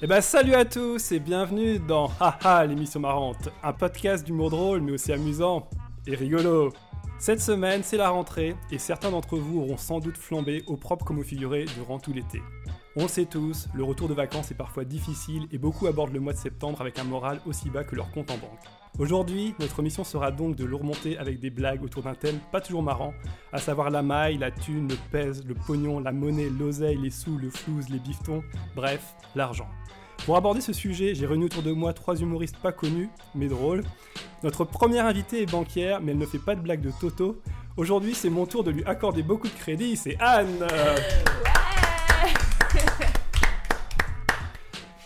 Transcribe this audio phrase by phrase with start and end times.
[0.00, 4.80] Eh ben salut à tous et bienvenue dans Haha l'émission marrante, un podcast d'humour drôle
[4.80, 5.68] mais aussi amusant
[6.06, 6.72] et rigolo.
[7.18, 11.04] Cette semaine c'est la rentrée et certains d'entre vous auront sans doute flambé au propre
[11.04, 12.40] comme au figuré durant tout l'été.
[12.94, 16.32] On sait tous, le retour de vacances est parfois difficile et beaucoup abordent le mois
[16.32, 18.77] de septembre avec un moral aussi bas que leur compte en banque.
[18.98, 22.60] Aujourd'hui, notre mission sera donc de le remonter avec des blagues autour d'un thème pas
[22.60, 23.14] toujours marrant,
[23.52, 27.38] à savoir la maille, la thune, le pèse, le pognon, la monnaie, l'oseille, les sous,
[27.38, 28.42] le flouze, les biftons,
[28.74, 29.68] bref, l'argent.
[30.26, 33.84] Pour aborder ce sujet, j'ai réuni autour de moi trois humoristes pas connus, mais drôles.
[34.42, 37.40] Notre première invitée est banquière, mais elle ne fait pas de blagues de Toto.
[37.76, 40.66] Aujourd'hui, c'est mon tour de lui accorder beaucoup de crédit, c'est Anne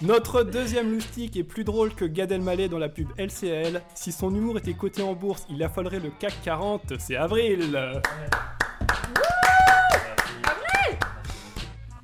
[0.02, 3.82] Notre deuxième loustique est plus drôle que Gad Elmaleh dans la pub LCL.
[3.94, 7.78] Si son humour était coté en bourse, il affolerait le CAC 40, c'est Avril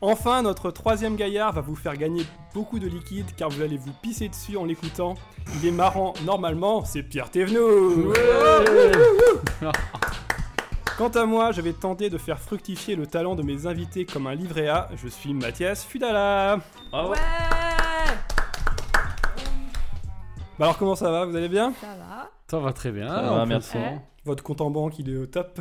[0.01, 2.23] Enfin, notre troisième gaillard va vous faire gagner
[2.55, 5.15] beaucoup de liquide car vous allez vous pisser dessus en l'écoutant.
[5.57, 8.15] Il est marrant normalement, c'est Pierre Thévenoud
[10.97, 14.29] Quant à moi, je vais tenter de faire fructifier le talent de mes invités comme
[14.29, 14.89] un livret A.
[15.03, 16.61] Je suis Mathias Fudala.
[16.93, 17.68] Ouais
[20.59, 21.25] Bah alors comment ça va?
[21.25, 21.73] Vous allez bien?
[21.81, 22.31] Ça va.
[22.51, 23.09] Ça va très bien.
[23.09, 23.79] Ça va, merci.
[24.25, 25.61] Votre compte en banque, il est au top.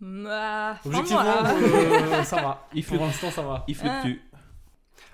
[0.00, 2.68] Bah, Objectivement, moi, euh, ça va.
[2.74, 3.64] Il Pour l'instant, ça va.
[3.66, 4.20] Il fluctue.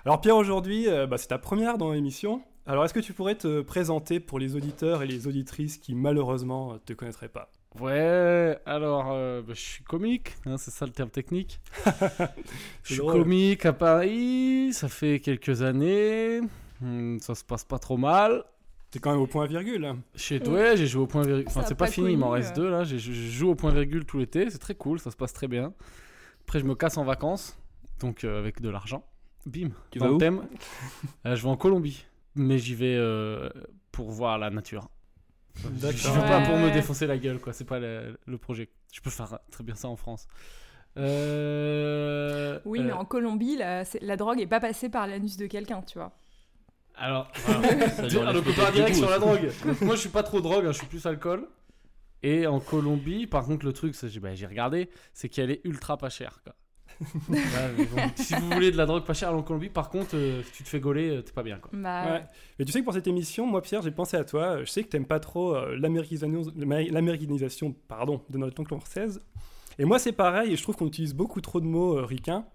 [0.05, 2.43] Alors Pierre, aujourd'hui, euh, bah, c'est ta première dans l'émission.
[2.67, 6.73] Alors est-ce que tu pourrais te présenter pour les auditeurs et les auditrices qui malheureusement
[6.73, 7.51] euh, te connaîtraient pas?
[7.79, 11.59] Ouais, alors, euh, bah, je suis comique, hein, c'est ça le terme technique.
[12.83, 13.23] je suis drôle.
[13.23, 16.41] comique à Paris, ça fait quelques années.
[16.81, 18.43] Hmm, ça se passe pas trop mal.
[18.91, 19.93] T'es quand même au point virgule.
[20.15, 20.39] Chez.
[20.39, 21.45] Douai, j'ai joué au point virgule.
[21.47, 22.61] Enfin, c'est pas, pas fini, il m'en reste euh.
[22.61, 22.83] deux là.
[22.83, 25.47] J'ai- Je joue au point virgule tout l'été, c'est très cool, ça se passe très
[25.47, 25.73] bien.
[26.43, 27.57] Après, je me casse en vacances,
[27.99, 29.03] donc euh, avec de l'argent.
[29.45, 29.69] Bim.
[29.91, 30.47] Tu Dans vas le où thème.
[31.25, 33.49] Euh, je vais en Colombie, mais j'y vais euh,
[33.91, 34.89] pour voir la nature.
[35.55, 37.53] Je vais pas pour me défoncer la gueule, quoi.
[37.53, 38.69] C'est pas le, le projet.
[38.91, 40.27] Je peux faire très bien ça en France.
[40.97, 45.47] Euh, Oui, euh, mais en Colombie, la, la drogue est pas passée par l'anus de
[45.47, 46.11] quelqu'un, tu vois.
[46.97, 47.89] Alors, voilà.
[47.89, 49.25] Ça lui Ah, enlève on peut-être part du direct goût sur la aussi.
[49.25, 49.51] drogue.
[49.65, 51.47] Donc, moi, je suis pas trop drogue, hein, je suis plus alcool.
[52.23, 55.61] Et en Colombie, par contre, le truc, c'est- j'ai bah, j'ai regardé, c'est qu'elle est
[55.65, 56.39] ultra pas chère.
[56.43, 56.53] Quoi.
[57.29, 57.37] Ouais,
[57.77, 60.41] mais bon, si vous voulez de la drogue pas chère en Colombie, par contre, euh,
[60.43, 61.57] si tu te fais gauler, euh, t'es pas bien.
[61.59, 61.69] Quoi.
[61.73, 62.23] Bah, Ouais.
[62.57, 64.61] Mais tu sais que pour cette émission, moi Pierre, j'ai pensé à toi.
[64.63, 69.21] Je sais que t'aimes pas trop euh, l'américanisation l'américanisation, pardon, de notre langue française.
[69.77, 72.45] Et moi c'est pareil, et je trouve qu'on utilise beaucoup trop de mots euh, ricains.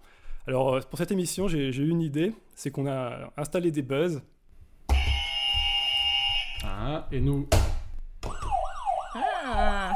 [0.47, 4.23] Alors euh, pour cette émission, j'ai eu une idée, c'est qu'on a installé des buzz.
[6.65, 7.49] Ah, et nous,
[9.45, 9.93] Ah.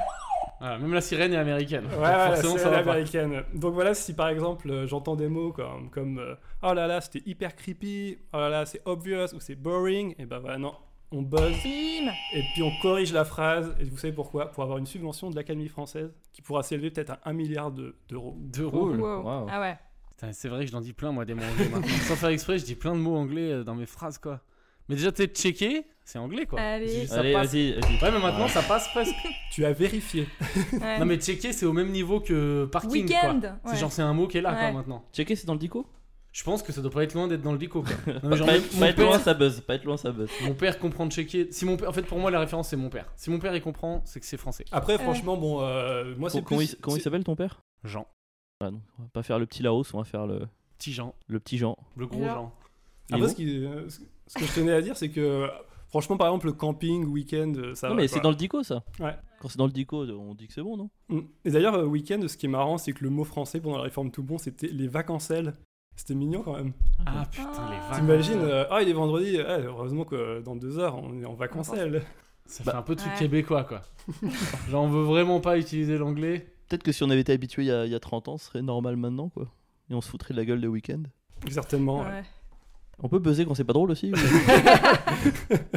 [0.60, 1.84] voilà, même la sirène est américaine.
[1.86, 2.92] Ouais, ça va pas.
[2.92, 3.42] américaine.
[3.54, 7.00] Donc voilà, si par exemple euh, j'entends des mots comme, comme euh, oh là là,
[7.00, 10.74] c'était hyper creepy, oh là là, c'est obvious ou c'est boring, et ben voilà, non,
[11.12, 13.74] on buzz Bim et puis on corrige la phrase.
[13.80, 14.50] Et vous savez pourquoi?
[14.50, 17.94] Pour avoir une subvention de l'Académie française qui pourra s'élever peut-être à 1 milliard de-
[18.08, 18.34] d'euros.
[18.38, 18.86] D'euros.
[18.86, 19.00] Cool.
[19.00, 19.46] Wow.
[19.50, 19.76] Ah ouais.
[20.32, 21.88] C'est vrai que j'en dis plein, moi, des mots anglais maintenant.
[22.06, 24.40] Sans faire exprès, je dis plein de mots anglais euh, dans mes phrases, quoi.
[24.88, 26.60] Mais déjà, t'es checké, c'est anglais, quoi.
[26.60, 27.06] Allez.
[27.06, 27.52] Ça Allez, passe.
[27.52, 27.92] vas-y, vas-y.
[28.02, 29.14] Ouais, mais maintenant, ça passe presque.
[29.52, 30.26] Tu as vérifié.
[30.72, 30.98] Ouais.
[30.98, 33.50] Non, mais checker, c'est au même niveau que parking, Week-end quoi.
[33.50, 33.56] ouais.
[33.66, 35.04] C'est genre, c'est un mot qui est là, quoi, maintenant.
[35.12, 35.86] Checker, c'est dans le dico?
[36.32, 37.92] Je pense que ça doit pas être loin d'être dans le dico, quoi.
[38.22, 39.60] Non, mais genre, Pas même- être mon, pas être loin, père, ça buzz.
[39.60, 40.28] Pas être loin, ça buzz.
[40.42, 41.48] mon père comprend de checker.
[41.52, 43.12] Si mon père, en fait, pour moi, la référence, c'est mon père.
[43.16, 44.64] Si mon père, il comprend, c'est que c'est français.
[44.72, 46.72] Après, franchement, bon, euh, moi c'est Comment plus.
[46.72, 47.60] il comment il c'est- s'appelle ton père?
[47.84, 48.06] Jean.
[48.60, 50.42] Ah non, on va pas faire le petit Laos, on va faire le,
[50.78, 51.14] Petit Jean.
[51.28, 51.76] le petit Jean.
[51.96, 52.52] Le gros Jean.
[53.10, 55.48] Il est Après, bon ce, qui- euh, ce- que je tenais à dire, c'est que
[55.88, 58.00] franchement, par exemple, le camping, week-end, euh, ça Non, va.
[58.02, 58.82] mais c'est dans le dico, ça.
[59.00, 59.14] Ouais.
[59.40, 60.90] Quand c'est dans le dico, on dit que c'est bon, non?
[61.08, 61.20] Mm.
[61.44, 63.82] Et d'ailleurs, euh, week-end, ce qui est marrant, c'est que le mot français pendant la
[63.82, 65.52] réforme tout bon, c'était les vacancelles.
[65.96, 66.72] C'était mignon quand même.
[67.06, 67.70] Ah putain, Ah.
[67.70, 67.96] les vacances.
[67.98, 71.34] T'imagines, euh, ah, il est vendredi, ah, heureusement que dans deux heures, on est en
[71.34, 72.02] vacancelles.
[72.46, 73.18] Ça Bah, fait un peu truc Ouais.
[73.18, 73.82] québécois, quoi.
[74.70, 76.46] genre, on veut vraiment pas utiliser l'anglais.
[76.68, 78.38] Peut-être que si on avait été habitué il y, a, il y a 30 ans,
[78.38, 79.46] ce serait normal maintenant, quoi.
[79.90, 81.02] Et on se foutrait de la gueule le week-end.
[81.50, 82.00] Certainement.
[82.00, 82.06] ouais.
[82.08, 82.22] Ouais.
[83.02, 84.16] On peut buzzer quand c'est pas drôle aussi ou-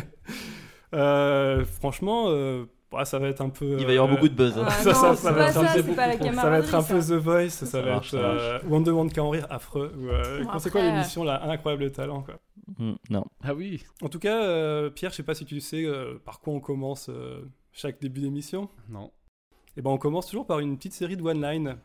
[0.94, 3.76] Euh, franchement, euh, bah, ça va être un peu.
[3.78, 4.58] Il va y avoir euh, beaucoup de buzz.
[4.58, 4.64] hein.
[4.68, 6.14] Ah, Ça, non, ça, c'est ça va pas être un ça, peu c'est pas la
[6.16, 6.36] beaucoup trop.
[6.42, 8.84] Ça va être un peu The Voice, ça, Ça va marche, être ça euh, One
[8.84, 9.94] Demande qu'à en rire affreux.
[9.98, 12.36] Ou, euh, Bon, c'est quoi après, l'émission là Un incroyable talent quoi.
[12.80, 13.26] Hmm, non.
[13.44, 13.84] Ah oui.
[14.02, 16.62] En tout cas, euh, Pierre, je sais pas si tu sais euh, par quoi on
[16.62, 17.42] commence euh,
[17.74, 18.70] chaque début d'émission.
[18.88, 19.12] Non.
[19.78, 21.78] Et ben on commence toujours par une petite série de one-line.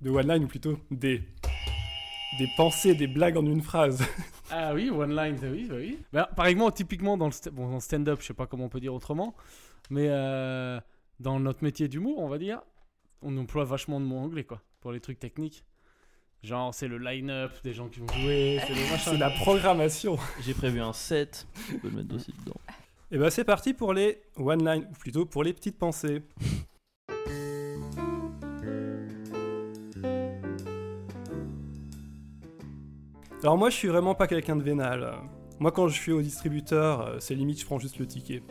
[0.00, 1.22] De one-line ou plutôt des.
[2.38, 4.04] Des pensées, des blagues en une phrase.
[4.48, 5.98] Ah oui, one line, bah oui, bah oui.
[6.12, 8.94] Bah, par exemple, typiquement dans le bon, stand-up, je sais pas comment on peut dire
[8.94, 9.34] autrement,
[9.90, 10.80] mais euh,
[11.18, 12.60] dans notre métier d'humour, on va dire,
[13.22, 15.64] on emploie vachement de mots anglais, quoi, pour les trucs techniques.
[16.44, 18.60] Genre, c'est le line-up des gens qui vont jouer,
[19.00, 20.16] c'est la programmation.
[20.42, 21.48] J'ai prévu un set.
[21.68, 22.60] Je peux le mettre aussi dedans.
[23.10, 26.22] Et bah c'est parti pour les one line, ou plutôt pour les petites pensées.
[33.42, 35.14] Alors moi je suis vraiment pas quelqu'un de vénal.
[35.58, 38.42] Moi quand je suis au distributeur, euh, c'est limite je prends juste le ticket.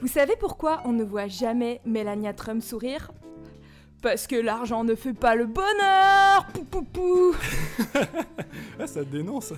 [0.00, 3.12] Vous savez pourquoi on ne voit jamais Melania Trump sourire?
[4.02, 7.34] Parce que l'argent ne fait pas le bonheur Pou pou pou
[8.80, 9.52] Ah ça dénonce.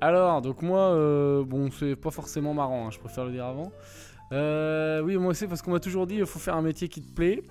[0.00, 3.72] Alors, donc moi, euh, bon, c'est pas forcément marrant, hein, je préfère le dire avant.
[4.32, 7.00] Euh, oui, moi aussi, parce qu'on m'a toujours dit il faut faire un métier qui
[7.00, 7.42] te plaît.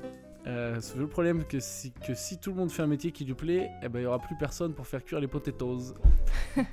[0.47, 3.33] Euh, le problème que si, que si tout le monde fait un métier qui lui
[3.33, 5.93] plaît, eh ben, il y aura plus personne pour faire cuire les potatoes.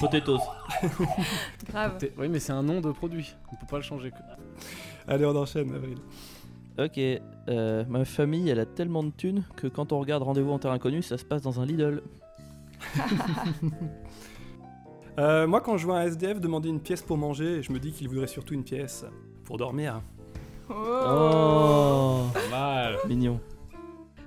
[0.00, 0.40] Potatoes.
[1.68, 1.92] Grave.
[1.98, 4.10] Poté- Oui, mais c'est un nom de produit, on peut pas le changer.
[5.06, 5.98] Allez on enchaîne Avril.
[6.78, 6.98] Ok,
[7.48, 10.70] euh, ma famille elle a tellement de thunes que quand on regarde Rendez-vous en terre
[10.72, 12.02] inconnue, ça se passe dans un Lidl.
[15.18, 17.92] Euh, moi quand je vois un SDF demander une pièce pour manger, je me dis
[17.92, 19.04] qu'il voudrait surtout une pièce
[19.44, 20.00] pour dormir.
[20.74, 22.24] Oh.
[22.32, 22.98] Pas mal.
[23.06, 23.40] mignon.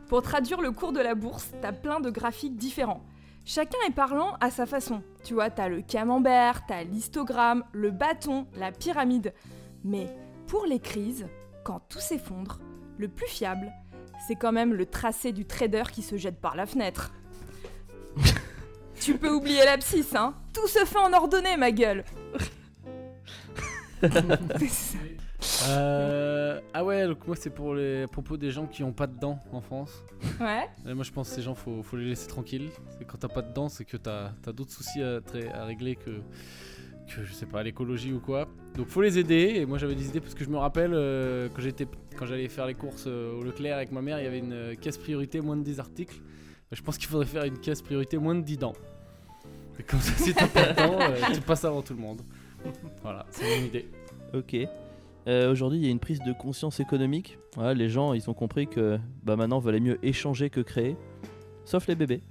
[0.08, 3.04] Pour traduire le cours de la bourse, t'as plein de graphiques différents.
[3.44, 5.02] Chacun est parlant à sa façon.
[5.24, 9.34] Tu vois, t'as le camembert, t'as l'histogramme, le bâton, la pyramide.
[9.84, 10.08] Mais
[10.48, 11.28] pour les crises,
[11.64, 12.60] quand tout s'effondre,
[12.98, 13.72] le plus fiable,
[14.28, 17.12] c'est quand même le tracé du trader qui se jette par la fenêtre.
[19.00, 22.04] tu peux oublier l'abscisse, hein Tout se fait en ordonnée, ma gueule
[25.68, 29.08] Euh, ah ouais, donc moi c'est pour les à propos des gens qui ont pas
[29.08, 30.04] de dents en France.
[30.40, 32.70] Ouais Et moi je pense que ces gens faut, faut les laisser tranquilles.
[32.98, 35.22] C'est quand t'as pas de dents, c'est que t'as as, d'autres soucis à,
[35.66, 36.12] régler que,
[37.08, 38.48] que je sais pas l'écologie ou quoi.
[38.76, 39.54] Donc faut les aider.
[39.56, 42.48] Et moi j'avais des idées parce que je me rappelle euh, quand j'étais quand j'allais
[42.48, 44.98] faire les courses euh, au Leclerc avec ma mère, il y avait une euh, caisse
[44.98, 46.16] priorité moins de 10 articles.
[46.16, 48.74] Bah, je pense qu'il faudrait faire une caisse priorité moins de 10 dents.
[49.80, 52.22] Et comme ça si t'as pas de dents, euh, tu passes avant tout le monde.
[53.02, 53.90] Voilà, c'est mon idée.
[54.34, 54.56] Ok.
[55.28, 57.40] Euh, Aujourd'hui, il y a une prise de conscience économique.
[57.56, 60.96] Voilà, les gens, ils ont compris que bah, maintenant, valait mieux échanger que créer.
[61.66, 62.22] Sauf les bébés.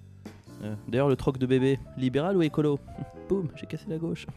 [0.62, 2.79] Euh, D'ailleurs, le troc de bébé, libéral ou écolo
[3.29, 4.26] Boum, j'ai cassé la gauche.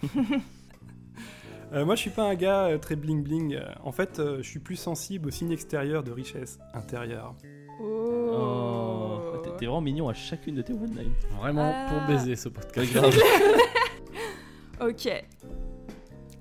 [1.74, 3.60] Euh, moi je suis pas un gars euh, très bling bling.
[3.84, 7.36] En fait euh, je suis plus sensible aux signes extérieurs de richesse intérieure.
[7.84, 10.96] Oh, T'es t'es vraiment mignon à chacune de tes one.
[11.38, 11.88] Vraiment Ah.
[11.90, 12.96] pour baiser ce podcast.
[14.80, 15.10] Ok.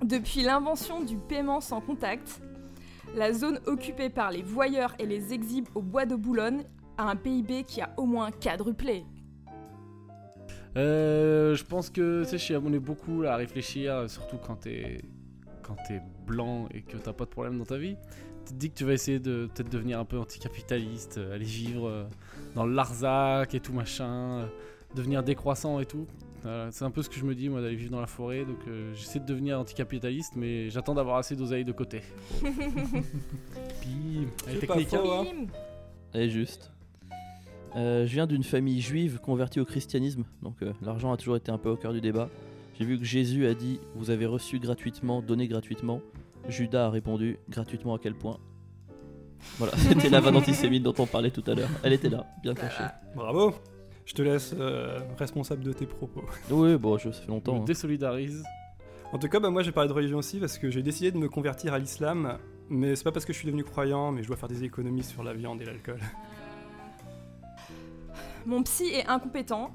[0.04, 2.40] Depuis l'invention du paiement sans contact,
[3.14, 6.64] la zone occupée par les voyeurs et les exhibes au bois de Boulogne
[6.98, 9.04] a un PIB qui a au moins quadruplé.
[10.76, 15.00] Euh, je pense que tu sais, je suis abonné beaucoup à réfléchir, surtout quand t'es
[15.66, 15.76] quand
[16.26, 17.96] blanc et que t'as pas de problème dans ta vie.
[18.46, 21.44] Tu te dis que tu vas essayer de peut-être devenir un peu anticapitaliste, euh, aller
[21.44, 22.04] vivre euh,
[22.54, 24.46] dans le Larzac et tout machin, euh,
[24.94, 26.06] devenir décroissant et tout.
[26.46, 28.44] Voilà, c'est un peu ce que je me dis moi d'aller vivre dans la forêt,
[28.44, 32.02] donc euh, j'essaie de devenir anticapitaliste, mais j'attends d'avoir assez d'oseille de côté.
[33.80, 34.94] Puis, elle est C'est pas technique.
[34.94, 35.00] hein.
[35.02, 35.24] faux, hein.
[35.24, 35.46] Bim.
[36.12, 36.70] Elle est juste.
[37.74, 41.50] Euh, je viens d'une famille juive convertie au christianisme, donc euh, l'argent a toujours été
[41.50, 42.28] un peu au cœur du débat.
[42.78, 46.00] J'ai vu que Jésus a dit Vous avez reçu gratuitement, donné gratuitement.
[46.48, 48.38] Judas a répondu Gratuitement à quel point?
[49.58, 51.70] Voilà, c'était la vanne antisémite dont on parlait tout à l'heure.
[51.82, 52.84] Elle était là, bien cachée.
[53.16, 53.52] Bravo
[54.06, 56.24] Je te laisse euh, responsable de tes propos.
[56.50, 57.56] Oui, bon, je, ça fait Je longtemps.
[57.56, 57.64] me hein.
[57.64, 58.42] désolidarise.
[59.12, 61.18] En tout cas, bah, moi j'ai parlé de religion aussi parce que j'ai décidé de
[61.18, 62.38] me convertir à l'islam,
[62.70, 65.04] mais c'est pas parce que je suis devenu croyant, mais je dois faire des économies
[65.04, 66.00] sur la viande et l'alcool.
[68.46, 69.72] Mon psy est incompétent.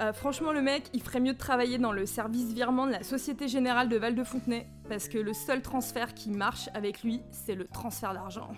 [0.00, 3.04] Euh, franchement, le mec, il ferait mieux de travailler dans le service virement de la
[3.04, 7.66] Société Générale de Val-de-Fontenay, parce que le seul transfert qui marche avec lui, c'est le
[7.68, 8.50] transfert d'argent.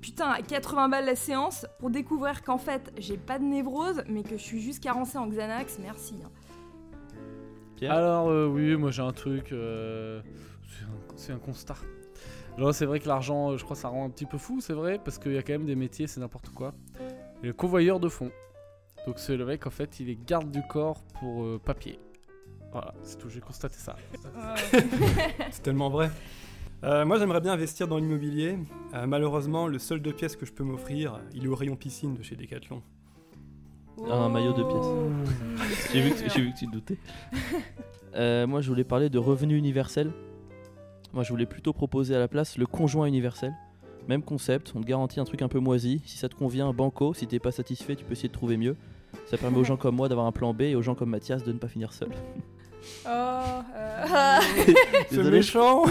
[0.00, 4.22] Putain, à 80 balles la séance, pour découvrir qu'en fait, j'ai pas de névrose, mais
[4.22, 6.14] que je suis juste carencée en Xanax, merci.
[6.24, 6.30] hein.
[7.76, 10.20] Pierre Alors euh, oui, moi j'ai un truc, euh,
[11.16, 11.76] c'est un- constat.
[12.58, 14.60] Genre c'est vrai que l'argent, euh, je crois que ça rend un petit peu fou,
[14.60, 16.74] c'est vrai, parce qu'il y a quand même des métiers, c'est n'importe quoi.
[17.42, 18.30] Et le convoyeur de fonds.
[19.06, 21.98] Donc c'est le mec en fait, il est garde du corps pour euh, papier.
[22.72, 23.96] Voilà, c'est tout, j'ai constaté ça.
[25.50, 26.10] C'est tellement vrai.
[26.82, 28.58] Euh, moi j'aimerais bien investir dans l'immobilier.
[28.94, 32.14] Euh, malheureusement, le seul de pièces que je peux m'offrir, il est au rayon piscine
[32.14, 32.82] de chez Decathlon.
[34.10, 35.90] Un maillot de pièces.
[35.92, 36.98] J'ai vu, que- j'ai vu que tu te doutais.
[38.16, 40.10] Euh, moi, je voulais parler de revenu universel.
[41.12, 43.54] Moi, je voulais plutôt proposer à la place le conjoint universel.
[44.08, 46.02] Même concept, on te garantit un truc un peu moisi.
[46.04, 47.14] Si ça te convient, banco.
[47.14, 48.74] Si t'es pas satisfait, tu peux essayer de trouver mieux.
[49.26, 51.44] Ça permet aux gens comme moi d'avoir un plan B et aux gens comme Mathias
[51.44, 52.08] de ne pas finir seul.
[53.06, 54.38] Oh, euh,
[55.08, 55.84] C'est Désolé, méchant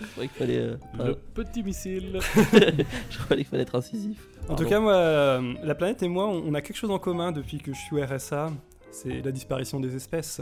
[0.00, 2.18] je- croyais qu'il fallait, euh, Le petit missile.
[2.34, 4.18] je croyais qu'il fallait être incisif.
[4.44, 4.68] En tout Pardon.
[4.68, 7.58] cas, moi, euh, la planète et moi, on on a quelque chose en commun depuis
[7.58, 8.50] que je suis au RSA.
[8.90, 10.40] C'est la disparition des espèces.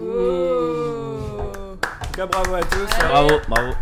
[0.00, 0.02] Oh
[1.82, 2.88] En tout cas, bravo à tous.
[3.08, 3.72] Bravo, bravo.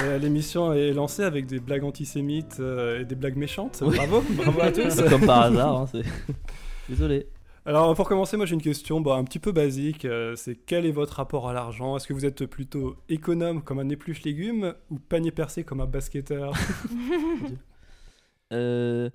[0.00, 3.78] Et, euh, L'émission est lancée avec des blagues antisémites euh, et des blagues méchantes.
[3.84, 3.96] Oui.
[3.96, 5.02] Bravo, bravo à tous.
[5.08, 6.02] Comme par hasard, hein, c'est.
[6.88, 7.26] Désolé.
[7.66, 10.04] Alors pour commencer, moi j'ai une question bah, un petit peu basique.
[10.04, 11.96] euh, c'est quel est votre rapport à l'argent?
[11.96, 15.86] Est-ce que vous êtes plutôt économe comme un épluche légumes ou panier percé comme un
[15.86, 16.54] basketteur?
[18.52, 19.10] Euh,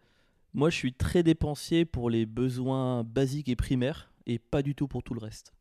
[0.53, 4.89] moi, je suis très dépensier pour les besoins basiques et primaires et pas du tout
[4.89, 5.53] pour tout le reste.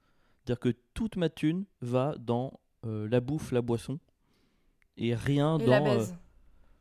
[0.42, 4.00] C'est-à-dire que toute ma thune va dans euh, la bouffe, la boisson
[4.97, 5.70] et rien Et dans.
[5.70, 6.16] la euh, baise.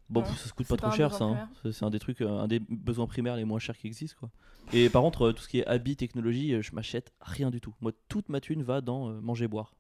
[0.10, 1.24] Bon, ça se coûte pas trop cher, ça.
[1.26, 1.50] hein.
[1.72, 4.30] C'est un des trucs, euh, un des besoins primaires les moins chers qui existent, quoi.
[4.74, 7.62] Et par contre, euh, tout ce qui est habits, technologie, euh, je m'achète rien du
[7.62, 7.74] tout.
[7.82, 9.74] Moi, toute ma thune va dans manger, boire.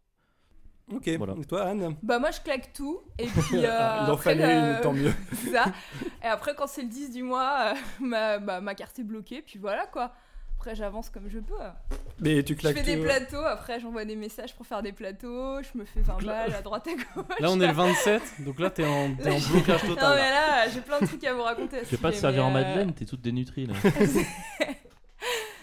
[0.91, 1.35] Ok, Voilà.
[1.39, 1.95] et toi Anne?
[2.01, 3.59] Bah moi je claque tout et puis euh,
[4.01, 5.13] Il en après, fallait euh, une, tant mieux.
[5.53, 5.65] ça.
[6.23, 9.43] Et après quand c'est le 10 du mois, euh, ma, bah, ma carte est bloquée
[9.43, 10.13] puis voilà quoi.
[10.59, 11.53] Après j'avance comme je peux.
[12.19, 15.61] Mais tu Je claques fais des plateaux, après j'envoie des messages pour faire des plateaux,
[15.63, 17.25] je me fais 20 Donc là- balles à droite à gauche.
[17.39, 20.15] Là, on est le 27, donc là, t'es en, t'es en blocage Non total.
[20.17, 20.67] mais là.
[20.67, 21.77] j'ai plein de trucs à vous raconter.
[21.77, 23.73] à ce Je vais pas te servir mais, en euh, madeleine, t'es toute dénutrie là.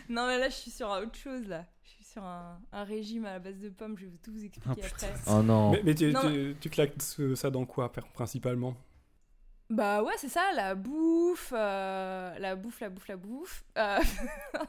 [0.08, 1.64] Non mais là je suis sur autre chose là.
[1.84, 4.44] Je suis sur un, un régime à la base de pommes, je vais tout vous
[4.44, 5.08] expliquer putain.
[5.08, 5.12] après.
[5.26, 5.72] oh non.
[5.72, 6.92] Mais, mais tu, Non, tu- tu claques
[7.34, 8.74] ça dans quoi pr- principalement?
[9.68, 13.64] Bah ouais, c'est ça, la bouffe, euh, la bouffe, la bouffe, la bouffe.
[13.76, 13.98] Euh,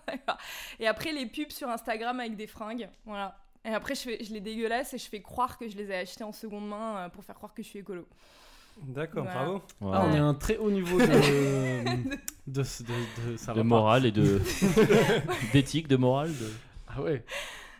[0.79, 3.37] et après, les pubs sur Instagram avec des fringues, voilà.
[3.63, 5.95] Et après, je, fais, je les dégueulasse et je fais croire que je les ai
[5.97, 8.07] achetées en seconde main euh, pour faire croire que je suis écolo.
[8.81, 9.39] D'accord, Voilà.
[9.39, 9.61] bravo.
[9.81, 11.05] Ah, on est à un très haut niveau de.
[12.47, 13.63] de, de, de- ça de va pas.
[13.63, 14.39] morale et de
[15.53, 16.29] d'éthique, de morale.
[16.37, 16.51] De...
[16.87, 17.23] Ah ouais.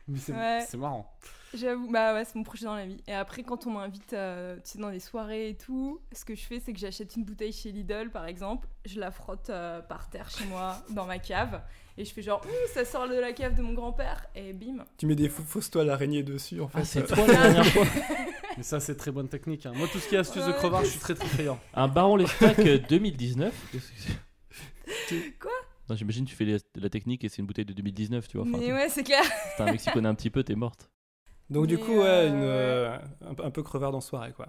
[0.08, 0.66] Mais c'est Ouais.
[0.68, 1.12] c'est marrant.
[1.54, 3.02] J'avoue, bah ouais, c'est mon projet dans la vie.
[3.08, 6.36] Et après, quand on m'invite euh, tu sais, dans des soirées et tout, ce que
[6.36, 9.82] je fais, c'est que j'achète une bouteille chez Lidl, par exemple, je la frotte euh,
[9.82, 11.62] par terre chez moi, dans ma cave,
[11.98, 14.84] et je fais genre, Ouh, ça sort de la cave de mon grand-père, et bim.
[14.98, 16.80] Tu mets des fausses toiles araignées dessus en fait.
[16.82, 17.86] Ah, c'est Euh, toi la dernière fois.
[18.58, 19.66] Mais ça, c'est très bonne technique.
[19.68, 19.72] hein.
[19.76, 21.60] Moi, tout ce qui est astuce de crevard, je suis très très friand.
[21.76, 23.54] Un baron Lestac euh, 2019.
[23.72, 24.12] Qu'est-ce que
[25.10, 25.52] c'est Quoi?
[25.90, 28.46] Non, j'imagine tu fais la technique et c'est une bouteille de 2019, tu vois.
[28.48, 29.24] Enfin, Mais ouais, c'est clair.
[29.24, 30.90] Si t'es un mec qui connaît un petit peu, t'es morte.
[31.50, 32.98] Donc du coup, ouais, euh, une, euh,
[33.30, 34.48] un, peu- un peu crevard dans soirée quoi.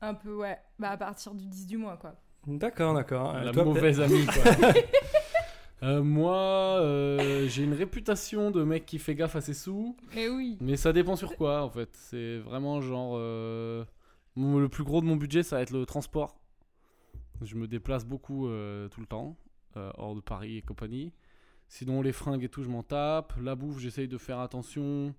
[0.00, 0.58] Un peu, ouais.
[0.78, 2.14] Bah, à partir du 10 du mois, quoi.
[2.46, 3.34] D'accord, d'accord.
[3.34, 4.52] Euh, La toi, mauvaise amie, quoi.
[5.82, 10.28] Euh, moi, euh, j'ai une réputation de mec qui fait gaffe à ses sous, Mais
[10.30, 10.56] oui.
[10.62, 11.90] mais ça dépend sur quoi en fait.
[11.92, 13.14] C'est vraiment genre.
[13.18, 13.84] euh,
[14.34, 16.38] mon- le plus gros de mon budget, ça va être le transport.
[17.42, 19.36] Je me déplace beaucoup euh, tout le temps,
[19.76, 21.12] euh, hors de Paris et compagnie.
[21.68, 23.34] Sinon, les fringues et tout, je m'en tape.
[23.42, 25.14] La bouffe, j'essaye de faire attention.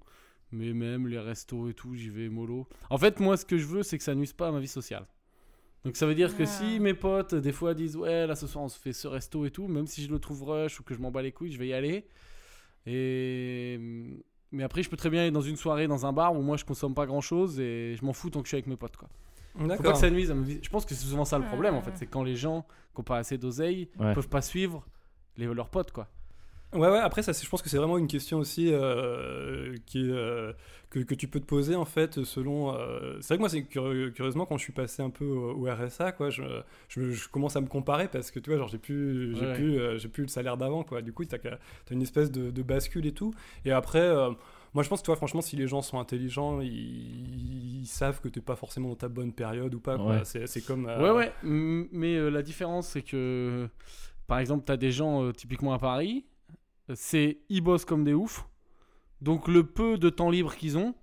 [0.51, 2.67] Mais même les restos et tout, j'y vais mollo.
[2.89, 4.67] En fait, moi, ce que je veux, c'est que ça nuise pas à ma vie
[4.67, 5.05] sociale.
[5.83, 6.45] Donc ça veut dire que Ah.
[6.47, 9.45] si mes potes, des fois, disent Ouais, là ce soir on se fait ce resto
[9.45, 11.51] et tout, même si je le trouve rush ou que je m'en bats les couilles,
[11.51, 12.05] je vais y aller.
[12.85, 13.79] Et.
[14.51, 16.55] Mais après, je peux très bien aller dans une soirée, dans un bar où moi
[16.55, 18.77] je consomme pas grand chose et je m'en fous tant que je suis avec mes
[18.77, 18.95] potes.
[18.95, 19.09] Quoi.
[19.57, 20.59] Faut pas que ça nuise à ma vie.
[20.61, 21.91] Je pense que c'est souvent ça le problème en fait.
[21.93, 21.97] Ah.
[21.97, 24.13] C'est quand les gens qui ont pas assez d'oseille Ouais.
[24.13, 24.85] peuvent pas suivre
[25.37, 25.91] les, leurs potes.
[25.91, 26.07] quoi.
[26.75, 30.51] Ouais, ouais, après, ça, je pense que c'est vraiment une question aussi euh, qui, euh,
[30.89, 32.75] que, que tu peux te poser, en fait, selon...
[32.75, 35.71] euh, C'est vrai que moi, c'est curieusement, quand je suis passé un peu au, au
[35.73, 36.43] RSA, quoi, je,
[36.89, 39.53] je, je commence à me comparer parce que, tu vois, genre, j'ai plus, j'ai Ouais.
[39.53, 41.01] plus, j'ai plus le salaire d'avant, quoi.
[41.01, 43.33] Du coup, t'as as une espèce de, de bascule et tout.
[43.65, 44.13] Et après...
[44.73, 48.27] moi, je pense que toi, franchement, si les gens sont intelligents, ils, ils savent que
[48.27, 49.95] t'es pas forcément dans ta bonne période ou pas.
[49.97, 50.21] Ouais.
[50.25, 50.87] C'est c'est comme.
[50.89, 51.31] euh, Ouais, ouais.
[51.43, 53.69] Mais euh, la différence, c'est que
[54.27, 56.25] par exemple, tu as des gens euh, typiquement à Paris,
[56.93, 58.45] c'est ils bossent comme des oufs.
[59.21, 60.93] Donc le peu de temps libre qu'ils ont,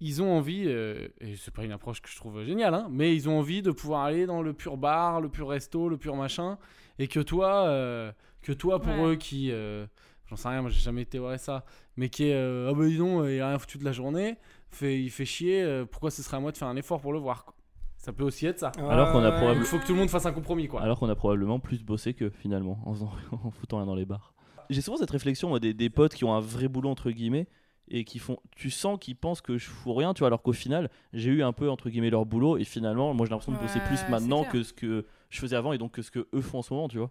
[0.00, 3.14] ils ont envie, euh, et c'est pas une approche que je trouve géniale, hein, mais
[3.14, 6.16] ils ont envie de pouvoir aller dans le pur bar, le pur resto, le pur
[6.16, 6.58] machin,
[6.98, 8.12] et que toi, euh,
[8.42, 9.12] que toi pour Ouais.
[9.12, 9.86] eux qui, euh,
[10.26, 11.64] j'en sais rien, moi j'ai jamais été au RSA,
[11.96, 14.36] mais qui est, euh, ah bah dis donc, il a rien foutu de la journée,
[14.70, 17.12] fait, il fait chier, euh, pourquoi ce serait à moi de faire un effort pour
[17.12, 17.54] le voir quoi.
[17.98, 18.72] Ça peut aussi être ça.
[18.78, 19.36] Alors qu'on a ouais.
[19.36, 20.80] probable- Il faut que tout le monde fasse un compromis quoi.
[20.80, 23.12] Alors qu'on a probablement plus bossé que finalement, en, faisant-
[23.44, 24.32] en foutant rien dans les bars.
[24.70, 27.46] J'ai souvent cette réflexion, moi, des, des potes qui ont un vrai boulot, entre guillemets,
[27.88, 28.38] et qui font.
[28.56, 31.42] Tu sens qu'ils pensent que je fous rien, tu vois, alors qu'au final, j'ai eu
[31.42, 34.08] un peu, entre guillemets, leur boulot, et finalement, moi j'ai l'impression de bosser Ouais, plus
[34.08, 36.62] maintenant que ce que je faisais avant, et donc que ce que eux font en
[36.62, 37.10] ce moment, tu vois.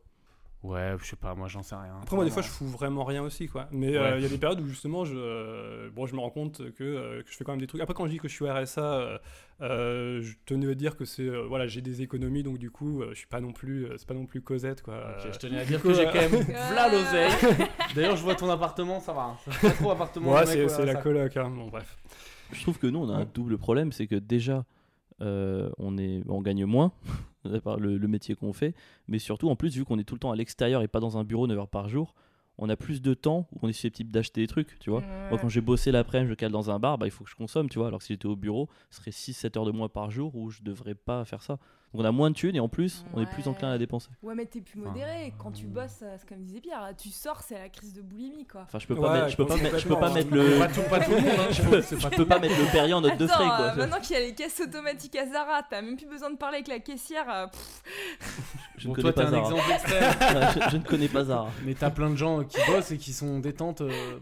[0.62, 1.94] Ouais, je sais pas, moi j'en sais rien.
[2.02, 3.70] Après, moi, des fois, je fous vraiment rien aussi, quoi.
[3.72, 4.22] Mais euh, il Ouais.
[4.24, 7.24] y a des périodes où, justement, je, euh, bon, je me rends compte que, euh,
[7.24, 7.80] que je fais quand même des trucs.
[7.82, 9.18] Après, quand je dis que je suis RSA, euh,
[9.62, 13.02] euh, je tenais à dire que c'est, euh, voilà, j'ai des économies, donc du coup,
[13.02, 14.96] euh, je suis pas non plus, euh, c'est pas non plus Cosette, quoi.
[14.96, 16.32] Ok, Euh, je tenais à dire coup, que j'ai quand même
[16.72, 17.32] v'là l'oseille.
[17.96, 19.22] D'ailleurs, je vois ton appartement, ça va.
[19.22, 19.38] hein.
[19.52, 20.34] C'est pas trop appartement.
[20.34, 21.50] ouais, c'est, c'est la coloc, hein.
[21.56, 21.98] Bon, bref.
[22.52, 24.66] Je trouve que nous, on a un double problème, c'est que déjà,
[25.22, 26.92] euh, on, est, on gagne moins,
[27.46, 28.76] le métier qu'on fait,
[29.08, 31.18] mais surtout, en plus, vu qu'on est tout le temps à l'extérieur et pas dans
[31.18, 32.16] un bureau 9 heures par jour,
[32.62, 35.02] on a plus de temps où on est susceptible d'acheter des trucs, tu vois.
[35.30, 37.36] Moi, quand j'ai bossé l'après-midi, je cale dans un bar, bah, il faut que je
[37.36, 37.88] consomme, tu vois.
[37.88, 40.50] Alors que si j'étais au bureau, ce serait 6-7 heures de moins par jour où
[40.50, 41.58] je devrais pas faire ça.
[41.92, 43.48] Donc on a moins de thunes et en plus, on est plus Ouais.
[43.50, 44.10] enclin à dépenser.
[44.22, 45.34] Ouais, mais t'es plus Enfin, modéré.
[45.40, 48.02] Quand tu euh, bosses, euh, c'est comme disait Pierre, tu sors, c'est la crise de
[48.04, 48.62] boulimie, quoi.
[48.68, 50.34] Enfin, je peux pas Ouais, mettre, je peux pas complètement, mettre, je peux pas mettre
[50.34, 52.60] le, Pas tout, pas tout le monde, hein, je peux, pas je peux pas mettre
[52.60, 53.60] le Perrier en note de Attends, frais, quoi.
[53.72, 56.38] euh, maintenant qu'il y a les caisses automatiques à Zara, t'as même plus besoin de
[56.38, 57.26] parler avec la caissière.
[57.28, 57.48] euh,
[58.78, 59.42] Je Bon, ne toi, pas un Zara.
[59.50, 60.14] exemple extrême.
[60.66, 61.50] je, je ne connais pas Zara.
[61.66, 63.82] Mais t'as plein de gens qui bossent et qui sont détentes.
[63.82, 64.20] euh,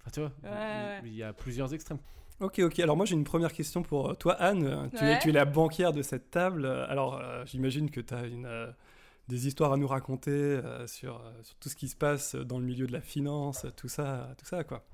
[0.00, 1.00] Enfin, tu vois, ouais.
[1.04, 1.98] il y a plusieurs extrêmes.
[2.40, 2.78] Ok, ok.
[2.80, 4.90] Alors moi j'ai une première question pour euh, toi, Anne.
[4.96, 6.66] Tu, es, tu es la banquière de cette table.
[6.66, 8.70] Alors euh, j'imagine que tu as une, euh,
[9.28, 12.64] des histoires à nous raconter euh, sur, sur tout ce qui se passe dans le
[12.64, 14.84] milieu de la finance, tout ça, tout ça quoi.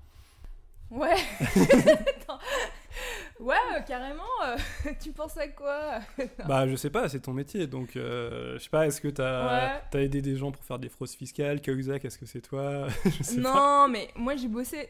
[0.90, 1.16] Ouais.
[3.40, 4.22] Ouais, euh, carrément.
[4.46, 4.56] euh,
[5.02, 5.98] tu penses à quoi?
[6.46, 7.66] Bah je sais pas, c'est ton métier.
[7.66, 10.04] Donc euh, je sais pas, est-ce que tu as, Ouais.
[10.04, 11.60] aidé des gens pour faire des fraudes fiscales?
[11.60, 12.86] Cahuzac, est-ce que c'est toi?
[13.04, 13.54] Je sais pas.
[13.86, 14.88] Non, mais moi j'ai bossé.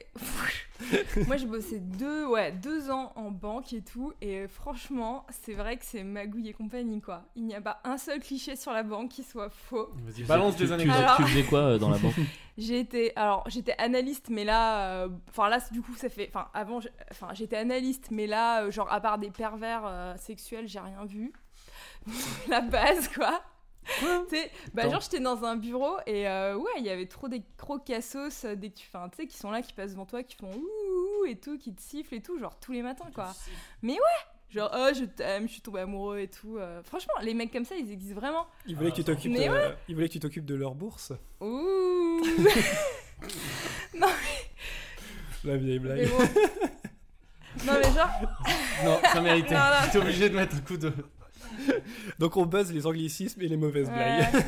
[1.27, 4.13] moi j'ai bossé deux, ouais, deux ans en banque et tout.
[4.21, 7.23] Et franchement, c'est vrai que c'est magouille et compagnie, quoi.
[7.37, 9.91] Il n'y a pas un seul cliché sur la banque qui soit faux.
[10.05, 10.97] Vas-y, balance tu, des tu, anecdotes.
[10.97, 12.15] Alors- tu faisais quoi euh, dans la banque?
[12.59, 16.49] J'ai été, alors j'étais analyste, mais là, euh, enfin là, du coup, ça fait, enfin
[16.53, 16.81] avant,
[17.11, 21.05] enfin j'étais analyste, mais là, euh, genre à part des pervers euh, sexuels, j'ai rien
[21.05, 21.33] vu.
[22.49, 23.43] la base, quoi.
[23.99, 27.29] Tu sais, bah genre j'étais dans un bureau et euh, ouais, il y avait trop
[27.29, 30.07] des gros cassos, dès que tu, enfin tu sais, qui sont là, qui passent devant
[30.07, 33.11] toi, qui font ouh et tout, qui te sifflent et tout, genre tous les matins,
[33.15, 33.33] quoi.
[33.83, 33.99] Mais ouais.
[34.51, 36.59] Genre, oh, je t'aime, je suis tombé amoureux et tout.
[36.59, 38.47] euh, franchement, les mecs comme ça, ils existent vraiment.
[38.67, 41.13] Ils voulaient que tu t'occupes, Mais euh, ils voulaient que tu t'occupes de leur bourse.
[41.41, 42.21] Ouh
[45.45, 46.09] La vieille Mais blague.
[46.11, 46.29] bon.
[47.67, 48.09] Non, mais genre,
[48.85, 49.55] Non, ça méritait.
[49.55, 49.77] Non, non.
[49.85, 50.93] J'étais obligé de mettre un coup de.
[52.19, 53.95] Donc on buzz les anglicismes et les mauvaises Ouais.
[53.95, 54.45] blagues.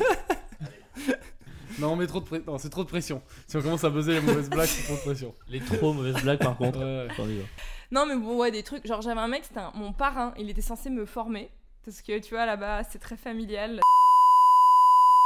[1.77, 3.21] Non, mais trop de pré- non, c'est trop de pression.
[3.47, 5.35] Si on commence à buzzer les mauvaises blagues, c'est trop de pression.
[5.49, 6.79] Les trop mauvaises blagues, par contre.
[6.79, 7.45] Ouais, ouais.
[7.91, 8.87] Non, mais bon, ouais, des trucs.
[8.87, 11.51] Genre, j'avais un mec, c'était un- mon parrain, il était censé me former.
[11.83, 13.81] Parce que tu vois, là-bas, c'est très familial.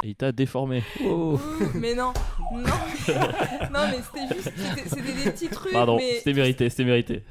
[0.03, 0.81] Et il t'a déformé.
[1.03, 1.33] Oh.
[1.37, 1.39] Ouh,
[1.75, 2.13] mais non,
[2.53, 2.59] non,
[3.71, 4.51] non, mais c'était juste.
[4.87, 5.73] C'était des petits trucs.
[5.73, 6.15] Pardon, mais...
[6.19, 7.23] c'était mérité, c'était mérité.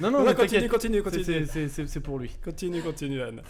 [0.00, 1.86] Non, non, Ouais, mais continue, continue, C'est- continue.
[1.88, 2.30] c'est- pour lui.
[2.42, 3.42] Continue, continue, Anne.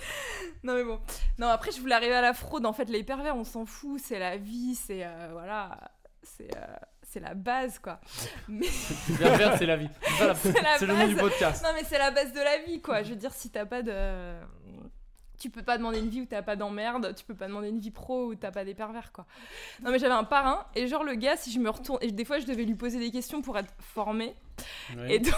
[0.64, 0.98] Non, mais bon.
[1.38, 2.66] Non, après, je voulais arriver à la fraude.
[2.66, 4.00] En fait, les pervers, on s'en fout.
[4.04, 5.04] C'est la vie, c'est.
[5.04, 5.78] euh, voilà.
[6.24, 6.50] C'est.
[6.56, 6.60] euh,
[7.08, 8.00] c'est la base, quoi.
[8.48, 8.66] Mais
[9.18, 9.88] Pervers, c'est la vie.
[10.78, 11.62] C'est le nom du podcast.
[11.62, 13.02] Non, mais c'est la base de la vie, quoi.
[13.02, 13.92] Je veux dire, si t'as pas de.
[15.42, 17.80] Tu peux pas demander une vie où t'as pas d'emmerde, tu peux pas demander une
[17.80, 19.26] vie pro où t'as pas des pervers, quoi.
[19.82, 21.98] Non, mais j'avais un parrain, et genre, le gars, si je me retourne.
[22.00, 24.36] Et des fois, je devais lui poser des questions pour être formé.
[24.96, 25.16] Ouais.
[25.16, 25.34] Et donc,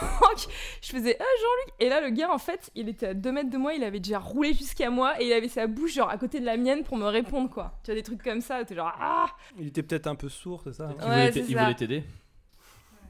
[0.82, 3.48] je faisais Ah, Jean-Luc Et là, le gars, en fait, il était à 2 mètres
[3.48, 6.18] de moi, il avait déjà roulé jusqu'à moi, et il avait sa bouche, genre, à
[6.18, 7.72] côté de la mienne pour me répondre, quoi.
[7.82, 9.26] Tu vois, des trucs comme ça, où t'es genre Ah
[9.58, 12.04] Il était peut-être un peu sourd, c'est ça hein Il Ouais, il voulait t'aider.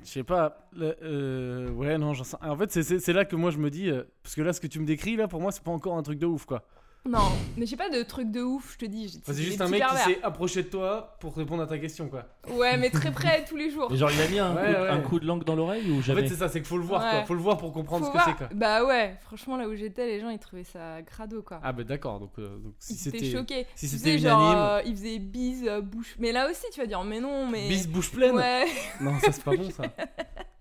[0.05, 0.69] Je sais pas.
[0.77, 3.89] le- euh, ouais, non, j'en sais- En fait, c'est là que moi je me dis.
[3.89, 5.97] euh, parce que là, ce que tu me décris, là, pour moi, c'est pas encore
[5.97, 6.63] un truc de ouf, quoi.
[7.07, 9.21] Non, mais j'ai pas de truc de ouf, je te dis.
[9.27, 12.25] C'est juste un mec qui s'est approché de toi pour répondre à ta question, quoi.
[12.49, 13.95] Ouais, mais très près tous les jours.
[13.95, 14.89] Genre, il a mis un, Ouais, coup, ouais.
[14.89, 16.79] un coup de langue dans l'oreille ou En jamais fait, c'est ça, c'est qu'il faut
[16.79, 17.19] le voir, quoi.
[17.21, 17.27] Ouais.
[17.27, 18.49] Faut le voir pour comprendre Faut ce que c'est, quoi.
[18.55, 21.61] Bah ouais, franchement, là où j'étais, les gens ils trouvaient ça crado quoi.
[21.63, 23.37] Ah, bah d'accord, donc, euh, donc si ils étaient c'était.
[23.37, 23.67] choqués.
[23.75, 26.17] si c'était genre, euh, ils faisaient bise, euh, bouche.
[26.19, 27.69] Mais là aussi, tu vas dire, mais non, mais.
[27.69, 28.65] Bise bouche pleine Ouais,
[29.03, 29.83] Non, ça c'est pas bon, ça.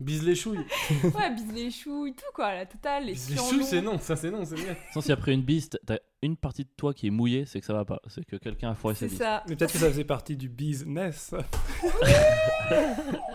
[0.01, 0.59] Bise les chouilles.
[1.03, 4.17] ouais, bise les chouilles, tout quoi, la totale, les Bise les chouilles, c'est non, ça
[4.17, 4.75] c'est non, c'est bien.
[4.91, 5.69] Sinon, si après une bise,
[6.25, 7.99] une partie de toi qui est mouillée, c'est que ça va pas.
[8.07, 9.17] C'est que quelqu'un a foiré sa C'est bise.
[9.17, 9.43] ça.
[9.47, 11.33] Mais peut-être que ça faisait partie du business.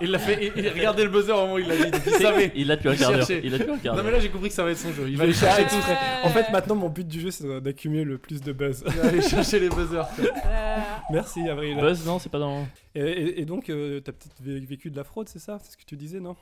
[0.01, 2.13] Il l'a fait, il, il regardait le buzzer au moment où il l'a dit, il
[2.23, 2.53] savait.
[2.55, 3.31] Il l'a depuis un Il quart d'heure.
[3.31, 4.93] Il l'a depuis un quart Non, mais là j'ai compris que ça va être son
[4.93, 5.09] jeu.
[5.09, 5.69] Il va aller chercher Ouais.
[5.69, 6.27] tout.
[6.27, 8.85] En fait, maintenant, mon but du jeu, c'est d'accumuler le plus de buzz.
[8.87, 10.05] Il va aller chercher les buzzers.
[10.47, 10.77] Euh,
[11.11, 11.77] Merci, Avril.
[11.79, 12.67] Buzz, non, c'est pas dans.
[12.95, 15.59] Et, et- et donc, euh, t'as peut-être vé- vécu de la fraude, c'est ça?
[15.63, 16.37] C'est ce que tu disais, non?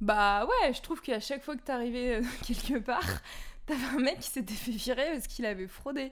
[0.00, 3.06] Bah ouais, je trouve qu'à chaque fois que t'arrivais euh, quelque part,
[3.72, 6.10] t'avais un mec qui s'était fait virer parce qu'il avait fraudé.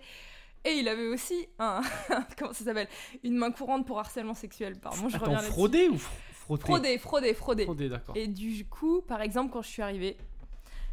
[0.64, 1.80] Et il avait aussi un.
[2.38, 2.88] comment ça s'appelle
[3.24, 4.78] Une main courante pour harcèlement sexuel.
[4.78, 7.64] Pardon, je Attends, reviens fraudé ou frotté Fraudé, fraudé, fraudé.
[7.64, 8.16] Fraudé, d'accord.
[8.16, 10.16] Et du coup, par exemple, quand je suis arrivée,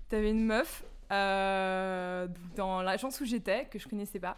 [0.07, 4.37] t'avais une meuf euh, dans l'agence où j'étais, que je connaissais pas.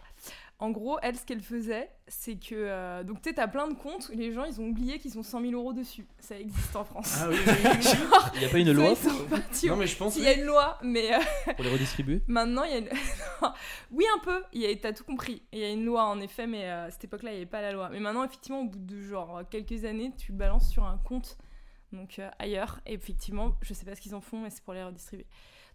[0.62, 2.54] En gros, elle, ce qu'elle faisait, c'est que.
[2.54, 5.18] euh, donc, tu sais, t'as plein de comptes où les gens, ils ont oublié qu'ils
[5.18, 6.06] ont 100 000 euros dessus.
[6.20, 7.18] Ça existe en France.
[7.22, 7.82] Ah oui, oui, oui.
[7.82, 8.94] Genre, Il y a pas une loi
[9.64, 10.18] Non, mais je pense.
[10.18, 11.20] Il y a une loi, mais euh,
[11.56, 12.90] pour les redistribuer maintenant, il y a une.
[13.92, 14.44] oui, un peu.
[14.52, 14.76] Il y a...
[14.76, 15.42] T'as tout compris.
[15.54, 17.50] Il y a une loi, en effet, mais euh, à cette époque-là, il n'y avait
[17.50, 17.88] pas la loi.
[17.90, 21.38] Mais maintenant, effectivement, au bout de genre quelques années, tu balances sur un compte
[21.92, 22.80] donc euh, ailleurs.
[22.86, 25.26] Et effectivement, je sais pas ce qu'ils en font, mais c'est pour les redistribuer.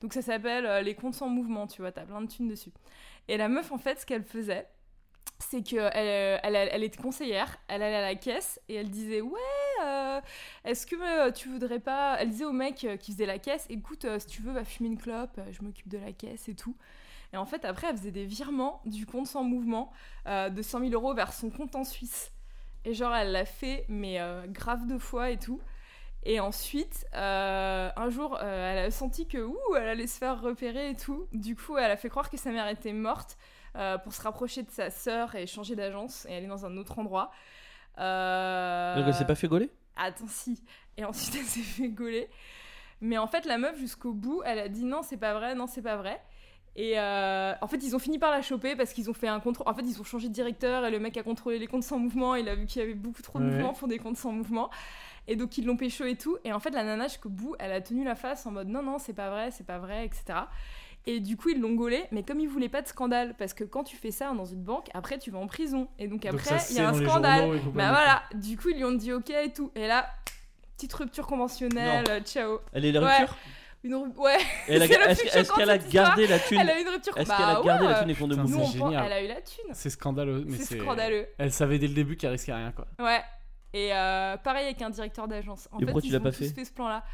[0.00, 2.70] Donc ça s'appelle euh, les comptes sans mouvement, tu vois, t'as plein de thunes dessus.
[3.28, 4.66] Et la meuf, en fait, ce qu'elle faisait,
[5.38, 9.20] c'est qu'elle elle, elle, elle était conseillère, elle allait à la caisse et elle disait
[9.20, 9.40] Ouais,
[9.82, 10.20] euh,
[10.64, 12.16] est-ce que euh, tu voudrais pas.
[12.18, 14.64] Elle disait au mec euh, qui faisait la caisse Écoute, euh, si tu veux, va
[14.64, 16.76] fumer une clope, euh, je m'occupe de la caisse et tout.
[17.32, 19.90] Et en fait, après, elle faisait des virements du compte sans mouvement
[20.28, 22.30] euh, de 100 000 euros vers son compte en Suisse.
[22.84, 25.60] Et genre, elle l'a fait, mais euh, grave de fois et tout.
[26.22, 30.40] Et ensuite, euh, un jour, euh, elle a senti que ouh, elle allait se faire
[30.40, 31.26] repérer et tout.
[31.32, 33.36] Du coup, elle a fait croire que sa mère était morte
[33.76, 36.98] euh, pour se rapprocher de sa sœur et changer d'agence et aller dans un autre
[36.98, 37.30] endroit.
[37.98, 38.96] Euh...
[38.96, 39.70] Donc elle s'est pas fait gauler?
[39.96, 40.62] Attends, si.
[40.96, 42.28] Et ensuite, elle s'est fait gauler.
[43.00, 45.66] Mais en fait, la meuf, jusqu'au bout, elle a dit non, c'est pas vrai, non,
[45.66, 46.20] c'est pas vrai.
[46.76, 49.38] Et euh, en fait, ils ont fini par la choper parce qu'ils ont fait un
[49.38, 49.68] contrôle.
[49.68, 51.98] En fait, ils ont changé de directeur et le mec a contrôlé les comptes sans
[51.98, 52.34] mouvement.
[52.34, 53.50] Il a vu qu'il y avait beaucoup trop de Ouais.
[53.52, 54.70] mouvements pour des comptes sans mouvement.
[55.28, 56.36] Et donc, ils l'ont pécho et tout.
[56.42, 58.82] Et en fait, la nana, jusqu'au bout, elle a tenu la face en mode non,
[58.82, 60.40] non, c'est pas vrai, c'est pas vrai, etc.
[61.06, 63.62] Et du coup, ils l'ont gaulé, mais comme ils voulaient pas de scandale, parce que
[63.64, 65.86] quand tu fais ça dans une banque, après, tu vas en prison.
[65.98, 67.50] Et donc, après, il y a un scandale.
[67.74, 69.70] Bah voilà, du coup, ils lui ont dit ok et tout.
[69.74, 70.06] Et là,
[70.76, 72.60] petite rupture conventionnelle, ciao.
[72.72, 73.18] Elle est la Ouais.
[73.18, 73.36] rupture
[73.82, 76.88] Une ru- Ouais, c'est le Est-ce qu'elle a gardé la thune elle a eu une
[76.88, 77.14] rupture.
[77.18, 79.04] Est-ce bah, qu'elle a gardé ouais, la thune et de Putain, Nous, on génial.
[79.04, 79.64] elle a eu la thune.
[79.74, 80.42] C'est scandaleux.
[80.46, 81.26] mais C'est scandaleux.
[81.36, 82.86] Elle savait dès le début qu'elle risquait rien, quoi.
[82.98, 83.20] Ouais.
[83.74, 85.68] Et euh, pareil avec un directeur d'agence.
[85.70, 87.04] En Et fait, pourquoi tu ils l'as ont pas tous fait fait ce plan-là.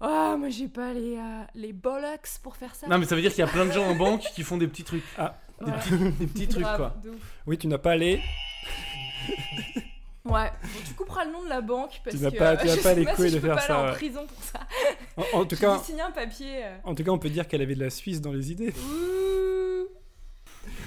[0.00, 2.86] Oh, moi j'ai pas les, euh, les bollocks pour faire ça.
[2.86, 4.56] Non, mais ça veut dire qu'il y a plein de gens en banque qui font
[4.58, 5.02] des petits trucs.
[5.16, 5.22] Des
[5.70, 5.72] Ouais.
[5.78, 6.94] petits, des petits trucs, Grave, quoi.
[7.02, 7.16] de ouf.
[7.46, 8.20] Oui, tu n'as pas les.
[10.24, 12.70] Ouais, bon, tu couperas le nom de la banque parce Tu que pas- tu euh,
[12.70, 14.26] n'as je pas sais les pas couilles si de faire pas ça, aller en prison
[14.26, 14.58] pour ça.
[15.16, 16.64] En, en tout cas, dû signer un papier.
[16.64, 16.76] euh.
[16.82, 18.70] en tout cas, on peut dire qu'elle avait de la Suisse dans les idées.
[18.76, 19.55] Ouh.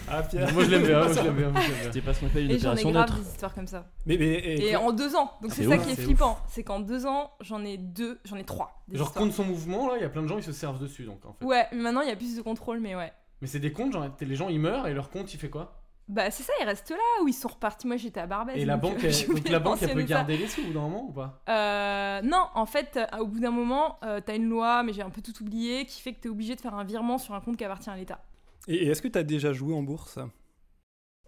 [0.09, 0.51] Ah Pierre.
[0.53, 0.99] Moi, je l'aime bien.
[1.03, 1.49] Moi, je l'aime bien.
[1.49, 1.83] moi, je l'aime bien.
[1.91, 3.21] C'était pas ce qu'on appelle une Et j'en ai opération grave neutre.
[3.23, 3.85] des histoires comme ça.
[4.05, 5.31] Mais, mais et- Et en deux ans.
[5.41, 6.37] Donc C'est c'est ça ouf, qui est c'est flippant.
[6.47, 8.83] C'est qu'en deux ans, j'en ai deux, j'en ai trois.
[8.87, 9.25] des Genre, histoires.
[9.25, 11.25] compte son mouvement, là, il y a plein de gens qui se servent dessus, donc,
[11.25, 11.45] en fait.
[11.45, 13.11] Ouais, mais maintenant il y a plus de contrôle, mais ouais.
[13.41, 15.75] Mais c'est des comptes, genre, les gens, ils meurent et leur compte, il fait quoi?
[16.11, 17.85] Bah c'est ça, ils restent là ou ils sont repartis.
[17.85, 18.57] Moi j'étais à Barbès.
[18.57, 20.13] Et la donc, banque, euh, elle, donc la banque, elle peut mentionner ça.
[20.15, 21.43] garder les sous au bout d'un moment ou pas?
[21.47, 25.03] Euh, non, en fait, euh, au bout d'un moment, euh, t'as une loi, mais j'ai
[25.03, 27.41] un peu tout oublié, qui fait que t'es obligé de faire un virement sur un
[27.41, 28.23] compte qui appartient à l'État.
[28.67, 30.19] Et- est-ce que tu as déjà joué en bourse?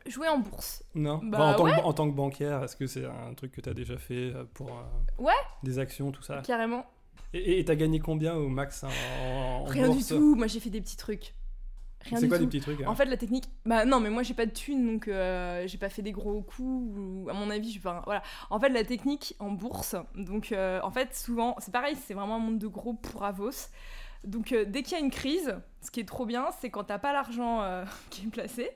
[0.08, 0.84] Jouer en bourse.
[0.96, 1.20] Non?
[1.24, 1.76] Bah Enfin, en, tant ouais.
[1.76, 4.34] que, en tant que banquière, est-ce que c'est un truc que tu as déjà fait
[4.34, 4.82] euh, pour euh,
[5.24, 5.34] Ouais.
[5.64, 6.42] des actions, tout ça?
[6.42, 6.86] Carrément.
[7.34, 8.90] Et t'as gagné combien au max hein,
[9.24, 10.08] en, en Rien bourse?
[10.08, 10.36] du tout.
[10.36, 11.34] Moi j'ai fait des petits trucs.
[12.04, 12.46] Rien C'est quoi tout.
[12.46, 12.88] des petits trucs hein?
[12.88, 13.46] En fait, la technique.
[13.64, 16.42] Bah non, mais moi j'ai pas de thunes, donc euh, j'ai pas fait des gros
[16.42, 16.98] coups.
[16.98, 18.02] Ou, à mon avis, j'ai pas.
[18.06, 18.24] Voilà.
[18.50, 19.96] En fait, la technique en bourse.
[20.16, 23.52] Donc, euh, en fait, souvent, c'est pareil, c'est vraiment un monde de gros pour Avos.
[24.24, 26.84] Donc, euh, dès qu'il y a une crise, ce qui est trop bien, c'est quand
[26.84, 28.70] t'as pas l'argent euh, qui est placé.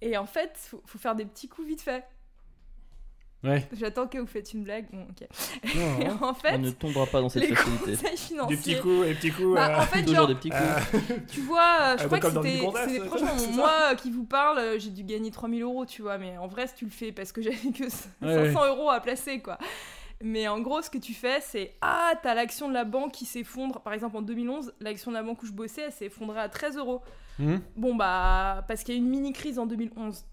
[0.00, 2.04] Et en fait, faut, faut faire des petits coups vite fait.
[3.44, 3.64] Ouais.
[3.72, 4.86] J'attends que vous faites une blague.
[4.92, 5.28] Bon, ok.
[5.76, 6.18] Non, Et non.
[6.24, 7.92] en fait, On ne tombera pas dans cette les facilité.
[8.48, 9.54] Des petits coups, des petits coups.
[9.54, 10.60] Bah, euh, en fait, Toujours genre, des petits coups.
[10.60, 14.90] euh, Tu vois, je Ah, crois comme que c'est- ça moi qui vous parle, j'ai
[14.90, 16.18] dû gagner 3000 euros, tu vois.
[16.18, 18.98] Mais en vrai, si tu le fais, parce que j'avais que 500 Ouais, euros à
[19.00, 19.56] placer, quoi.
[20.20, 23.24] Mais en gros, ce que tu fais, c'est Ah, t'as l'action de la banque qui
[23.24, 23.80] s'effondre.
[23.80, 26.48] Par exemple, en 2011, l'action de la banque où je bossais, elle s'est effondrée à
[26.48, 27.02] 13 euros.
[27.40, 30.24] Hum Bon, bah, parce qu'il y a eu une mini crise en 2011.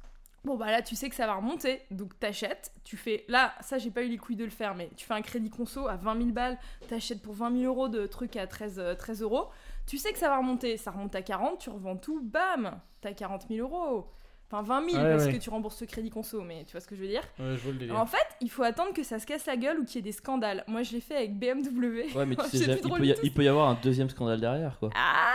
[0.44, 1.82] Bon, bah là, tu sais que ça va remonter.
[1.90, 2.72] Donc, t'achètes.
[2.84, 3.26] Tu fais.
[3.28, 5.50] Là, ça, j'ai pas eu les couilles de le faire, mais tu fais un crédit
[5.50, 6.60] conso à 20 000 balles.
[6.88, 9.50] T'achètes pour 20 000 euros de trucs à 13, euh, 13 euros.
[9.88, 10.78] Tu sais que ça va remonter.
[10.78, 14.08] Ça remonte à 40, tu revends tout, bam T'as 40 000 euros.
[14.52, 15.34] Enfin, 20 000 Ouais, parce ouais.
[15.34, 17.24] que tu rembourses ce crédit conso, mais tu vois ce que je veux dire.
[17.40, 17.96] Ouais, je vois le délire.
[18.00, 20.02] En fait, il faut attendre que ça se casse la gueule ou qu'il y ait
[20.04, 20.64] des scandales.
[20.68, 22.14] Moi, je l'ai fait avec BMW.
[22.16, 23.44] Ouais, mais tu sais C'est jamais, plus il drôle peut, y a- du il peut
[23.44, 24.92] y avoir un deuxième scandale derrière, quoi.
[24.96, 25.34] Ah,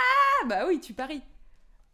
[0.49, 1.23] bah oui, tu paries.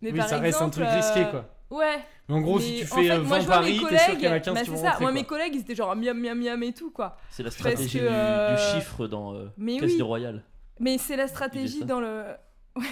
[0.02, 1.48] Mais oui, par ça reste un truc risqué, euh, quoi.
[1.70, 1.98] Ouais,
[2.28, 3.62] Mais en gros, mais si tu en fais fait, euh, moi, 20 je vois mes
[3.80, 4.82] paris, t'es sûr qu'il y en a collègues- 15 bah, qui c'est vont ça.
[4.90, 5.20] rentrer, Moi, quoi.
[5.20, 7.16] mes collègues, ils étaient genre miam miam miam et tout, quoi.
[7.30, 10.44] C'est la stratégie du, euh, du chiffre dans euh, Mais Casino oui, Royal.
[10.78, 12.24] mais c'est la stratégie dans le.
[12.76, 12.84] Ouais.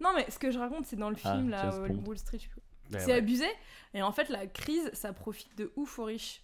[0.00, 1.70] Non, mais ce que je raconte, c'est dans le Ah, film, là.
[2.06, 2.38] Wall Street.
[2.90, 3.18] Ben c'est ouais.
[3.18, 3.46] abusé.
[3.94, 6.42] Et en fait, la crise, ça profite de ouf aux riches.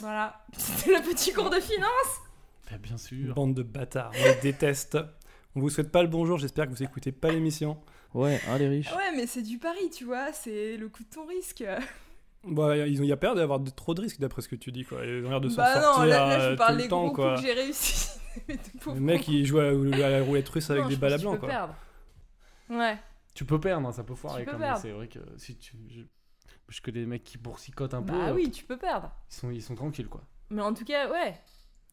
[0.00, 0.44] Voilà.
[0.56, 2.20] C'était le petit cours de finance.
[2.70, 3.34] Ben, bien sûr.
[3.34, 4.96] Bande de bâtards, on les déteste.
[5.56, 7.78] On vous souhaite pas le bonjour, j'espère que vous écoutez pas l'émission.
[8.14, 8.90] Ouais, hein, les riches.
[8.92, 10.32] Ouais, mais c'est du pari, tu vois.
[10.32, 11.64] C'est le coup de ton risque.
[12.44, 14.56] Bon, ils ont, il y a peur d'avoir de- trop de risques d'après ce que
[14.56, 15.04] tu dis, quoi.
[15.04, 16.82] Ils ont l'air de s'en bah sortir non, là, là, euh, je parle tout des
[16.84, 17.30] le temps, gros quoi.
[17.34, 18.08] coups que j'ai réussi.
[18.86, 21.36] Le mec, il joue à, à la roulette russe avec Non, des balles à blanc,
[21.36, 21.48] quoi.
[21.48, 21.74] perdre.
[22.70, 22.96] Ouais.
[23.40, 24.76] Tu peux perdre, hein, ça peut foirer quand même.
[24.76, 25.74] C'est vrai que si tu.
[25.88, 26.02] Je...
[26.68, 28.12] je connais des mecs qui boursicotent un peu.
[28.12, 29.10] Bah euh, oui, tu peux perdre.
[29.30, 30.20] Ils sont, ils sont tranquilles, quoi.
[30.50, 31.40] Mais en tout cas, ouais.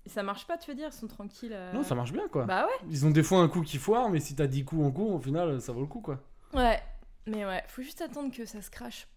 [0.07, 1.53] Ça marche pas, tu veux dire, ils sont tranquilles.
[1.53, 1.71] euh.
[1.71, 2.43] Non, ça marche bien, quoi.
[2.43, 2.87] Bah ouais.
[2.89, 5.13] Ils ont des fois un coup qui foire, mais si t'as 10 coups en cours,
[5.13, 6.19] au final, ça vaut le coup, quoi.
[6.53, 6.81] Ouais.
[7.27, 9.07] Mais ouais, faut juste attendre que ça se crache.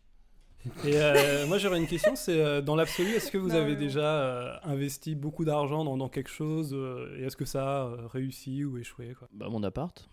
[0.84, 3.74] Et euh, moi j'aurais une question, c'est euh, dans l'absolu, est-ce que vous Non, avez
[3.74, 7.96] déjà euh, investi beaucoup d'argent dans, dans quelque chose euh, et est-ce que ça a
[8.06, 9.26] réussi ou échoué quoi?
[9.32, 10.08] Bah, mon appart.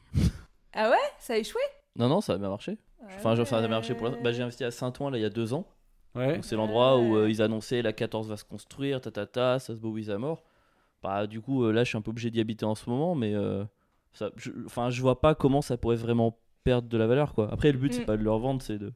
[0.74, 0.96] Ah ouais?
[1.20, 1.62] Ça a échoué?
[1.98, 2.78] Non, non, ça a bien marché.
[3.18, 4.10] Enfin, ça a bien marché pour.
[4.24, 5.66] Bah, j'ai investi à Saint-Ouen là il y a deux ans.
[6.16, 6.36] Ouais.
[6.36, 9.60] Donc, C'est l'endroit où euh, ils annonçaient la 14 va se construire, ta ta ta,
[9.60, 10.44] ça se beauvise à mort.
[11.04, 13.14] Bah, du coup, euh, là, je suis un peu obligé d'y habiter en ce moment,
[13.16, 13.64] mais euh,
[14.14, 17.50] ça, je, enfin, je vois pas comment ça pourrait vraiment perdre de la valeur, quoi.
[17.52, 18.06] Après, le but, c'est Mm.
[18.06, 18.94] pas de leur vendre, c'est de.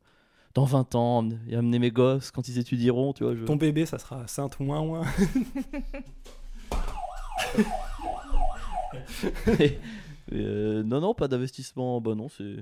[0.53, 3.35] Dans 20 ans, et amener mes gosses quand ils étudieront, tu vois.
[3.35, 3.45] Je...
[3.45, 5.03] Ton bébé ça sera Saint-Ouin-Ouin.
[9.59, 9.77] Et,
[10.33, 12.01] euh, non, non, pas d'investissement.
[12.01, 12.57] Bah non, c'est.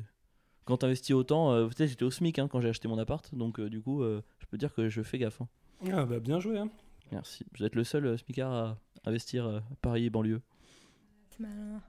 [0.70, 3.60] Quand t'investis autant, euh, peut-être j'étais au SMIC hein, quand j'ai acheté mon appart, donc
[3.60, 5.42] euh, du coup, euh, je peux dire que je fais gaffe.
[5.42, 5.48] hein.
[5.92, 6.70] Ah bah bien joué hein.
[7.12, 7.44] Merci.
[7.58, 10.42] Vous êtes le seul euh, SMICard à investir euh, à Paris et banlieue.
[11.32, 11.82] C'est malin.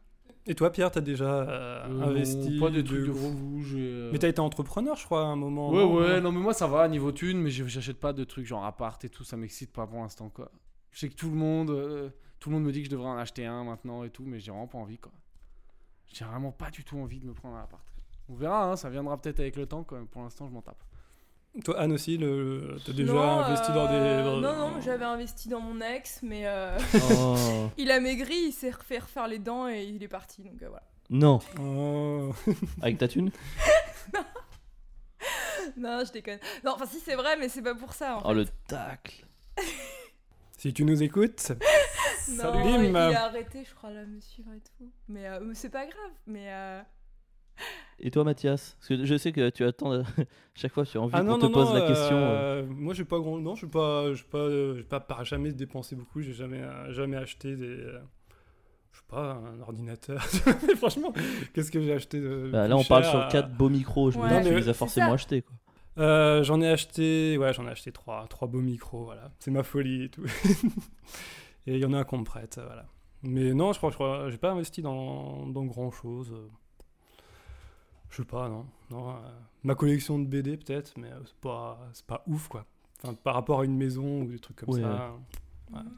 [0.46, 3.62] Et toi Pierre, t'as déjà euh, Euh, investi Pas des de trucs de gros- fou.
[3.64, 5.68] j'ai, Mais t'as été entrepreneur je crois à un moment.
[5.70, 8.24] Ouais, non ouais, non, mais moi ça va, niveau thune, mais j'ai- j'achète pas de
[8.24, 10.50] trucs genre appart et tout, ça m'excite pas pour l'instant, quoi.
[10.92, 13.08] Je sais que tout le monde, euh, tout le monde me dit que je devrais
[13.10, 15.12] en acheter un maintenant et tout, mais j'ai vraiment pas envie, quoi.
[16.12, 17.84] J'ai vraiment pas du tout envie de me prendre un appart.
[18.30, 20.00] On verra, hein, ça viendra peut-être avec le temps, quoi.
[20.10, 20.82] Pour l'instant, je m'en tape.
[21.64, 22.76] Toi Anne aussi, le...
[22.86, 23.94] t'as déjà Non, investi dans des...
[23.94, 26.78] euh, dans- Non, non, j'avais investi dans mon ex, mais euh,
[27.20, 30.44] Oh il a maigri, il s'est refait refaire les dents et il est parti.
[30.44, 30.84] Donc euh, voilà.
[31.10, 32.32] Non Oh.
[32.80, 33.32] Avec ta thune
[35.76, 36.38] Non, je déconne.
[36.64, 38.16] Non, enfin si c'est vrai, mais c'est pas pour ça.
[38.18, 38.34] En Oh fait.
[38.34, 39.26] le tacle
[40.56, 41.50] Si tu nous écoutes,
[42.28, 43.10] Non, Salut, il, Bim.
[43.10, 44.90] il a arrêté, je crois, là, me suivre et tout.
[45.08, 46.12] Mais euh, c'est pas grave.
[46.26, 46.80] Mais euh,
[48.02, 48.76] Et toi Mathias?
[48.78, 50.02] Parce que je sais que tu attends euh,
[50.54, 52.16] chaque fois tu as envie Ah qu'on te non, pose non, la question.
[52.16, 52.62] euh.
[52.62, 53.38] euh, moi, j'ai pas grand.
[53.38, 56.20] Non, j'ai pas, j'ai pas, j'ai pas, pas jamais dépensé beaucoup.
[56.22, 57.76] J'ai jamais, euh, jamais acheté des.
[58.92, 60.22] je sais pas, un ordinateur.
[60.78, 61.12] Franchement,
[61.52, 62.48] qu'est-ce que j'ai acheté de.
[62.52, 64.74] Bah, là on parle sur 4 beaux micros, je me dis Non, tu les as
[64.74, 65.54] forcément achetés quoi.
[65.98, 69.30] euh, j'en ai acheté, ouais, j'en ai acheté trois, trois beaux micros, voilà.
[69.40, 70.24] C'est ma folie et tout.
[71.66, 72.86] et il y en a un qu'on me prête, voilà.
[73.22, 76.34] Mais non, je crois, je crois, j'ai pas investi dans, dans grand chose.
[78.10, 78.66] Je sais pas, non.
[78.90, 79.14] non euh,
[79.62, 82.64] ma collection de BD peut-être, mais euh, c'est pas, c'est pas ouf quoi.
[83.02, 85.12] Enfin, par rapport à une maison ou des trucs comme Ouais, ça.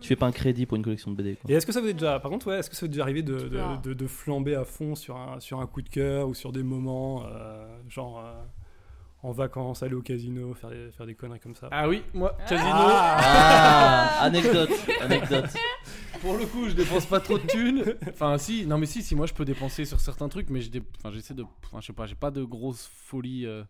[0.03, 1.51] Tu fais pas un crédit pour une collection de BD quoi.
[1.51, 2.91] Et est-ce que ça vous est déjà, par contre, ouais, est-ce que ça vous est
[2.91, 5.89] déjà arrivé de, de, de- de flamber à fond sur un, sur un coup de
[5.89, 8.35] cœur ou sur des moments, euh, genre euh,
[9.23, 11.69] en vacances, aller au casino, faire des, faire des conneries comme ça?
[11.71, 14.71] Ah oui, moi, casino, Ah Anecdote
[15.01, 15.47] Anecdote
[16.21, 17.85] pour le coup, je dépense pas trop de thunes.
[18.09, 20.71] Enfin, si, non, mais si, si, moi je peux dépenser sur certains trucs, mais je
[20.71, 21.45] dé- enfin, j'essaie de.
[21.65, 23.63] Enfin, je sais pas, j'ai pas de grosses folies euh,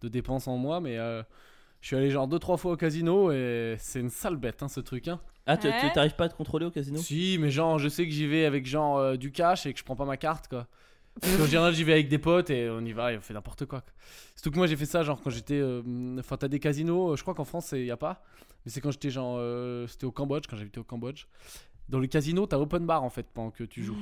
[0.00, 1.22] de dépenses en moi, mais euh,
[1.80, 4.80] je suis allé genre 2-3 fois au casino et c'est une sale bête, hein, ce
[4.80, 5.20] truc, hein.
[5.46, 5.92] Ah tu Ouais.
[5.92, 6.98] t'arrives pas à te contrôler au casino?
[6.98, 9.78] Si, mais genre, je sais que j'y vais avec genre euh, du cash et que
[9.78, 10.66] je prends pas ma carte, quoi.
[11.20, 13.34] Parce qu'en général, j'y vais avec des potes et on y va et on fait
[13.34, 13.82] n'importe quoi.
[14.36, 15.58] Surtout que moi, j'ai fait ça genre quand j'étais.
[15.58, 15.82] euh,
[16.20, 18.22] Enfin, t'as des casinos, je crois qu'en France, il y a pas.
[18.64, 19.36] Mais c'est quand j'étais genre.
[19.38, 21.24] euh, C'était au Cambodge, quand j'habitais au Cambodge.
[21.90, 23.96] Dans le casino, t'as open bar en fait pendant que tu joues.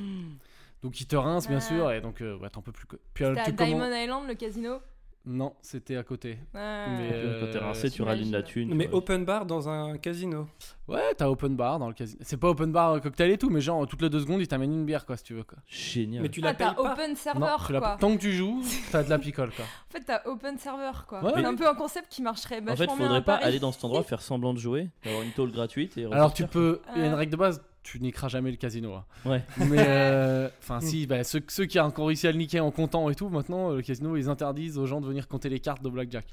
[0.82, 1.60] Donc ils te rincent, bien Ah.
[1.60, 2.86] sûr, et donc euh, ouais, t'en peux plus.
[3.14, 4.78] Puis euh, tu Diamond Island, le casino?
[5.26, 6.38] Non, c'était à côté.
[6.54, 6.86] Ouais.
[6.88, 8.72] Mais, euh, Quand t'es rincé, tu rallumes la thune.
[8.74, 10.46] Mais open bar dans un casino.
[10.86, 12.18] Ouais, t'as open bar dans le casino.
[12.24, 14.48] C'est pas open bar euh, cocktail et tout, mais genre toutes les deux secondes, ils
[14.48, 15.42] t'amènent une bière, quoi, si tu veux.
[15.42, 15.58] Quoi.
[15.66, 16.22] Génial.
[16.22, 16.80] Mais tu Ah, t'as pas.
[16.92, 17.96] open Non, server, quoi.
[18.00, 19.64] Tant que tu joues, t'as de la picole, quoi.
[19.66, 21.22] En fait, t'as open server, quoi.
[21.22, 21.32] Ouais.
[21.34, 23.44] c'est un peu un concept qui marcherait En fait, bien faudrait à pas Paris.
[23.44, 26.46] aller dans cet endroit, faire semblant de jouer, avoir une tôle gratuite et Alors tu
[26.46, 27.16] peux, il y a une Ah.
[27.16, 28.94] règle de base, tu niqueras jamais le casino.
[28.94, 29.04] hein.
[29.24, 29.42] Ouais.
[29.68, 32.70] Mais euh, enfin si, bah, ceux, ceux qui ont encore réussi à le niquer en
[32.70, 35.60] comptant et tout, maintenant euh, le casino ils interdisent aux gens de venir compter les
[35.60, 36.26] cartes de blackjack.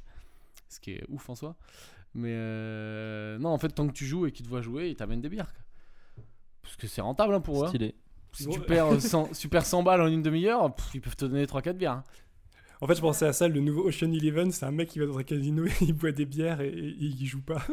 [0.69, 1.55] Ce qui est ouf en soi.
[2.13, 4.95] Mais euh, non, en fait tant que tu joues et qu'ils te voient jouer, ils
[4.95, 5.53] t'amènent des bières.
[6.61, 7.67] Parce que c'est rentable hein, pour eux.
[7.67, 7.71] hein.
[8.33, 11.15] Si tu perds euh, 100, si tu perds 100 balles en une demi-heure, ils peuvent
[11.15, 11.91] te donner 3-4 bières.
[11.91, 12.03] hein.
[12.81, 15.05] En fait, je pensais à ça, le nouveau Ocean Eleven, c'est un mec qui va
[15.05, 17.65] dans un casino et il boit des bières et, et il joue pas.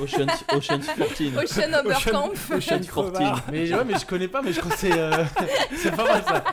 [0.00, 1.36] Ocean's, Ocean's 14.
[1.36, 2.32] Ocean Oberkamp.
[2.52, 3.44] Ocean Crevard.
[3.52, 5.24] Mais ouais, mais je connais pas, mais je crois que c'est euh,
[5.76, 6.44] c'est pas mal ça.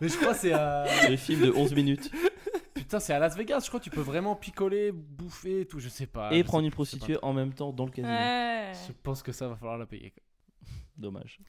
[0.00, 2.10] Mais je crois que c'est à Les films de 11 minutes.
[2.74, 5.80] putain, c'est à Las Vegas, je crois que tu peux vraiment picoler, bouffer et tout,
[5.80, 6.32] je sais pas.
[6.32, 8.12] et prendre sais- une prostituée en même temps dans le casino.
[8.14, 8.72] Ouais.
[8.86, 10.12] Je pense que ça va falloir la payer.
[10.96, 11.40] Dommage.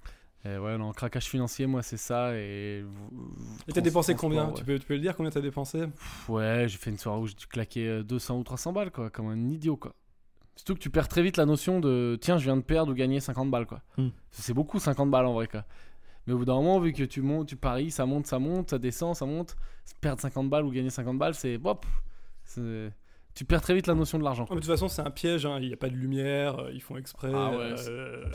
[0.48, 2.84] Et ouais, non, craquage financier, moi c'est ça et
[3.74, 4.48] t'as dépensé combien?
[4.48, 4.54] ouais.
[4.54, 5.86] tu, peux, tu peux le dire combien t'as dépensé?
[6.30, 9.10] Ouais, j'ai fait une soirée où j'ai dû claquer euh, 200 ou 300 balles quoi,
[9.10, 9.94] comme un idiot quoi.
[10.56, 12.96] Surtout que tu perds très vite la notion de tiens, je viens de perdre ou
[12.96, 13.82] gagner 50 balles quoi.
[13.98, 14.10] Hmm.
[14.32, 15.66] C'est beaucoup 50 balles en vrai quoi.
[16.26, 18.70] Mais au bout d'un moment, vu que tu montes, tu paries, ça monte, ça monte,
[18.70, 19.56] ça descend, ça monte,
[20.02, 21.86] perdre 50 balles ou gagner 50 balles, c'est hop.
[22.44, 22.92] c'est-
[23.38, 24.46] Tu perds très vite la notion de l'argent.
[24.50, 26.58] Ah, mais de toute façon, c'est un piège, hein, il n'y a pas de lumière,
[26.58, 27.30] euh, ils font exprès.
[27.32, 28.26] Ah ouais, euh,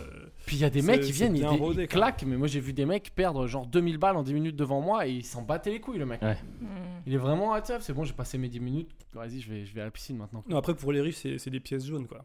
[0.46, 2.72] Puis il y a des mecs qui viennent, ils, rodé, claquent, mais moi j'ai vu
[2.72, 5.72] des mecs perdre genre 2000 balles en 10 minutes devant moi et ils s'en battaient
[5.72, 6.22] les couilles le mec.
[6.22, 6.36] Ouais.
[6.60, 6.66] Hmm.
[7.04, 8.90] Il est vraiment à table, c'est bon, j'ai passé mes 10 minutes.
[9.12, 10.44] Vas-y, je vais, je vais à la piscine maintenant.
[10.48, 12.24] Non, après, pour les riches, c'est c'est des pièces jaunes, quoi.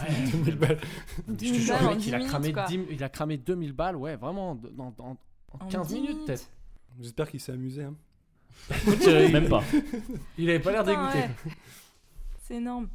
[0.00, 0.78] Ouais, 2000 balles.
[1.16, 2.66] je te 10 jure, le mec, il a, 10 cramé minutes, quoi.
[2.66, 5.16] 10 il a cramé 2000 balles, ouais, vraiment, de- dans, dans-
[5.52, 6.50] en En 15 10 minutes peut-être.
[7.00, 7.84] J'espère qu'il s'est amusé.
[7.84, 7.94] hein.
[9.32, 9.62] Même pas.
[10.38, 11.18] Il avait pas l'air dégoûté.
[11.18, 11.30] ouais.
[12.46, 12.88] C'est énorme.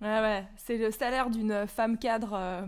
[0.00, 2.62] Ouais, ouais, c'est le salaire d'une femme cadre euh,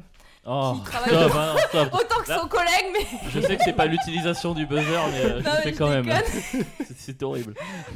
[0.46, 1.94] Oh, qui travaille stop, hein, stop.
[1.94, 5.20] autant que Là- son collègue, mais Je sais que c'est pas l'utilisation du buzzer, mais
[5.24, 6.04] euh, je Non, le mais fais je quand même.
[6.04, 6.22] déconne.
[6.87, 7.54] C'est- C'est horrible.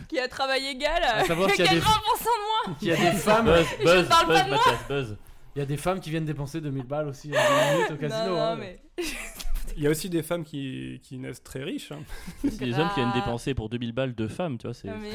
[0.09, 1.03] qui a travail égal.
[1.05, 3.45] À savoir qu'il y a Quel des- 20% de moins Il y a des femmes,
[3.47, 4.59] Buzz, Je buzz, parle pas buzz, de moi.
[4.67, 5.17] Mathias, buzz.
[5.55, 7.97] il y a des femmes qui viennent dépenser 2000 balles aussi en 10 minutes au
[7.97, 8.25] casino.
[8.25, 8.57] non, non, hein.
[8.57, 8.81] mais...
[9.77, 11.93] Il y a aussi des femmes qui, qui naissent très riches.
[11.93, 12.01] hein.
[12.45, 14.75] Des hommes qui viennent dépenser pour 2000 balles de femmes, tu vois.
[14.75, 15.11] C'est mais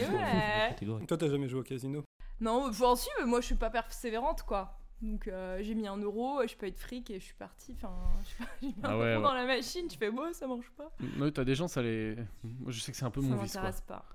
[0.77, 1.05] c'est ouais.
[1.05, 2.03] Toi, t'as jamais joué au casino?
[2.39, 4.77] Non, enfin, si, mais moi je suis pas persévérante quoi.
[5.01, 7.73] Donc euh, j'ai mis un euro, je peux être fric et je suis partie.
[7.77, 7.93] Enfin,
[8.39, 9.27] je j'ai mis un Ah ouais, euro ouais.
[9.29, 10.91] dans la machine, tu fais bon, ça marche pas.
[11.19, 12.15] Ouais, t'as des gens, ça les.
[12.43, 13.61] Moi je sais que c'est un peu ça mon vice quoi.
[13.63, 14.05] m'intéresse pas.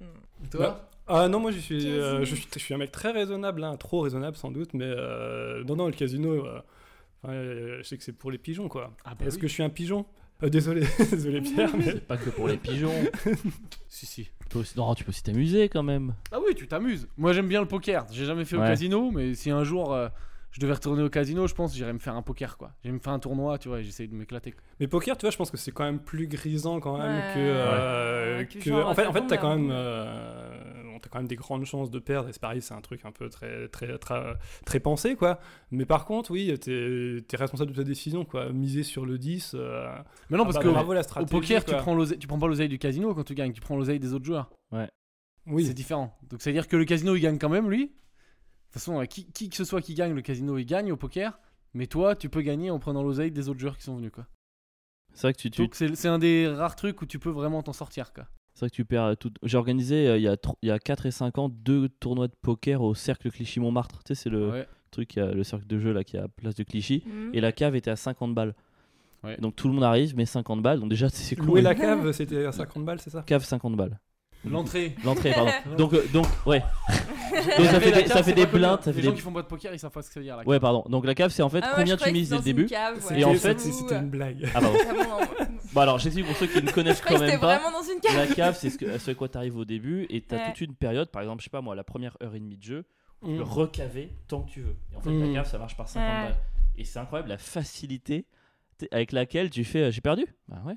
[0.00, 0.48] Hmm.
[0.50, 0.88] Toi?
[1.08, 1.92] Ah non, moi je suis, Casino.
[2.02, 4.84] euh, je, suis, je suis un mec très raisonnable, hein, trop raisonnable sans doute, mais
[4.86, 6.60] euh, non, non, le casino, euh,
[7.22, 8.94] enfin, euh, je sais que c'est pour les pigeons quoi.
[9.04, 9.42] Ah bah Est-ce oui.
[9.42, 10.06] que je suis un pigeon
[10.42, 12.92] Euh, Désolé, désolé Pierre, mais C'est pas que pour les pigeons.
[13.88, 14.24] Si, si.
[14.24, 16.14] Tu peux aussi- Non, tu peux aussi t'amuser quand même.
[16.32, 17.08] Ah oui, tu t'amuses.
[17.16, 18.06] Moi j'aime bien le poker.
[18.12, 18.66] J'ai jamais fait au Ouais.
[18.68, 20.08] casino, mais si un jour euh,
[20.52, 22.72] je devais retourner au casino, je pense que j'irais me faire un poker quoi.
[22.82, 24.52] J'irais me faire un tournoi, tu vois, et j'essaye de m'éclater.
[24.52, 24.62] quoi.
[24.80, 27.34] Mais poker, tu vois, je pense que c'est quand même plus grisant quand même Ouais.
[27.34, 27.38] que.
[27.40, 30.77] euh, Ouais, que que- genre, en fait, en fait, t'as quand même, euh,
[31.08, 32.28] quand même des grandes chances de perdre.
[32.28, 35.40] Et c'est pareil, c'est un truc un peu très, très, très, très pensé, quoi.
[35.70, 38.50] Mais par contre, oui, t'es es responsable de ta décision, quoi.
[38.52, 39.52] Miser sur le 10.
[39.54, 39.88] euh,
[40.30, 42.46] Mais non, ah parce bah, que bravo la au poker, tu prends, tu prends pas
[42.46, 44.50] l'oseille du casino quand tu gagnes, tu prends l'oseille des autres joueurs.
[45.46, 45.64] Oui.
[45.64, 46.14] C'est différent.
[46.28, 47.86] Donc c'est à dire que le casino il gagne quand même lui.
[47.86, 50.92] De toute façon, euh, qui, qui que ce soit qui gagne, le casino il gagne
[50.92, 51.38] au poker.
[51.72, 54.26] Mais toi, tu peux gagner en prenant l'oseille des autres joueurs qui sont venus quoi.
[55.14, 57.30] C'est vrai que tu, tu, Donc c'est c'est un des rares trucs où tu peux
[57.30, 58.26] vraiment t'en sortir quoi.
[58.58, 59.30] C'est vrai que tu perds euh, tout.
[59.44, 62.26] J'ai organisé euh, il y, a il y a 4 et 5 ans deux tournois
[62.26, 64.02] de poker au cercle Clichy-Montmartre.
[64.02, 64.66] Tu sais, c'est le Ouais.
[64.90, 67.04] truc, qui a- le cercle de jeu là qui est à place de Clichy.
[67.06, 67.30] Hmm.
[67.34, 68.54] Et la cave était à 50 balles.
[69.22, 69.36] Ouais.
[69.38, 70.80] Donc tout le monde arrive, mais 50 balles.
[70.80, 71.46] Donc déjà, c'est cool.
[71.46, 73.22] Louer la cave, c'était à 50 balles, c'est ça?
[73.22, 73.98] Cave 50 balles.
[74.44, 74.96] L'entrée.
[75.04, 75.50] L'entrée, pardon.
[75.78, 76.62] donc, euh, donc, ouais.
[77.30, 79.02] Donc ça fait des, cave, ça fait des ça fait Les des.
[79.08, 80.58] gens qui font de poker, ils savent pas ce que ça veut dire la Ouais,
[80.60, 80.84] pardon.
[80.88, 82.66] Donc la cave, c'est en fait Ah combien tu mises dès le début.
[82.66, 83.20] cave, ouais.
[83.20, 84.48] Et en C'était- fait, c'était une blague.
[84.54, 84.78] Ah, pardon.
[85.74, 87.58] Bon, alors j'explique pour ceux qui ne connaissent quand même pas.
[87.58, 88.16] vraiment dans une cave.
[88.16, 90.38] La cave, c'est ce, que, ce à quoi tu arrives au début et tu as
[90.38, 90.44] Ouais.
[90.46, 92.62] toute une période, par exemple, je sais pas moi, la première heure et demie de
[92.62, 92.84] jeu,
[93.22, 93.36] tu Mm.
[93.36, 94.74] peux recaver tant que tu veux.
[94.92, 95.26] Et en fait, Mm.
[95.26, 96.22] la cave, ça marche par 50 Ouais.
[96.30, 96.36] balles.
[96.78, 98.24] Et c'est incroyable la facilité
[98.92, 100.24] avec laquelle tu fais euh, j'ai perdu.
[100.48, 100.76] Bah ouais.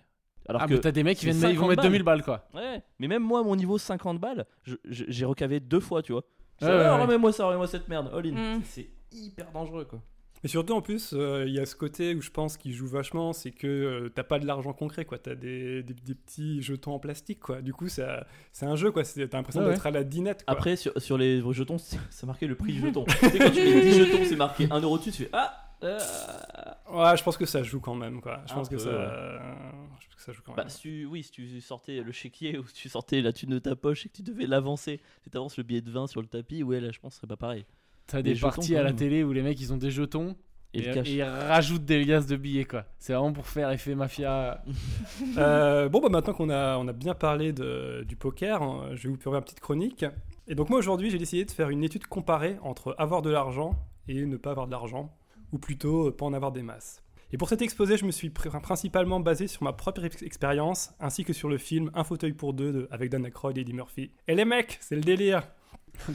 [0.50, 1.92] Alors Ah, que t'as des mecs qui viennent, ils vont 50 mettre balles.
[1.92, 2.48] 2000 balles quoi.
[2.54, 4.46] Ouais, mais même moi, mon niveau 50 balles,
[4.90, 6.24] j'ai recavé deux fois, tu vois.
[6.62, 7.02] Je ouais, Ah, ouais.
[7.04, 8.58] remets-moi ça, remets-moi cette merde, all in.
[8.58, 8.62] Mm.
[8.66, 10.00] C'est hyper dangereux, quoi.
[10.44, 12.88] Mais surtout en plus, euh, il y a ce côté où je pense qu'il joue
[12.88, 15.20] vachement, c'est que euh, t'as pas de l'argent concret, quoi.
[15.20, 17.62] T'as des, des, des petits jetons en plastique, quoi.
[17.62, 19.04] Du coup, ça- c'est un jeu, quoi.
[19.04, 20.54] C'est- T'as l'impression Ouais, d'être à la dinette, quoi.
[20.54, 23.04] Après, sur, sur les jetons, c'est c'est marqué le prix du jeton.
[23.20, 25.54] tu sais, quand tu mets 10 jetons, c'est marqué 1€ euro dessus, tu fais Ah
[25.84, 26.00] euh,
[26.92, 28.42] Ouais, je pense que ça joue quand même, quoi.
[28.48, 28.96] Je pense que ça, ouais.
[28.96, 29.40] euh,
[30.00, 30.70] je pense que ça joue quand Bah, même.
[30.70, 33.60] si tu- oui, si tu sortais le chéquier ou si tu sortais la thune de
[33.60, 36.22] ta poche et que tu devais l'avancer, si tu avances le billet de 20 sur
[36.22, 37.66] le tapis, ouais, là, je pense que ce serait pas pareil.
[38.08, 40.36] T'as Des des jetons, parties à la télé où les mecs ils ont des jetons
[40.74, 42.84] Et, ils rajoutent des liasses de billets quoi.
[43.00, 44.64] C'est vraiment pour faire effet mafia.
[45.38, 49.08] Euh, bon, bah maintenant qu'on a, on a bien parlé de- du poker, hein, je
[49.08, 50.04] vais vous faire une petite chronique.
[50.48, 53.76] Et donc moi aujourd'hui, j'ai décidé de faire une étude comparée entre avoir de l'argent
[54.10, 55.14] et ne pas avoir de l'argent,
[55.52, 57.04] ou plutôt euh, pas en avoir des masses.
[57.34, 60.92] Et pour cet exposé, je me suis pr- principalement basé sur ma propre ex- expérience,
[61.00, 63.74] ainsi que sur le film Un fauteuil pour deux de- avec Dan Aykroyd et Eddie
[63.74, 64.12] Murphy.
[64.28, 65.44] Et les mecs, c'est le délire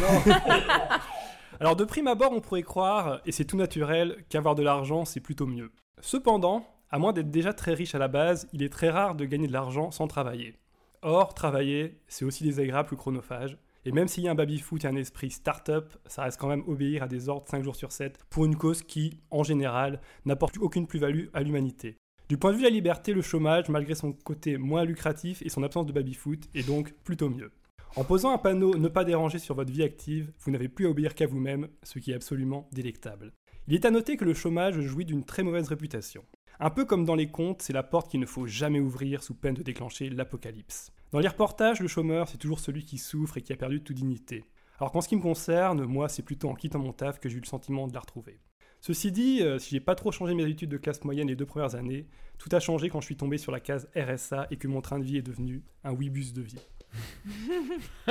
[0.00, 0.32] Non.
[1.60, 5.20] Alors de prime abord, on pourrait croire, et c'est tout naturel, qu'avoir de l'argent, c'est
[5.20, 5.70] plutôt mieux.
[6.00, 9.24] Cependant, à moins d'être déjà très riche à la base, il est très rare de
[9.26, 10.56] gagner de l'argent sans travailler.
[11.02, 13.58] Or, travailler, c'est aussi désagréable ou chronophage.
[13.84, 16.64] Et même s'il y a un baby-foot et un esprit start-up, ça reste quand même
[16.66, 20.58] obéir à des ordres 5 jours sur 7 pour une cause qui, en général, n'apporte
[20.58, 21.96] aucune plus-value à l'humanité.
[22.28, 25.48] Du point de vue de la liberté, le chômage, malgré son côté moins lucratif et
[25.48, 27.50] son absence de baby-foot, est donc plutôt mieux.
[27.96, 30.90] En posant un panneau ne pas déranger sur votre vie active, vous n'avez plus à
[30.90, 33.32] obéir qu'à vous-même, ce qui est absolument délectable.
[33.66, 36.24] Il est à noter que le chômage jouit d'une très mauvaise réputation.
[36.60, 39.34] Un peu comme dans les contes, c'est la porte qu'il ne faut jamais ouvrir sous
[39.34, 40.92] peine de déclencher l'apocalypse.
[41.12, 43.96] Dans les reportages, le chômeur, c'est toujours celui qui souffre et qui a perdu toute
[43.96, 44.44] dignité.
[44.78, 47.38] Alors qu'en ce qui me concerne, moi, c'est plutôt en quittant mon taf que j'ai
[47.38, 48.40] eu le sentiment de la retrouver.
[48.80, 51.44] Ceci dit, euh, si j'ai pas trop changé mes habitudes de classe moyenne les deux
[51.46, 52.06] premières années,
[52.38, 54.98] tout a changé quand je suis tombé sur la case RSA et que mon train
[54.98, 56.60] de vie est devenu un Webus de vie.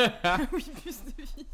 [0.53, 1.47] oui, bus de vie.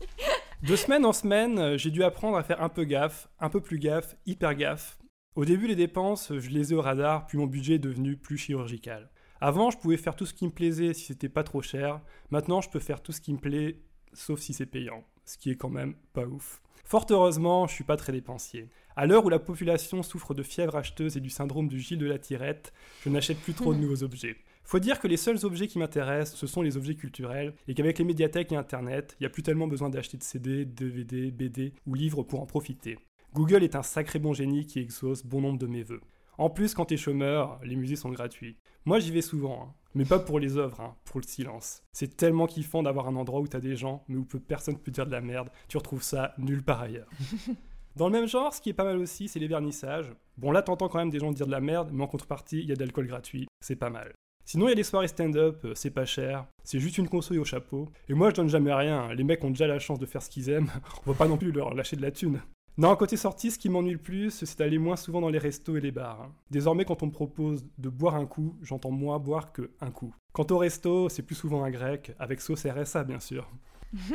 [0.64, 3.62] De semaine en semaine, euh, j'ai dû apprendre à faire un peu gaffe, un peu
[3.62, 4.98] plus gaffe, hyper gaffe.
[5.36, 8.38] Au début, les dépenses, je les ai au radar, puis mon budget est devenu plus
[8.38, 9.10] chirurgical.
[9.42, 12.02] Avant, je pouvais faire tout ce qui me plaisait si c'était pas trop cher.
[12.32, 13.82] Maintenant, je peux faire tout ce qui me plaît,
[14.14, 15.04] sauf si c'est payant.
[15.26, 16.62] Ce qui est quand même pas ouf.
[16.86, 18.70] Fort heureusement, je suis pas très dépensier.
[18.96, 22.06] À l'heure où la population souffre de fièvre acheteuse et du syndrome du Gilles de
[22.06, 22.74] la Tirette,
[23.04, 24.38] je n'achète plus trop de nouveaux objets.
[24.64, 28.00] Faut dire que les seuls objets qui m'intéressent, ce sont les objets culturels, et qu'avec
[28.00, 31.74] les médiathèques et Internet, il n'y a plus tellement besoin d'acheter de CD, DVD, BD
[31.86, 32.98] ou livres pour en profiter.
[33.34, 36.02] Google est un sacré bon génie qui exauce bon nombre de mes vœux.
[36.38, 38.58] En plus, quand t'es chômeur, les musées sont gratuits.
[38.86, 39.74] Moi, j'y vais souvent, hein.
[39.96, 41.82] mais pas pour les œuvres, hein, pour le silence.
[41.94, 45.06] C'est tellement kiffant d'avoir un endroit où t'as des gens, mais où personne peut dire
[45.06, 45.50] de la merde.
[45.68, 47.10] Tu retrouves ça nulle part ailleurs.
[47.96, 50.12] Dans le même genre, ce qui est pas mal aussi, c'est les vernissages.
[50.38, 52.68] Bon, là, t'entends quand même des gens dire de la merde, mais en contrepartie, il
[52.68, 53.48] y a de l'alcool gratuit.
[53.62, 54.12] C'est pas mal.
[54.44, 57.40] Sinon, il y a les soirées stand-up, euh, c'est pas cher, c'est juste une console
[57.40, 57.90] au chapeau.
[58.10, 59.04] Et moi, je donne jamais rien.
[59.04, 59.14] hein.
[59.16, 60.70] Les mecs ont déjà la chance de faire ce qu'ils aiment.
[61.08, 62.42] On va pas non plus leur lâcher de la thune.
[62.78, 65.78] Non, côté sortie, ce qui m'ennuie le plus, c'est d'aller moins souvent dans les restos
[65.78, 66.22] et les bars.
[66.22, 66.32] hein.
[66.52, 70.14] Désormais, quand on me propose de boire un coup, j'entends moins boire que un coup.
[70.34, 73.50] Quant au resto, c'est plus souvent un grec, avec sauce RSA bien sûr.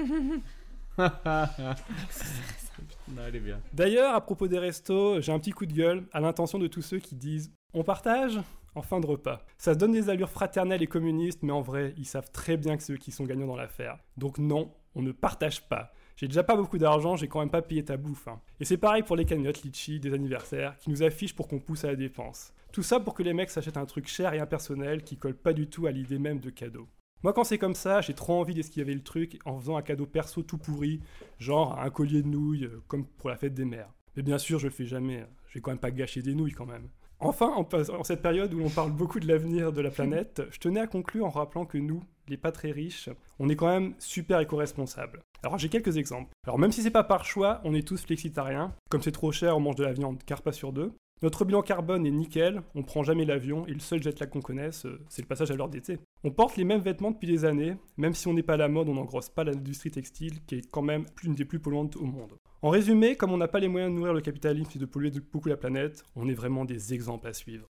[3.72, 6.82] D'ailleurs, à propos des restos, j'ai un petit coup de gueule à l'intention de tous
[6.82, 8.38] ceux qui disent On partage
[8.74, 9.44] en fin de repas.
[9.58, 12.76] Ça se donne des allures fraternelles et communistes, mais en vrai, ils savent très bien
[12.76, 13.98] que c'est eux qui sont gagnants dans l'affaire.
[14.16, 15.92] Donc non, on ne partage pas.
[16.20, 18.28] J'ai déjà pas beaucoup d'argent, j'ai quand même pas payé ta bouffe.
[18.28, 18.42] hein.
[18.60, 21.84] Et c'est pareil pour les cagnottes litchi des anniversaires qui nous affichent pour qu'on pousse
[21.84, 22.52] à la dépense.
[22.72, 25.54] Tout ça pour que les mecs s'achètent un truc cher et impersonnel qui colle pas
[25.54, 26.86] du tout à l'idée même de cadeau.
[27.22, 30.04] Moi, quand c'est comme ça, j'ai trop envie d'esquiver le truc en faisant un cadeau
[30.04, 31.00] perso tout pourri,
[31.38, 33.94] genre un collier de nouilles, euh, comme pour la fête des mères.
[34.14, 35.26] Mais bien sûr, je le fais jamais.
[35.48, 36.90] Je vais quand même pas gâcher des nouilles quand même.
[37.20, 40.80] Enfin, en, cette période où l'on parle beaucoup de l'avenir de la planète, je tenais
[40.80, 44.40] à conclure en rappelant que nous, les pas très riches, on est quand même super
[44.40, 45.22] éco-responsables.
[45.42, 46.30] Alors j'ai quelques exemples.
[46.46, 48.72] Alors même si c'est pas par choix, on est tous flexitariens.
[48.90, 50.92] Comme c'est trop cher, on mange de la viande car pas sur deux.
[51.22, 54.40] Notre bilan carbone est nickel, on prend jamais l'avion et le seul jet lag qu'on
[54.40, 55.98] connaisse, euh, c'est le passage à l'heure d'été.
[56.24, 58.68] On porte les mêmes vêtements depuis des années, même si on n'est pas à la
[58.68, 62.06] mode, on n'engrosse pas l'industrie textile qui est quand même l'une des plus polluantes au
[62.06, 62.32] monde.
[62.62, 65.10] En résumé, comme on n'a pas les moyens de nourrir le capitalisme et de polluer
[65.30, 67.66] beaucoup la planète, on est vraiment des exemples à suivre.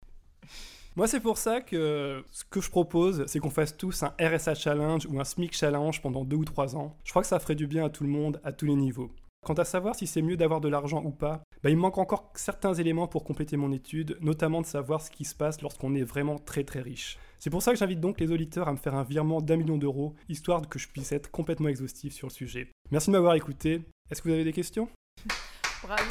[0.96, 4.54] Moi, c'est pour ça que ce que je propose, c'est qu'on fasse tous un RSA
[4.54, 6.96] challenge ou un SMIC challenge pendant deux ou trois ans.
[7.04, 9.10] Je crois que ça ferait du bien à tout le monde, à tous les niveaux.
[9.46, 11.98] Quant à savoir si c'est mieux d'avoir de l'argent ou pas, bah, il me manque
[11.98, 15.94] encore certains éléments pour compléter mon étude, notamment de savoir ce qui se passe lorsqu'on
[15.94, 17.16] est vraiment très très riche.
[17.38, 19.78] C'est pour ça que j'invite donc les auditeurs à me faire un virement d'un million
[19.78, 22.72] d'euros, histoire que je puisse être complètement exhaustif sur le sujet.
[22.90, 23.82] Merci de m'avoir écouté.
[24.10, 24.88] Est-ce que vous avez des questions?
[25.84, 26.02] Bravo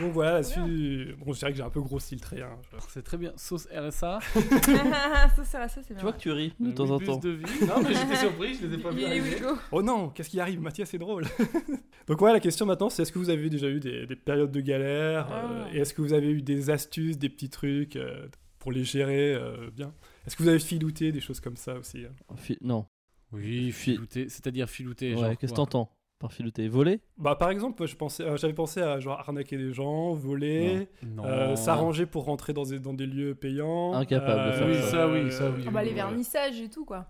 [0.00, 2.42] Donc voilà, là-dessus, bon, je dirais que j'ai un peu grossi le trait.
[2.42, 2.58] hein.
[2.88, 3.32] C'est très bien.
[3.36, 4.18] Sauce RSA.
[4.20, 5.96] ça sert à ça, c'est bien.
[5.98, 7.16] Tu vois que tu ris de euh, temps en temps.
[7.18, 7.44] de vie.
[7.66, 9.36] Non, mais j'étais surpris, je les ai pas Il vus est où, arriver.
[9.38, 11.24] Hugo Oh non, qu'est-ce qui arrive Mathias, c'est drôle.
[12.06, 14.50] Donc voilà, la question maintenant, c'est est-ce que vous avez déjà eu des, des périodes
[14.52, 15.68] de galère euh, Ah.
[15.74, 18.26] Et est-ce que vous avez eu des astuces, des petits trucs euh,
[18.58, 19.92] pour les gérer euh, bien?
[20.26, 22.34] Est-ce que vous avez filouté des choses comme ça aussi hein?
[22.36, 22.86] Fi- Non.
[23.32, 25.14] Oui, Fi- filouté, c'est-à-dire filouté.
[25.14, 25.64] Ouais, genre qu'est-ce que quoi?
[25.66, 25.90] t'entends?
[26.24, 27.00] Par filouter Voler?
[27.18, 30.88] Bah par exemple, moi, je pensais, euh, j'avais pensé à genre arnaquer des gens, voler,
[31.02, 31.24] Non.
[31.26, 33.92] euh, s'arranger pour rentrer dans des, dans des lieux payants.
[33.94, 35.64] Euh, Incapable de faire Oui, ça, oui, ça, oui.
[35.68, 37.06] Ah bah les vernissages et tout quoi.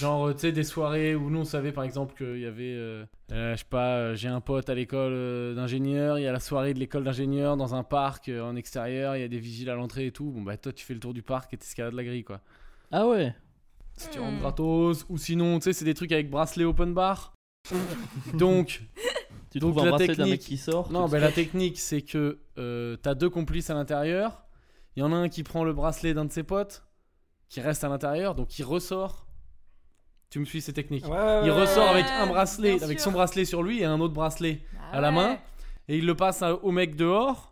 [0.00, 2.72] Genre, euh, tu sais, des soirées où nous, on savait par exemple qu'il y avait,
[2.74, 6.26] euh, euh, je sais pas, euh, j'ai un pote à l'école euh, d'ingénieur, il y
[6.26, 9.28] a la soirée de l'école d'ingénieur dans un parc euh, en extérieur, il y a
[9.28, 10.30] des vigiles à l'entrée et tout.
[10.30, 12.40] Bon, bah, toi, tu fais le tour du parc et t'escalades la grille, quoi.
[12.90, 13.34] Ah ouais?
[13.96, 14.22] Si tu Hmm.
[14.22, 17.32] rentres gratos, ou sinon, tu sais, c'est des trucs avec bracelet open bar.
[18.34, 18.82] Donc,
[19.50, 22.38] Tu Donc, la bracelet d'un mec technique- qui sort non, bah, la technique, c'est que
[22.58, 24.44] euh, t'as deux complices à l'intérieur.
[24.96, 26.84] Il y en a un qui prend le bracelet d'un de ses potes,
[27.48, 29.26] qui reste à l'intérieur, donc il ressort.
[30.30, 32.00] Tu me suis ces techniques Ouais, ouais, Il ouais, ressort ouais.
[32.00, 35.08] avec un bracelet, avec son bracelet sur lui et un autre bracelet Bah à la
[35.10, 35.14] ouais.
[35.14, 35.38] main,
[35.88, 37.51] et il le passe à- au mec dehors.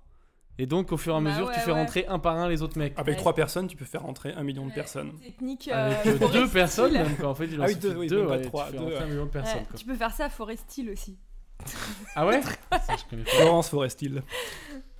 [0.58, 1.78] Et donc, au fur et à Bah mesure, tu fais ouais.
[1.80, 2.92] rentrer un par un les autres mecs.
[2.98, 3.18] Avec Ouais.
[3.20, 5.12] trois personnes, tu peux faire rentrer un million de personnes.
[5.24, 5.70] Technique.
[5.72, 7.28] euh, Avec euh, forest deux personnes, même, quoi.
[7.30, 9.06] En fait, il en Ah oui, deux, oui, deux, pas ouais, trois, tu deux, un
[9.06, 9.78] million de personnes, Ouais, quoi.
[9.78, 11.18] tu peux faire ça à Forest Style aussi.
[12.14, 13.30] Ah ouais Ça, je connais pas.
[13.30, 14.22] Florence Forest-Hill.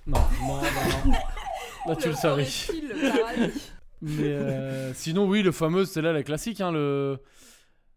[0.07, 1.11] Non, non, non, non.
[1.87, 2.43] Là, tu le savais.
[2.45, 3.71] Forest Style, le paradis.
[4.01, 6.59] Mais euh, sinon, oui, le fameux, c'est là la classique.
[6.59, 7.19] Hein, le...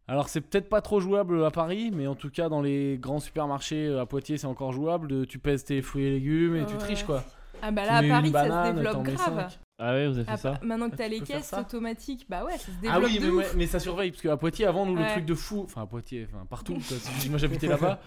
[0.07, 3.21] Alors, c'est peut-être pas trop jouable à Paris, mais en tout cas, dans les grands
[3.21, 5.09] supermarchés euh, à Poitiers, c'est encore jouable.
[5.09, 6.79] De, tu pèses tes fruits et légumes et tu Ouais.
[6.79, 7.25] triches, quoi.
[7.67, 9.49] Ah bah là à Paris une ça se développe grave.
[9.79, 12.45] Ah ouais, vous avez fait Ah, ça maintenant que Ah, t'as les caisses automatiques, bah
[12.45, 13.37] ouais, ça se Ah développe oui, de mais, ouf.
[13.39, 15.87] ouais, mais ça surveille, parce qu'à Poitiers, avant, nous, le truc de fou, enfin à
[15.87, 16.75] Poitiers, enfin partout,
[17.31, 18.01] moi j'habitais là-bas,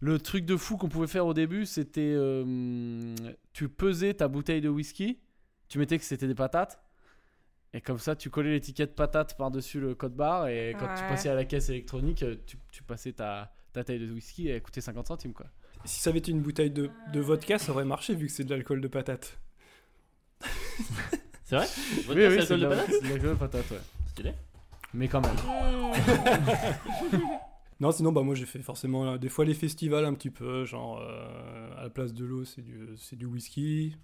[0.00, 3.14] Le truc de fou qu'on pouvait faire au début, c'était euh,
[3.54, 5.18] tu pesais ta bouteille de whisky,
[5.68, 6.78] tu mettais que c'était des patates,
[7.72, 11.30] et comme ça tu collais l'étiquette patate par-dessus le code barre, et quand tu passais
[11.30, 14.62] à la caisse électronique, euh, tu, tu passais ta, ta taille de whisky et elle
[14.62, 15.46] coûtait 50 centimes quoi.
[15.84, 18.44] Si ça avait été une bouteille de, de vodka, ça aurait marché vu que c'est
[18.44, 19.38] de l'alcool de patate.
[21.46, 23.80] C'est vrai Oui, Vodka, oui, c'est de l'alcool de patate, ouais.
[24.08, 24.32] Stylé.
[24.94, 25.36] Mais quand même.
[27.80, 30.64] Non, sinon, bah moi j'ai fait forcément euh, des fois les festivals un petit peu,
[30.64, 33.96] genre euh, à la place de l'eau, c'est du, c'est du whisky.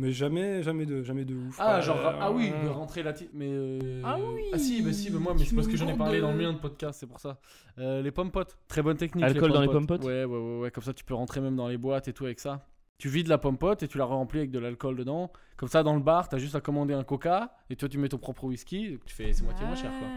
[0.00, 1.56] Mais jamais, jamais de, jamais de ouf.
[1.60, 4.80] Ah, genre, Euh, ah oui, de rentrer la ti- mais euh, Ah oui, Ah si,
[4.80, 6.58] bah si, bah moi, mais c'est parce que j'en ai parlé dans le mien de
[6.58, 7.38] podcast, c'est pour ça.
[7.78, 9.24] Euh, les pommes potes, très bonne technique.
[9.26, 11.54] Alcool dans les pommes potes Ouais, ouais, ouais, ouais, comme ça tu peux rentrer même
[11.54, 12.66] dans les boîtes et tout avec ça.
[12.96, 15.30] Tu vides la pomme pote et tu la remplis avec de l'alcool dedans.
[15.58, 18.08] Comme ça, dans le bar, t'as juste à commander un coca et toi tu mets
[18.08, 18.98] ton propre whisky.
[19.04, 20.08] Tu fais, c'est moitié moins cher quoi.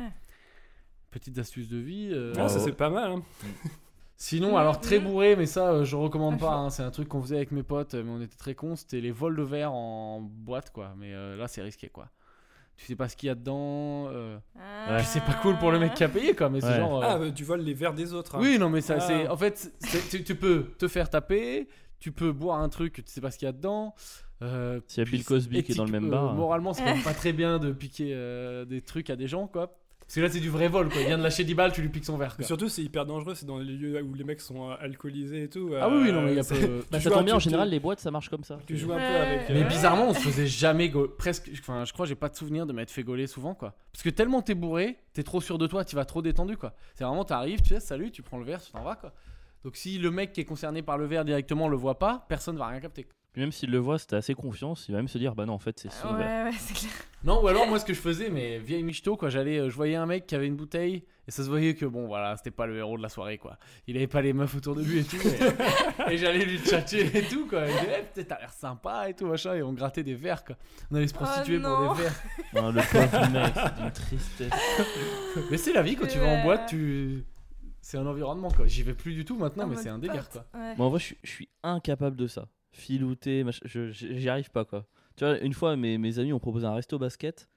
[1.12, 2.10] Petite astuce de vie.
[2.14, 3.12] euh, Ah, ça c'est pas mal.
[3.12, 3.22] hein.
[4.16, 5.06] Sinon, alors très Mhm.
[5.06, 6.52] bourré, mais ça euh, je recommande pas.
[6.56, 8.76] hein, C'est un truc qu'on faisait avec mes potes, mais on était très cons.
[8.76, 10.94] C'était les vols de verre en boîte quoi.
[10.98, 12.10] Mais euh, là, c'est risqué quoi.
[12.78, 14.08] Tu sais pas ce qu'il y a dedans.
[14.10, 14.96] euh, Ah.
[14.98, 16.50] Puis c'est pas cool pour le mec qui a payé quoi.
[16.50, 16.78] Mais c'est Ouais.
[16.78, 17.04] genre.
[17.04, 18.36] euh, Ah, bah, tu voles les verres des autres.
[18.36, 18.40] hein.
[18.42, 19.00] Oui, non, mais ça, Ah.
[19.02, 19.28] c'est.
[19.28, 21.68] En fait, c'est- tu, tu peux te faire taper,
[22.00, 23.94] tu peux boire un truc, tu sais pas ce qu'il y a dedans.
[24.42, 26.34] euh, S'il y a puis Bill Cosby qui est dans le éthique- même euh, bar.
[26.34, 29.48] moralement, c'est quand même pas très bien de piquer euh, des trucs à des gens,
[29.48, 29.78] quoi.
[30.06, 31.02] Parce que là, c'est du vrai vol, quoi.
[31.02, 32.46] Il vient de lâcher 10 balles, tu lui piques son verre, Mais quoi.
[32.48, 35.50] surtout, c'est hyper dangereux, c'est dans les lieux où les mecs sont euh, alcoolisés et
[35.50, 35.72] tout.
[35.80, 36.84] Ah oui, oui, non, mais il y a peu.
[36.92, 38.60] Bah, ça tombe bien, en général, les boîtes ça marche comme ça.
[38.68, 39.50] Tu joues un peu avec.
[39.50, 41.50] Mais euh, bizarrement, on se faisait jamais go- presque.
[41.60, 43.76] Enfin, je crois, j'ai pas de souvenir de m'être fait gauler souvent, quoi.
[43.92, 46.74] Parce que tellement t'es bourré, t'es trop sûr de toi, tu vas trop détendu, quoi.
[46.96, 49.14] C'est vraiment, t'arrives, tu sais, salut, tu prends le verre, tu t'en vas, quoi.
[49.64, 52.58] Donc si le mec qui est concerné par le verre directement le voit pas, personne
[52.58, 53.08] va rien capter.
[53.34, 55.54] Puis même s'il le voit, c'était assez confiance, il va même se dire bah non,
[55.54, 56.46] en fait, c'est son verre.
[56.46, 56.92] Ouais, ouais, c'est clair.
[57.24, 59.76] Non, ou alors moi ce que je faisais, mais vieille michto, quoi, j'allais, euh, je
[59.76, 62.52] voyais un mec qui avait une bouteille et ça se voyait que bon, voilà, c'était
[62.52, 63.58] pas le héros de la soirée, quoi.
[63.88, 65.16] Il avait pas les meufs autour de lui et tout.
[65.18, 67.62] Et, et j'allais lui tchatcher et tout, quoi.
[67.66, 69.56] Il disait, eh, peut-être t'as l'air sympa et tout, machin.
[69.56, 70.56] Et on grattait des verres, quoi.
[70.92, 72.24] On allait se prostituer pour des verres.
[72.54, 74.52] Non, le pauvre mec, c'est d'une tristesse.
[75.50, 77.26] Mais c'est la vie, quand tu vas en boîte, tu.
[77.82, 78.68] C'est un environnement, quoi.
[78.68, 80.46] J'y vais plus du tout maintenant, En mais c'est un délire, quoi.
[80.54, 80.76] ouais.
[80.78, 82.48] Moi, en vrai, je je suis incapable de ça.
[82.74, 84.86] Filouter, j'y arrive pas quoi.
[85.16, 87.48] Tu vois, une fois, mes, mes amis ont proposé un resto basket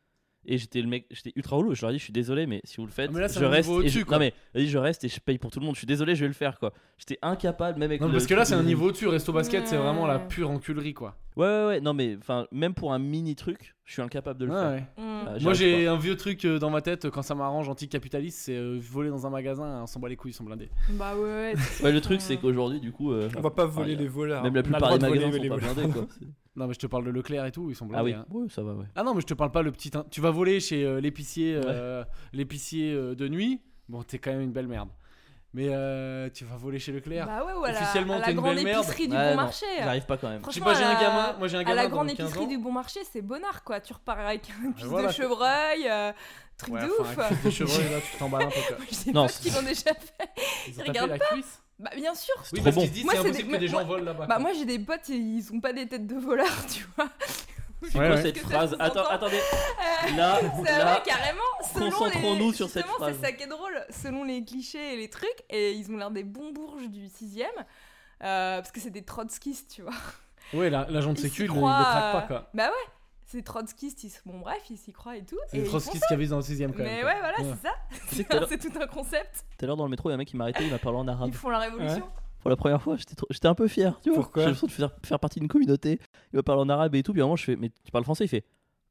[0.46, 1.74] et j'étais le mec, j'étais ultra relou.
[1.74, 3.28] Je leur ai dit, je suis désolé, mais si vous le faites, Ah, mais là,
[3.28, 3.68] je reste.
[3.68, 4.16] et je, au-dessus, quoi.
[4.18, 5.74] non mais, vas-y, je reste et je paye pour tout le monde.
[5.74, 6.72] Je suis désolé, je vais le faire quoi.
[6.98, 8.00] J'étais incapable, même avec.
[8.00, 9.06] Non, le parce que là, c'est un niveau au-dessus.
[9.08, 11.16] Resto basket, c'est vraiment la pure enculerie, quoi.
[11.36, 11.80] Ouais, ouais, ouais.
[11.80, 14.70] Non mais, enfin, même pour un mini truc, je suis incapable de le faire.
[14.70, 14.86] ouais.
[15.02, 15.38] Mm.
[15.38, 18.38] J'y Moi j'ai un vieux truc euh, dans ma tête euh, quand ça m'arrange anticapitaliste,
[18.38, 20.70] c'est euh, voler dans un magasin, on s'en bat les couilles, ils sont blindés.
[20.90, 21.54] Bah ouais, ouais.
[21.82, 24.42] Ouais, le truc, c'est qu'aujourd'hui, du coup, euh, On va pas voler les voleurs.
[24.42, 26.06] même la plupart des magasins sont pas blindés quoi.
[26.56, 28.14] Non mais je te parle de Leclerc et tout, ils sont blindés.
[28.14, 28.26] Ah oui, hein.
[28.30, 28.86] ouais, ça va, ouais.
[28.96, 29.90] Ah non mais je te parle pas le petit...
[30.10, 32.02] Tu vas voler chez euh, l'épicier euh,
[32.32, 34.88] l'épicier euh, de nuit, bon t'es quand même une belle merde.
[35.54, 37.24] Mais euh, tu vas voler chez Leclerc.
[37.26, 37.80] Bah ouais, voilà.
[37.80, 38.82] Officiellement, à t'es la une grande belle merde.
[38.84, 39.64] épicerie du Ouais, bon non, marché.
[39.78, 40.40] J'arrive pas quand même.
[40.46, 41.82] Je sais Franchement, pas, j'ai un à la- gamin, moi j'ai un À gamin la
[41.84, 43.80] dans grande 15 épicerie du bon marché, c'est bonnard quoi.
[43.80, 45.08] Tu repars avec un cuisse voilà.
[45.08, 46.12] de chevreuil, euh,
[46.58, 47.32] truc Ouais, de enfin, ouf.
[47.32, 48.84] un cuisse de chevreuil, là tu t'emballes un peu quoi.
[48.90, 50.28] Je sais Non, pas ce qu'ils ont déjà fait.
[50.68, 52.34] Ils ont tapé regardent la cuisse Bah bien sûr.
[52.52, 52.80] Oui trop parce bon.
[52.82, 54.26] qu'ils se disent Moi, c'est c'est impossible des- que des gens moi- volent là-bas.
[54.26, 54.42] Bah quoi.
[54.42, 57.08] moi j'ai des potes, ils ont pas des têtes de voleurs, tu vois.
[57.82, 58.22] C'est Ouais, quoi ouais.
[58.22, 59.36] cette phrase ça Attends, attendez.
[59.36, 61.40] Euh, Là, C'est là, vrai, carrément.
[61.74, 63.16] Concentrons-nous sur cette justement, phrase.
[63.20, 63.84] C'est ça qui est drôle.
[63.90, 67.42] Selon les clichés et les trucs, et ils ont l'air des bons bourges du 6
[67.42, 69.92] euh, parce que c'est des trotskistes, tu vois.
[70.54, 72.50] Ouais, la- l'agent de sécu, il ne les traque pas euh, quoi.
[72.54, 72.92] Bah ouais,
[73.36, 74.10] c'est trotskistes, ils...
[74.24, 75.36] bon bref, ils s'y croient et tout.
[75.48, 76.86] C'est et font trotskistes qui avisent dans le 6ème quand même.
[76.86, 77.10] Mais quoi.
[77.10, 77.56] ouais, voilà, Ouais.
[78.10, 78.46] c'est ça.
[78.48, 79.44] C'est tout un concept.
[79.58, 80.70] tout à l'heure dans le métro, il y a un mec qui m'a arrêté, il
[80.70, 81.28] m'a parlé en arabe.
[81.28, 82.08] Ils font la révolution.
[82.40, 84.20] Pour la première fois, j'étais trop- j'étais un peu fier, tu vois.
[84.22, 85.98] Pourquoi J'ai l'impression de faire, faire partie d'une communauté.
[86.32, 87.90] Il m'a parlé en arabe et tout, puis à un moment je fais mais tu
[87.90, 88.44] parles français, il fait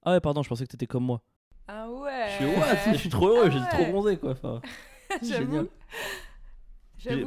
[0.03, 1.21] ah ouais pardon, je pensais que t'étais comme moi.
[1.67, 2.27] Ah ouais.
[2.29, 4.31] Je suis what Je suis trop heureux, Ah j'ai trop bronzé quoi.
[4.31, 4.61] Enfin,
[5.23, 5.67] J'avoue.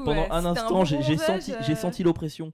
[0.05, 2.53] pendant ouais, un instant, j'ai senti, euh, j'ai senti l'oppression.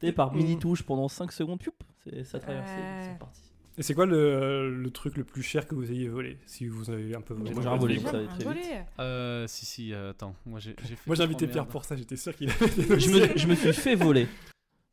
[0.00, 0.36] Tu sais, par Mm.
[0.36, 1.72] mini touche pendant 5 secondes, pioup,
[2.04, 3.00] c'est ça a traversé, Ouais.
[3.02, 3.40] c'est reparti.
[3.78, 6.88] Et c'est quoi le, le truc le plus cher que vous ayez volé Si vous
[6.90, 7.52] avez un peu volé?
[7.52, 8.60] Moi, j'ai un volé, ça très volé.
[9.00, 10.34] Euh, si, si, euh, attends.
[10.46, 11.02] Moi, j'ai j'ai fait.
[11.06, 11.68] Moi j'ai trop invité Pierre merde.
[11.70, 14.28] pour ça, j'étais sûr qu'il avait des Je me, je me suis fait voler,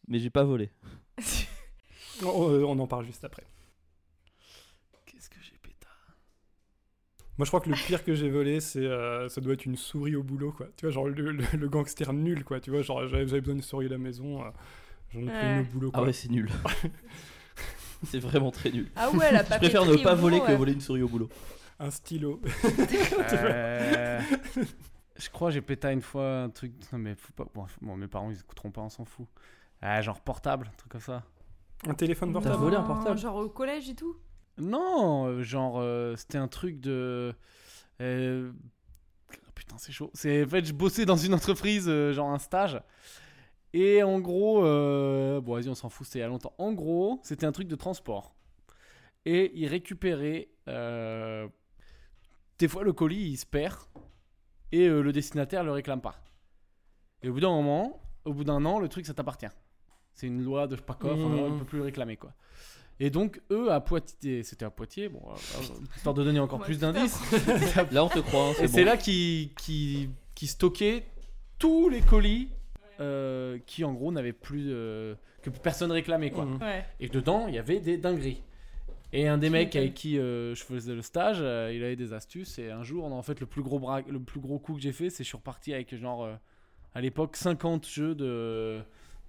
[0.10, 0.70] mais j'ai pas volé.
[2.24, 3.44] on, on en parle juste après.
[5.06, 5.88] Qu'est-ce que j'ai pété
[7.38, 9.78] Moi je crois que le pire que j'ai volé, c'est euh, ça doit être une
[9.78, 10.68] souris au boulot quoi.
[10.76, 12.60] Tu vois, genre le, le- le gangster nul quoi.
[12.60, 14.50] Tu vois, genre j'avais j'avais besoin d'une souris à la maison, euh,
[15.14, 16.02] j'en ai pris une au boulot quoi.
[16.02, 16.50] Ah ouais, c'est nul.
[18.10, 18.90] c'est vraiment très nul.
[18.96, 20.58] Ah ouais, la Je préfère ne pas voler boulot, que ouais.
[20.58, 21.30] voler une souris au boulot.
[21.80, 22.40] Un stylo.
[23.32, 24.20] Euh,
[25.16, 26.74] Je crois que j'ai pété une fois un truc.
[26.92, 27.46] Non, mais faut pas.
[27.54, 29.28] Bon, bon, mes parents ils écouteront pas, on s'en fout.
[29.82, 31.24] Ah, genre portable, un truc comme ça.
[31.88, 32.56] un téléphone T'as portable.
[32.64, 34.16] volé un portable Genre au collège et tout.
[34.58, 37.34] Non, euh, genre euh, c'était un truc de.
[38.02, 38.52] euh,
[39.56, 40.10] Putain, c'est chaud.
[40.14, 42.82] C'est en fait, je bossais dans une entreprise, euh, genre un stage.
[43.74, 46.54] Et en gros, euh, bon, vas-y, on s'en fout, c'était il y a longtemps.
[46.60, 48.36] En gros, c'était un truc de transport.
[49.26, 50.50] Et il récupérait.
[50.68, 51.48] euh,
[52.60, 53.76] des fois, le colis, il se perd.
[54.72, 56.16] Et euh, le destinataire le réclame pas.
[57.24, 59.48] Et au bout d'un moment, au bout d'un an, le truc, ça t'appartient.
[60.14, 62.18] C'est une loi de je sais pas quoi, enfin, on ne peut plus le réclamer,
[62.18, 62.34] quoi.
[63.00, 65.22] Et donc, eux, à Poitiers, c'était à Poitiers, bon,
[65.96, 67.20] histoire de donner encore Ouais, plus d'indices.
[67.92, 71.06] Là, on te croit, hein, Et c'est là qui, qui, qui stockait
[71.58, 72.50] tous les colis
[73.00, 74.68] euh, qui, en gros, n'avaient plus.
[74.72, 76.46] euh, que personne réclamait, quoi.
[76.46, 76.62] Mhm.
[76.62, 76.86] Ouais.
[77.00, 78.42] Et dedans, il y avait des dingueries.
[79.12, 82.14] Et un des mecs avec qui euh, je faisais le stage, euh, il avait des
[82.14, 82.58] astuces.
[82.60, 84.92] Et un jour, en fait, le plus gros, bra- le plus gros coup que j'ai
[84.94, 86.34] fait, c'est que je suis reparti avec, genre, euh,
[86.96, 88.80] à l'époque, 50 jeux de.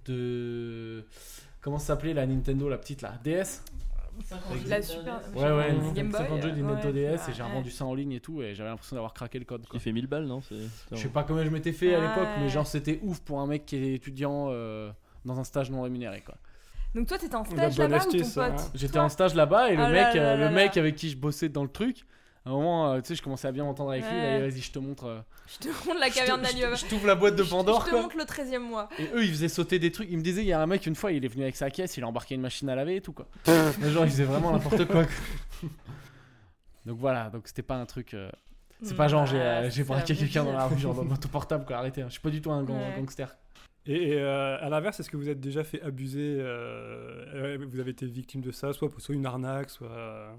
[0.06, 1.04] de
[1.60, 3.62] comment ça s'appelait la Nintendo, la petite, là DS
[4.66, 5.20] La super.
[5.34, 5.74] Ouais, ouais.
[5.94, 6.20] Game Boy.
[6.20, 7.16] 50 jeux Nintendo ouais.
[7.16, 7.28] DS.
[7.28, 7.48] Et j'ai ouais.
[7.48, 8.42] revendu ça en ligne et tout.
[8.42, 9.76] Et j'avais l'impression d'avoir craqué le code, quoi.
[9.76, 10.54] Il fait 1000 balles, non C'est-
[10.92, 13.46] Je sais pas combien je m'étais fait à l'époque, mais genre c'était ouf pour un
[13.46, 14.90] mec qui est étudiant euh,
[15.24, 16.34] dans un stage non rémunéré quoi.
[16.94, 18.56] Donc toi, t'étais en stage là-bas ou ton pote hein.
[18.74, 20.94] J'étais en stage là-bas et le Ah mec, là là euh, là le mec avec
[20.94, 22.04] qui je bossais dans le truc,
[22.46, 24.10] à un moment, euh, tu sais, je commençais à bien m'entendre avec lui.
[24.12, 24.40] Ouais.
[24.48, 25.04] Vas-y, je te montre.
[25.06, 26.74] euh, Je te montre la caverne d'Alibaba.
[26.74, 28.88] Je t'ouvre la boîte de Pandore Je te montre le 13 e mois.
[28.98, 30.08] Et eux, ils faisaient sauter des trucs.
[30.10, 31.70] Ils me disaient, il y a un mec une fois, il est venu avec sa
[31.70, 33.26] caisse, il a embarqué une machine à laver et tout quoi.
[33.46, 35.04] Genre, ils faisaient vraiment n'importe quoi.
[36.86, 38.12] donc voilà, donc c'était pas un truc.
[38.14, 38.30] euh,
[38.82, 41.76] C'est pas genre j'ai euh, braqué quelqu'un dans la rue, genre dans notre portable quoi.
[41.76, 42.06] Arrêtez, hein.
[42.08, 42.94] je suis pas du tout un gang- Ouais.
[42.98, 43.34] gangster.
[43.86, 47.90] Et, et, euh, à l'inverse, est-ce que vous êtes déjà fait abuser euh, Vous avez
[47.90, 50.34] été victime de ça, soit, soit une arnaque, soit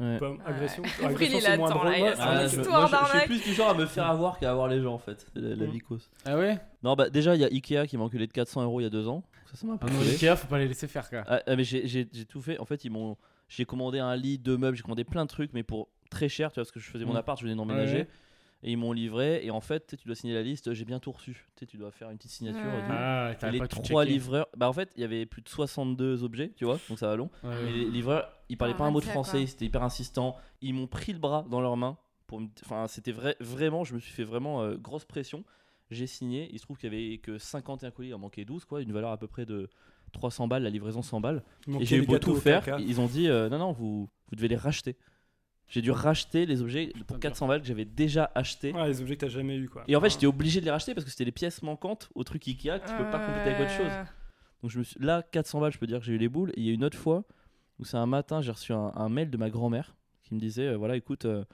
[0.00, 0.18] Ouais.
[0.18, 0.82] pas, agression.
[0.84, 1.84] Après, agression, il c'est moins drôle.
[1.86, 4.38] là, Ouais, Ah, je, moi, je- je suis plus du genre à me faire avoir
[4.40, 5.24] qu'à avoir les gens en fait.
[5.32, 5.70] C'est la, la Mm.
[5.70, 6.10] vie cause.
[6.24, 8.80] Ah ouais Non, bah déjà, il y a Ikea qui m'a enculé de 400 euros
[8.80, 9.22] il y a deux ans.
[9.46, 10.02] Ça, ça m'a un peu Ah.
[10.10, 11.22] Ikea, faut pas les laisser faire quoi.
[11.28, 12.58] Ah, ah, mais j'ai tout fait.
[12.58, 13.16] En fait, ils m'ont.
[13.48, 16.50] J'ai commandé un lit, deux meubles, j'ai commandé plein de trucs, mais pour très cher,
[16.50, 17.16] tu vois, parce que je faisais mon Mm.
[17.18, 17.98] appart, je venais d'emménager.
[17.98, 18.08] Ouais.
[18.66, 19.44] Et ils m'ont livré.
[19.44, 21.46] Et en fait, tu dois signer la liste, j'ai bien tout reçu.
[21.54, 22.60] Tu sais, tu dois faire une petite signature.
[22.62, 22.80] et Ouais.
[22.86, 22.92] tout.
[22.92, 26.50] Ah, Et les trois livreurs, bah en fait, il y avait plus de 62 objets,
[26.56, 27.30] tu vois, donc ça va long.
[27.42, 27.72] Ouais, Mais ouais.
[27.72, 30.36] les livreurs, ils parlaient Ah, pas un mot de ça, français, ils étaient hyper insistants.
[30.62, 31.98] Ils m'ont pris le bras dans leurs mains.
[32.26, 32.48] Pour me...
[32.64, 35.44] Enfin, c'était vrai, vraiment, je me suis fait vraiment euh, grosse pression.
[35.90, 36.48] J'ai signé.
[36.50, 38.92] Il se trouve qu'il y avait que 51 colis, il en manquait 12, quoi, une
[38.92, 39.68] valeur à peu près de
[40.12, 41.42] 300 balles, la livraison 100 balles.
[41.80, 44.48] Et j'ai eu beau tout faire, ils ont dit euh, non, non, vous, vous devez
[44.48, 44.96] les racheter.
[45.68, 47.20] J'ai dû racheter les objets pour dur.
[47.20, 48.72] 400 balles que j'avais déjà achetés.
[48.72, 49.82] Ouais, les objets que t'as jamais eu quoi.
[49.88, 50.10] Et en fait, Ah.
[50.10, 52.88] j'étais obligé de les racheter parce que c'était les pièces manquantes au truc Ikea que
[52.88, 53.90] tu peux pas compléter avec autre chose.
[53.90, 54.04] Euh,
[54.62, 54.96] Donc je me suis...
[55.00, 56.50] là, 400 balles, je peux dire que j'ai eu les boules.
[56.50, 57.24] Et il y a une autre fois
[57.78, 60.68] où c'est un matin, j'ai reçu un, un mail de ma grand-mère qui me disait
[60.68, 61.44] euh, voilà, écoute, euh,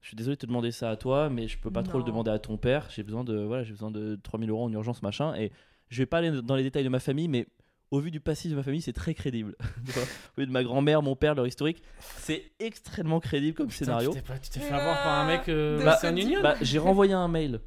[0.00, 2.04] je suis désolé de te demander ça à toi, mais je peux pas trop le
[2.04, 2.88] demander à ton père.
[2.90, 5.34] J'ai besoin de voilà, j'ai besoin de 3000 euros en urgence, machin.
[5.36, 5.52] Et
[5.90, 7.46] je vais pas aller dans les détails de ma famille, mais
[7.92, 9.54] au vu du passif de ma famille, c'est très crédible.
[10.36, 14.14] Au vu de ma grand-mère, mon père, leur historique, c'est extrêmement crédible comme Putain, scénario.
[14.42, 16.78] Tu t'es fait avoir par un mec euh, Bah, c'est un ce union Bah, j'ai
[16.78, 17.60] renvoyé un mail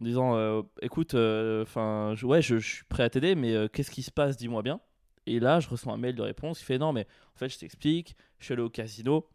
[0.00, 3.90] en disant euh, écoute, enfin, ouais, je, je suis prêt à t'aider, mais euh, qu'est-ce
[3.90, 4.80] qui se passe Dis-moi bien.
[5.26, 7.58] Et là, je reçois un mail de réponse qui fait non, mais en fait, je
[7.58, 9.28] t'explique, je suis allé au casino.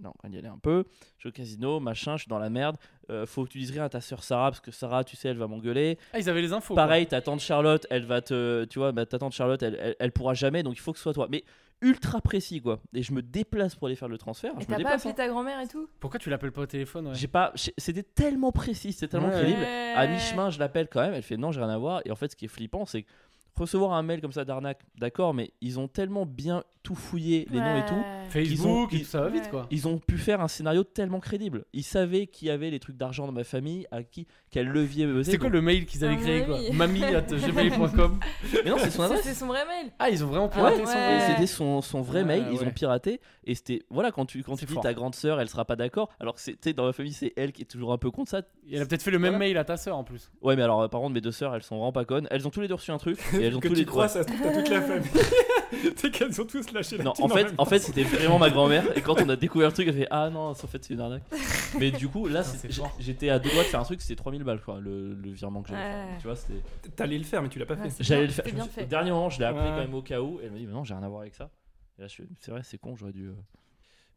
[0.00, 0.84] Non, on y aller un peu.
[1.16, 2.78] Je suis au casino, machin, je suis dans la merde.
[3.12, 5.28] Euh, faut que tu dises rien à ta soeur Sarah, parce que Sarah, tu sais,
[5.28, 5.98] elle va m'engueuler.
[6.12, 6.74] Ah, ils avaient les infos.
[6.74, 6.82] quoi.
[6.84, 8.64] Pareil, ta tante Charlotte, elle va te.
[8.64, 10.98] Tu vois, bah, ta tante Charlotte, elle, elle, elle pourra jamais, donc il faut que
[10.98, 11.28] ce soit toi.
[11.30, 11.44] Mais
[11.82, 12.80] ultra précis, quoi.
[12.94, 14.52] Et je me déplace pour aller faire le transfert.
[14.52, 15.00] Et je me t'as pas déplace.
[15.06, 15.14] appelé hein.
[15.14, 15.88] ta grand-mère et tout?
[16.00, 17.14] Pourquoi tu l'appelles pas au téléphone ouais?
[17.14, 17.52] J'ai pas.
[17.76, 19.40] C'était tellement précis, c'était tellement Ouais.
[19.40, 19.62] crédible.
[19.62, 20.12] À Ouais.
[20.12, 21.12] mi-chemin, je l'appelle quand même.
[21.14, 22.00] Elle fait non, j'ai rien à voir.
[22.04, 23.08] Et en fait, ce qui est flippant, c'est que
[23.56, 27.58] recevoir un mail comme ça d'arnaque, d'accord, mais ils ont tellement bien tout fouillé, les
[27.60, 28.02] noms et tout.
[28.32, 29.66] Facebook ils- et tout ça va vite quoi.
[29.70, 31.64] Ils ont pu faire un scénario tellement crédible.
[31.72, 35.22] Ils savaient qui avait les trucs d'argent dans ma famille, à qui, quel levier me
[35.22, 37.00] C'était quoi le mail qu'ils avaient Ah, créé quoi mamie.
[37.00, 38.18] mamie.gmail.com
[38.64, 39.20] Mais non, c'est son adresse.
[39.22, 39.92] C'est son vrai mail.
[39.98, 41.16] Ah, ils ont vraiment Ah ouais, piraté son Ouais.
[41.16, 43.20] Et c'était son, son vrai mail, ils ont piraté.
[43.44, 44.82] Et c'était, voilà, quand tu, quand tu C'est dis fort.
[44.82, 46.10] ta grande sœur, elle sera pas d'accord.
[46.20, 48.10] Alors que c'est, tu sais, dans ma famille, c'est elle qui est toujours un peu
[48.10, 48.42] contre ça.
[48.66, 49.46] Il a peut-être fait le même Voilà.
[49.46, 50.30] mail à ta sœur en plus.
[50.42, 52.28] Ouais, mais alors, euh, par contre, mes deux sœurs, elles sont vraiment pas connes.
[52.30, 53.18] Elles ont tous les deux reçu un truc.
[53.34, 54.08] Et elles ont que tous tu les crois, ouais.
[54.08, 55.08] ça se trouve, t'as toute la famille.
[55.96, 58.96] sais qu'elles ont tous lâché la Non, en fait, c'était vraiment ma grand-mère.
[58.96, 61.00] Et quand on a découvert le truc, elle fait Ah non, en fait, c'est une
[61.00, 61.22] arnaque.
[61.78, 62.94] Mais du coup, là, c'est- fort.
[62.98, 65.62] j'étais à deux doigts de faire un truc, c'était 3000 balles, quoi, le, le virement
[65.62, 66.06] que j'avais Ouais.
[66.14, 66.18] fait.
[66.20, 66.90] Tu vois, c'était.
[66.96, 67.90] T'allais le faire, mais tu l'as pas Ouais, fait.
[67.90, 68.44] c'est J'allais bien- le faire.
[68.44, 68.82] c'est Je me bien suis- fait.
[68.84, 69.70] Au dernier moment, je l'ai appelé Ouais.
[69.70, 70.40] quand même au cas où.
[70.40, 71.50] Et elle m'a dit Mais non, j'ai rien à voir avec ça.
[71.98, 73.28] Et là, je fais C'est vrai, c'est con, j'aurais dû.
[73.28, 73.32] euh.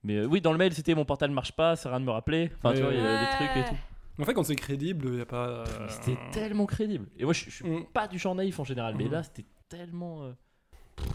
[0.03, 2.11] Mais euh, oui, dans le mail, c'était Mon portal marche pas, c'est rien de me
[2.11, 2.51] rappeler.
[2.57, 3.47] Enfin, tu Ouais, vois, il y a des Ouais.
[3.53, 3.75] trucs et tout.
[4.21, 5.47] En fait, quand c'est crédible, y a pas.
[5.47, 7.07] euh, C'était tellement crédible.
[7.17, 7.85] Et moi, je, je suis Mm.
[7.93, 9.11] pas du genre naïf en général, mais Mhm.
[9.11, 10.23] là, c'était tellement.
[10.23, 10.31] euh,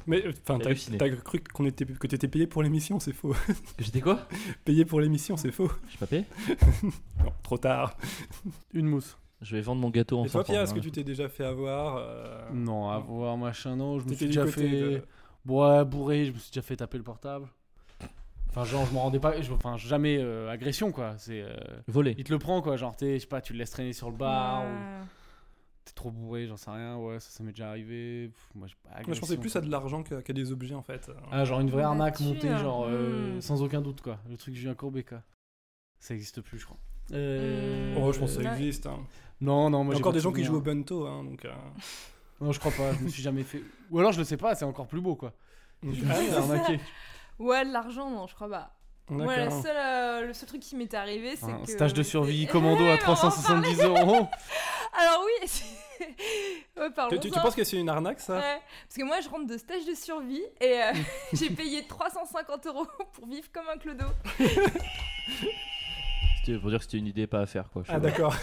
[0.07, 3.35] Mais enfin, J'ai t'as cru qu'on était, que t'étais payé pour l'émission, c'est faux.
[3.78, 4.20] J'étais quoi?
[4.64, 5.70] Payé pour l'émission, c'est faux.
[5.87, 6.24] Je suis pas payé?
[7.24, 7.97] Non, trop tard.
[8.74, 9.16] Une mousse.
[9.43, 10.74] Je vais vendre mon gâteau en Et toi, Pierre, est-ce hein.
[10.74, 13.99] que tu t'es déjà fait avoir euh, Non, avoir machin, non.
[13.99, 14.68] Je me suis déjà fait.
[14.68, 15.03] de-
[15.47, 17.47] Ouais, bourré, je me suis déjà fait taper le portable.
[18.51, 19.41] Enfin, genre, je m'en rendais pas.
[19.41, 21.14] je- Enfin, jamais euh, agression quoi.
[21.16, 21.41] C'est.
[21.41, 21.55] euh,
[21.89, 22.14] Voler.
[22.18, 22.76] Il te le prend quoi.
[22.76, 24.64] Genre, t'es- je sais pas, tu le laisses traîner sur le bar.
[24.64, 25.07] ou-.
[25.85, 28.28] T'es trop bourré, j'en sais rien, ouais, ça, ça m'est déjà arrivé.
[28.28, 29.61] Pff, moi, j'ai pas Moi, je pensais plus quoi.
[29.61, 31.11] à de l'argent qu'à des objets en fait.
[31.31, 33.41] Ah, genre une vraie arnaque montée, genre euh, Hmm.
[33.41, 34.18] sans aucun doute, quoi.
[34.28, 35.22] Le truc Julien Courbet, quoi.
[35.99, 36.78] Ça existe plus, je crois.
[37.12, 38.87] Euh, Oh, je pense que ça existe.
[38.87, 39.01] hein.
[39.41, 41.07] Non, non, Il moi y a j'ai encore des de gens qui jouent au bento,
[41.07, 41.45] hein, donc.
[41.45, 41.53] euh,
[42.41, 43.62] Non, je crois pas, je me suis jamais fait.
[43.91, 45.33] Ou alors je le sais pas, c'est encore plus beau, quoi.
[45.83, 46.05] Je me suis.
[47.39, 48.74] Ouais, de l'argent, non, je crois pas.
[49.11, 49.62] Moi, la D'accord.
[49.62, 51.70] seule, euh, le seul truc qui m'est arrivé, c'est Un que.
[51.70, 54.28] stage de survie commando à mais on va en 370 euros.
[54.98, 55.64] Alors oui, c'est-
[56.00, 57.20] ouais, Tu, parlons-en.
[57.20, 58.34] tu- tu penses que c'est une arnaque ça?
[58.38, 60.92] Ouais, parce que moi je rentre de stage de survie et euh,
[61.34, 64.06] j'ai payé 350 euros pour vivre comme un clodo.
[66.38, 67.82] C'était pour dire que c'était une idée pas à faire quoi.
[67.88, 68.34] Ah d'accord.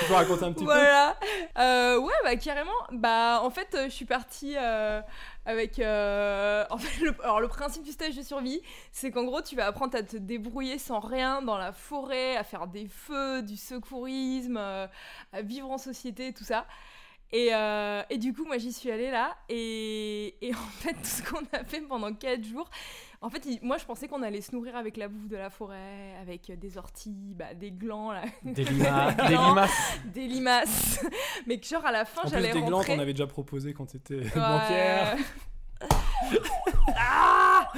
[0.00, 1.16] Tu peux raconter un petit Voilà.
[1.58, 2.70] Euh, ouais, bah carrément.
[2.92, 5.00] Bah en fait, euh, je suis partie euh,
[5.44, 5.78] avec.
[5.78, 6.64] euh,
[7.02, 7.14] le...
[7.22, 8.60] alors le principe du stage de survie,
[8.92, 12.44] c'est qu'en gros, tu vas apprendre à te débrouiller sans rien dans la forêt, à
[12.44, 16.66] faire des feux, du secourisme, à vivre en société, tout ça.
[17.32, 17.50] Et,
[18.10, 19.36] et du coup, moi, j'y suis allée là.
[19.48, 22.70] Et, et en fait, tout ce qu'on a fait pendant 4 jours,
[23.22, 25.50] en fait, il- moi, je pensais qu'on allait se nourrir avec la bouffe de la
[25.50, 29.16] forêt, avec euh, des orties, bah, des glands, là, Des limaces.
[29.16, 29.98] Des limaces.
[30.04, 31.04] des limaces.
[31.46, 32.94] Mais que genre, à la fin, j'allais plus des glands, rentrer...
[32.96, 34.30] on avait déjà proposé quand t'étais Ouais.
[34.34, 35.16] banquière.
[36.98, 37.68] Ah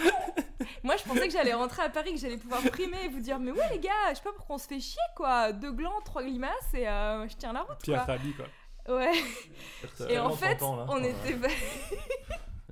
[0.83, 3.39] Moi, je pensais que j'allais rentrer à Paris, que j'allais pouvoir primer et vous dire
[3.39, 5.53] Mais ouais, les gars, je sais pas pourquoi on se fait chier, quoi.
[5.53, 8.17] Deux glands, trois limaces et euh, je tiens la route, Pierre quoi.
[8.17, 8.47] Fabi quoi.
[8.95, 9.13] Ouais.
[10.09, 10.67] Et en fait, là.
[10.89, 11.11] on Ouais.
[11.11, 11.37] était.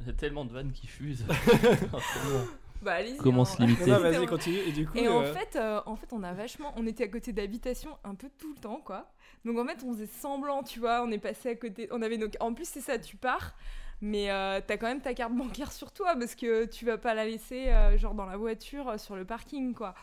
[0.07, 1.25] Il y a tellement de vannes qui fusent.
[2.83, 2.99] bah.
[3.19, 3.45] Comment hein.
[3.45, 4.59] se limiter Non, vas-y continue.
[4.59, 7.03] Et du coup, Et en euh, fait, euh, en fait, on a vachement, on était
[7.03, 9.11] à côté d'habitations un peu tout le temps, quoi.
[9.45, 11.03] Donc en fait, on faisait semblant, tu vois.
[11.03, 13.57] On est passé à côté, on avait nos, en plus c'est ça, tu pars,
[14.01, 17.15] mais euh, t'as quand même ta carte bancaire sur toi parce que tu vas pas
[17.15, 19.95] la laisser euh, genre dans la voiture euh, sur le parking, quoi.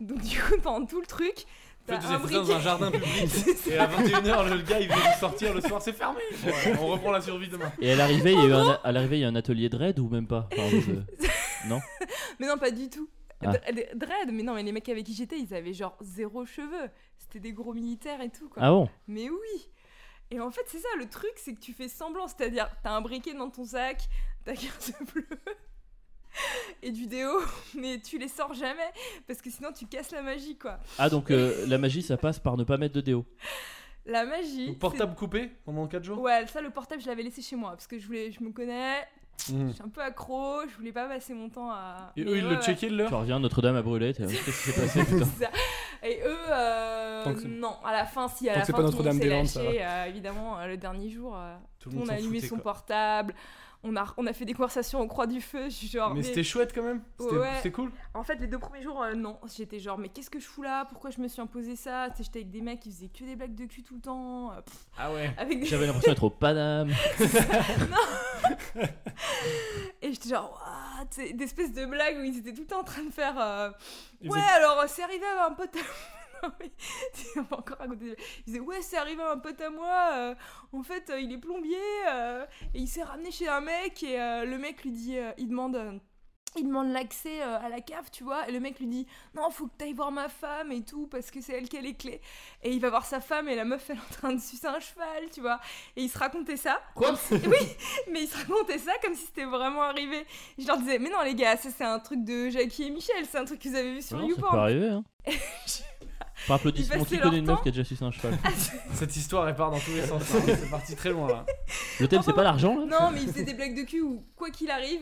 [0.00, 1.46] Donc du coup, pendant tout le truc,
[1.88, 3.08] En fait, t'as vous un êtes dans un jardin public.
[3.66, 6.20] Et à 21h, le gars il veut sortir le soir, c'est fermé.
[6.44, 7.72] Ouais, on reprend la survie demain.
[7.80, 9.68] Et à l'arrivée, il y a eu un, à l'arrivée, il y a un atelier
[9.68, 10.48] de raid ou même pas?
[11.68, 11.80] Non?
[12.38, 13.08] Mais non, pas du tout.
[13.44, 13.52] Ah.
[13.52, 16.88] Dr- Dread, mais non, mais les mecs avec qui j'étais, ils avaient genre zéro cheveux.
[17.18, 18.62] C'était des gros militaires et tout, quoi.
[18.64, 18.88] Ah bon?
[19.08, 19.70] Mais oui
[20.30, 22.28] Et en fait, c'est ça, le truc, c'est que tu fais semblant.
[22.28, 24.08] C'est-à-dire, t'as un briquet dans ton sac,
[24.44, 25.26] ta carte bleue
[26.82, 27.30] et du déo,
[27.74, 28.90] mais tu les sors jamais
[29.26, 30.78] parce que sinon tu casses la magie, quoi.
[30.98, 33.24] Ah donc euh, la magie ça passe par ne pas mettre de déo.
[34.06, 34.68] La magie.
[34.68, 37.54] Donc, portable coupé pendant 4 c'est- jours Ouais, ça, le portable, je l'avais laissé chez
[37.56, 38.96] moi parce que je voulais, je me connais,
[39.50, 39.68] Mhm.
[39.68, 42.12] je suis un peu accro, je voulais pas passer mon temps à.
[42.16, 42.62] Et Mais eux, ils ouais, le ouais.
[42.62, 44.12] checkaient Tu l'heure reviens, Notre-Dame a brûlé.
[44.14, 45.50] Qu'est-ce qui s'est passé putain C'est ça.
[46.02, 48.84] Et eux, euh, non, à la fin, si, à Tant la fin, pas tout le
[48.84, 52.10] monde s'est Notre-Dame-des-Landes, ça lâché, euh, évidemment, euh, le dernier jour, euh, Tout le monde
[52.10, 52.72] a allumé son quoi.
[52.72, 53.34] portable,
[53.82, 56.10] on a, on a fait des conversations au croix du feu, je suis genre...
[56.10, 57.02] Mais mais- c'était chouette quand même.
[57.18, 57.70] C'était Ouais.
[57.72, 57.90] cool.
[58.14, 60.62] En fait, les deux premiers jours, euh, non, j'étais genre, mais qu'est-ce que je fous
[60.62, 60.84] là?
[60.86, 62.08] Pourquoi je me suis imposé ça?
[62.18, 64.60] J'étais avec des mecs qui faisaient que des blagues de cul tout le temps, euh,
[64.60, 65.32] pff, Ah ouais.
[65.38, 65.66] Avec des...
[65.66, 66.90] J'avais l'impression d'être au Paname.
[70.02, 70.62] Et j'étais genre,
[71.10, 73.38] sais, d'espèces de blagues où ils étaient tout le temps en train de faire...
[73.38, 73.70] euh,
[74.24, 75.80] Ouais, alors c'est arrivé à un pote Non,
[77.36, 78.16] on encore raconter.
[78.38, 80.10] Il disait Ouais, c'est arrivé à un pote à moi.
[80.14, 80.34] euh,
[80.72, 81.76] en fait, euh, il est plombier
[82.08, 85.32] euh, et il s'est ramené chez un mec et euh, le mec lui dit euh,
[85.38, 85.76] Il demande.
[85.76, 85.92] euh,
[86.56, 89.68] il demande l'accès à la cave, tu vois, et le mec lui dit Non, faut
[89.68, 92.20] que t'ailles voir ma femme et tout, parce que c'est elle qui a les clés.
[92.64, 94.66] Et il va voir sa femme et la meuf, elle est en train de sucer
[94.66, 95.60] un cheval, tu vois.
[95.94, 96.80] Et il se racontait ça.
[96.96, 97.66] Quoi Oui,
[98.10, 100.26] mais il se racontait ça comme si c'était vraiment arrivé.
[100.58, 103.24] Je leur disais Mais non, les gars, ça c'est un truc de Jackie et Michel,
[103.30, 104.58] c'est un truc que vous avez vu sur Non, ça peut YouPorn.
[104.58, 104.88] arriver.
[104.88, 105.04] Hein.
[106.46, 108.38] Par applaudissement, qui connaît une meuf qui a déjà sucé un cheval
[108.94, 110.22] Cette histoire elle part dans tous les sens.
[110.32, 110.40] là.
[110.46, 111.44] C'est parti très loin là.
[112.00, 114.24] Le thème c'est pas l'argent là Non, mais il faisait des blagues de cul où,
[114.36, 115.00] quoi qu'il arrive,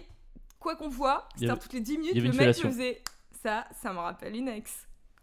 [0.59, 2.35] quoi qu'on voit, Il y c'est-à-dire avait- toutes les 10 minutes, il y avait le
[2.35, 2.69] une mec fellation.
[2.71, 3.03] faisait
[3.43, 4.73] ça, ça me rappelle une ex.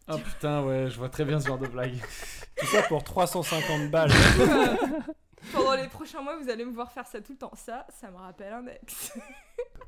[0.08, 1.96] Ah putain, ouais, je vois très bien ce genre de blague.
[2.58, 4.12] Tout ça pour 350 balles.
[5.52, 7.52] Pendant les prochains mois, vous allez me voir faire ça tout le temps.
[7.56, 9.14] Ça, ça me rappelle un ex.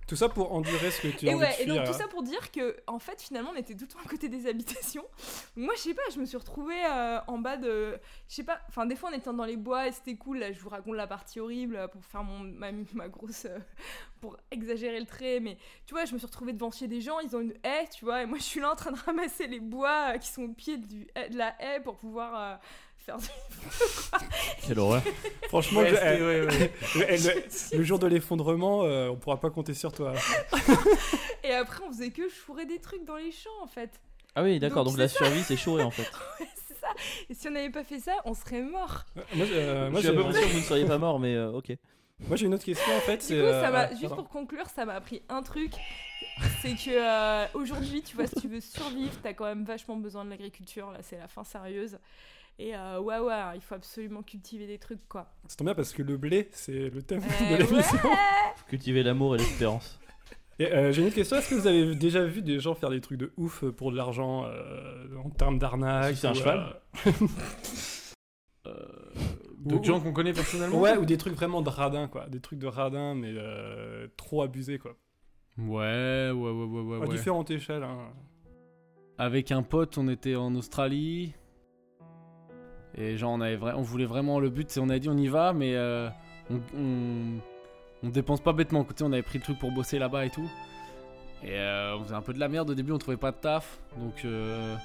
[0.07, 1.75] Tout ça pour endurer ce que tu as Et envie de ouais, et fuir.
[1.75, 1.97] donc tout hein.
[1.97, 4.47] ça pour dire que, en fait, finalement, on était tout le temps à côté des
[4.47, 5.03] habitations.
[5.57, 7.99] Moi, je sais pas, je me suis retrouvée euh, en bas de.
[8.29, 10.37] Je sais pas, enfin, des fois, on était dans les bois et c'était cool.
[10.39, 13.45] Là, je vous raconte la partie horrible euh, pour faire mon, ma, ma grosse.
[13.45, 13.57] euh,
[14.21, 15.39] pour exagérer le trait.
[15.41, 17.87] Mais tu vois, je me suis retrouvée devant chez des gens, ils ont une haie,
[17.95, 20.29] tu vois, et moi, je suis là en train de ramasser les bois euh, qui
[20.29, 22.59] sont au pied du, de la haie pour pouvoir.
[23.09, 23.27] Euh, faire du...
[24.67, 25.01] Quelle horreur.
[25.47, 27.77] Franchement, Ouais, je- c'était- eh, ouais, ouais.
[27.77, 30.13] le, jour de l'effondrement, euh, on pourra pas compter sur toi.
[31.43, 33.91] Et après, on faisait que chourer des trucs dans les champs, en fait.
[34.35, 36.07] Ah oui, d'accord, Donc, donc, la survie c'est chaud en fait.
[36.67, 36.87] c'est ça.
[37.29, 39.03] Et si on n'avait pas fait ça, on serait mort.
[39.17, 40.99] Euh, Moi, euh, moi, je suis à peu près sûr que vous ne seriez pas
[40.99, 41.71] mort, mais euh, ok.
[42.19, 43.17] Moi j'ai une autre question en fait.
[43.17, 45.71] Du c'est, coup, ça euh, m'a, juste pour conclure, ça m'a appris un truc.
[46.61, 50.25] C'est que euh, aujourd'hui, tu vois, si tu veux survivre, t'as quand même vachement besoin
[50.25, 50.91] de l'agriculture.
[50.91, 51.97] Là, c'est la fin sérieuse.
[52.59, 55.31] Et euh, ouais, ouais, il faut absolument cultiver des trucs, quoi.
[55.47, 57.97] Ça tombe bien parce que le blé c'est le thème Euh, de l'émission.
[58.03, 58.15] ouais.
[58.67, 59.99] Cultiver l'amour et l'espérance.
[60.59, 61.37] Et, euh, j'ai une autre question.
[61.37, 63.97] Est-ce que vous avez déjà vu des gens faire des trucs de ouf pour de
[63.97, 66.81] l'argent euh, en termes d'arnaque Si c'est un cheval
[68.65, 68.71] euh,
[69.59, 72.27] D'autres gens qu'on connaît personnellement Ouais, ou des trucs vraiment de radin quoi.
[72.27, 74.95] Des trucs de radin mais euh, trop abusés quoi.
[75.59, 76.95] Ouais, ouais, ouais, ouais, ouais.
[76.97, 77.07] à ouais.
[77.15, 77.83] différentes échelles.
[77.83, 78.09] Hein.
[79.19, 81.33] Avec un pote, on était en Australie.
[82.97, 85.17] Et genre, on, avait vra- on voulait vraiment le but, c'est on a dit on
[85.17, 86.09] y va, mais euh,
[86.49, 87.39] on, on,
[88.03, 88.85] on dépense pas bêtement.
[89.01, 90.49] On avait pris le truc pour bosser là-bas et tout.
[91.43, 93.37] Et euh, on faisait un peu de la merde au début, on trouvait pas de
[93.37, 93.77] taf.
[93.99, 94.75] Donc euh,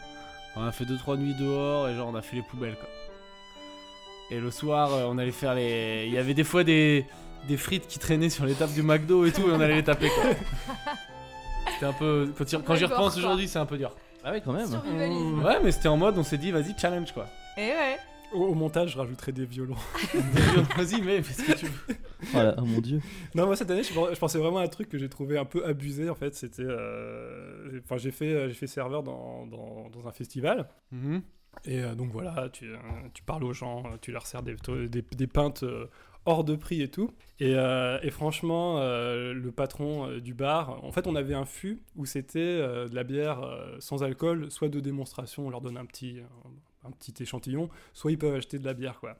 [0.56, 2.88] on a fait 2-3 nuits dehors et genre on a fait les poubelles quoi.
[4.30, 6.04] Et le soir, euh, on allait faire les.
[6.06, 7.06] Il y avait des fois des,
[7.48, 9.84] des frites qui traînaient sur les tables du McDo et tout, et on allait les
[9.84, 10.24] taper quoi.
[11.72, 12.30] C'était un peu.
[12.36, 13.92] Quand, j'y repense aujourd'hui, c'est un peu dur.
[14.24, 14.68] Ah ouais, quand même.
[14.68, 15.42] Mmh.
[15.42, 17.26] Ouais, mais c'était en mode, on s'est dit, vas-y, challenge quoi.
[17.56, 17.96] Et ouais.
[18.32, 19.76] Au, au montage, je rajouterai des violons.
[20.76, 21.96] vas-y, mais fais ce que tu veux.
[22.32, 23.00] Voilà, oh mon dieu.
[23.34, 25.44] Non, moi cette année, je, je pensais vraiment à un truc que j'ai trouvé un
[25.44, 26.34] peu abusé en fait.
[26.34, 26.62] C'était.
[26.64, 30.68] euh, Enfin, j'ai fait, j'ai fait serveur dans, dans, dans un festival.
[30.92, 31.22] Mhm.
[31.66, 32.76] Et euh, donc voilà, tu, euh,
[33.12, 34.56] tu parles aux gens, euh, tu leur sers des,
[34.88, 35.86] des, des pintes euh,
[36.24, 37.10] hors de prix et tout.
[37.40, 41.44] Et, euh, et franchement, euh, le patron euh, du bar, en fait, on avait un
[41.44, 45.60] fût où c'était euh, de la bière euh, sans alcool, soit de démonstration, on leur
[45.60, 46.20] donne un petit,
[46.84, 49.16] un, petit échantillon, soit ils peuvent acheter de la bière, quoi.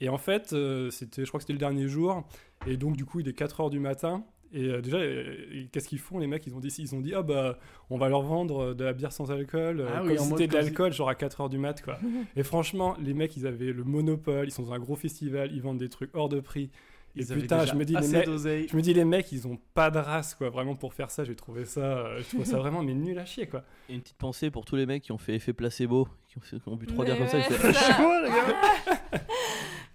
[0.00, 2.26] Et en fait, euh, c'était, je crois que c'était le dernier jour,
[2.66, 4.24] et donc du coup, il est 4h du matin.
[4.52, 6.44] Et euh, déjà, euh, qu'est-ce qu'ils font les mecs?
[6.46, 7.58] Ils ont dit, ils ont dit, ah bah,
[7.88, 10.54] on va leur vendre de la bière sans alcool, Ah comme oui, mode c'était de
[10.54, 11.98] l'alcool, genre à 4h du mat, quoi.
[12.36, 15.62] Et franchement, les mecs, ils avaient le monopole, ils sont dans un gros festival, ils
[15.62, 16.70] vendent des trucs hors de prix.
[17.16, 18.26] Et Ils avaient putain, je me dis, les mecs,
[18.70, 21.24] je me dis, les mecs, ils ont pas de race, quoi, vraiment pour faire ça.
[21.24, 23.64] J'ai trouvé ça, euh, je trouve ça vraiment mais nul à chier, quoi.
[23.88, 26.58] Et une petite pensée pour tous les mecs qui ont fait effet placebo, qui ont,
[26.58, 27.38] qui ont bu trois bières comme ça.
[27.38, 27.86] ils ouais, fait, ça.
[27.90, 29.20] Ah, chaud, les gars.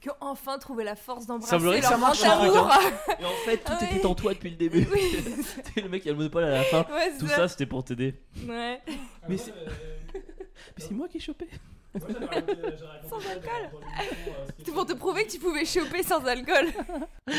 [0.01, 2.69] Qui ont enfin trouvé la force d'embrasser leur ça marche, amour.
[3.19, 3.97] Et en fait, tout Ah ouais.
[3.97, 4.85] était en toi depuis le début.
[4.93, 5.01] Oui.
[5.81, 6.85] Le mec, il y a le monopole à la fin.
[6.91, 8.13] Ouais, Tout ça, c'était pour t'aider.
[8.47, 8.79] Ouais.
[9.27, 9.53] Mais c'est-
[10.13, 10.21] Mais
[10.77, 11.47] c'est moi qui ai chopé.
[13.09, 13.69] Sans alcool.
[14.63, 16.67] C'est pour te prouver que tu pouvais choper sans alcool.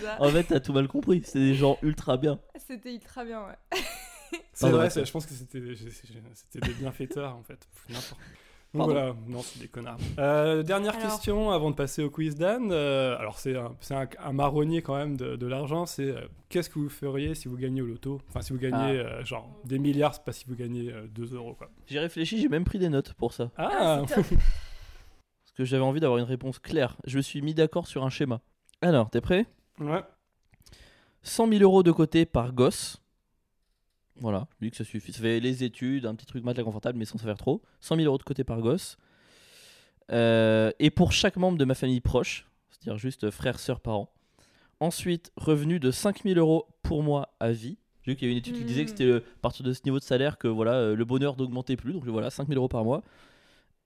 [0.00, 0.16] ça.
[0.20, 1.22] En fait, t'as tout mal compris.
[1.24, 2.40] C'est des gens ultra bien.
[2.66, 3.78] C'était ultra bien, ouais.
[4.52, 7.68] C'est vrai, je pense que c'était des- c'était bienfaiteurs, en fait.
[7.88, 8.20] N'importe.
[8.76, 8.92] Pardon.
[8.92, 9.98] voilà, non, c'est des connards.
[10.18, 11.08] Euh, dernière Alors.
[11.10, 12.70] question avant de passer au quiz Dan.
[12.72, 15.86] Euh, alors, c'est un, c'est un, un marronnier quand même de, de l'argent.
[15.86, 18.20] C'est euh, qu'est-ce que vous feriez si vous gagnez au loto?
[18.28, 21.54] Enfin, si vous gagnez euh, genre des milliards, c'est pas si vous gagnez 2 euros,
[21.54, 21.68] quoi.
[21.86, 23.50] J'ai réfléchi, j'ai même pris des notes pour ça.
[23.56, 24.24] Ah, top.
[24.26, 26.96] Parce que j'avais envie d'avoir une réponse claire.
[27.06, 28.40] Je me suis mis d'accord sur un schéma.
[28.82, 29.46] Alors, t'es prêt?
[29.80, 30.02] Ouais.
[31.22, 33.02] 100 000 euros de côté par gosse.
[34.20, 35.12] Voilà, je que ça suffit.
[35.12, 37.62] Ça fait les études, un petit truc matelas confortable, mais sans faire trop.
[37.80, 38.96] 100 000 euros de côté par gosse.
[40.12, 44.12] Euh, et pour chaque membre de ma famille proche, c'est-à-dire juste frères, sœurs, parents.
[44.80, 47.78] Ensuite, revenu de 5 000 euros pour moi à vie.
[48.06, 49.80] Vu qu'il y avait une étude qui disait que c'était euh, à partir de ce
[49.84, 51.92] niveau de salaire que voilà, euh, le bonheur n'augmentait plus.
[51.92, 53.02] Donc voilà, 5 000 euros par mois.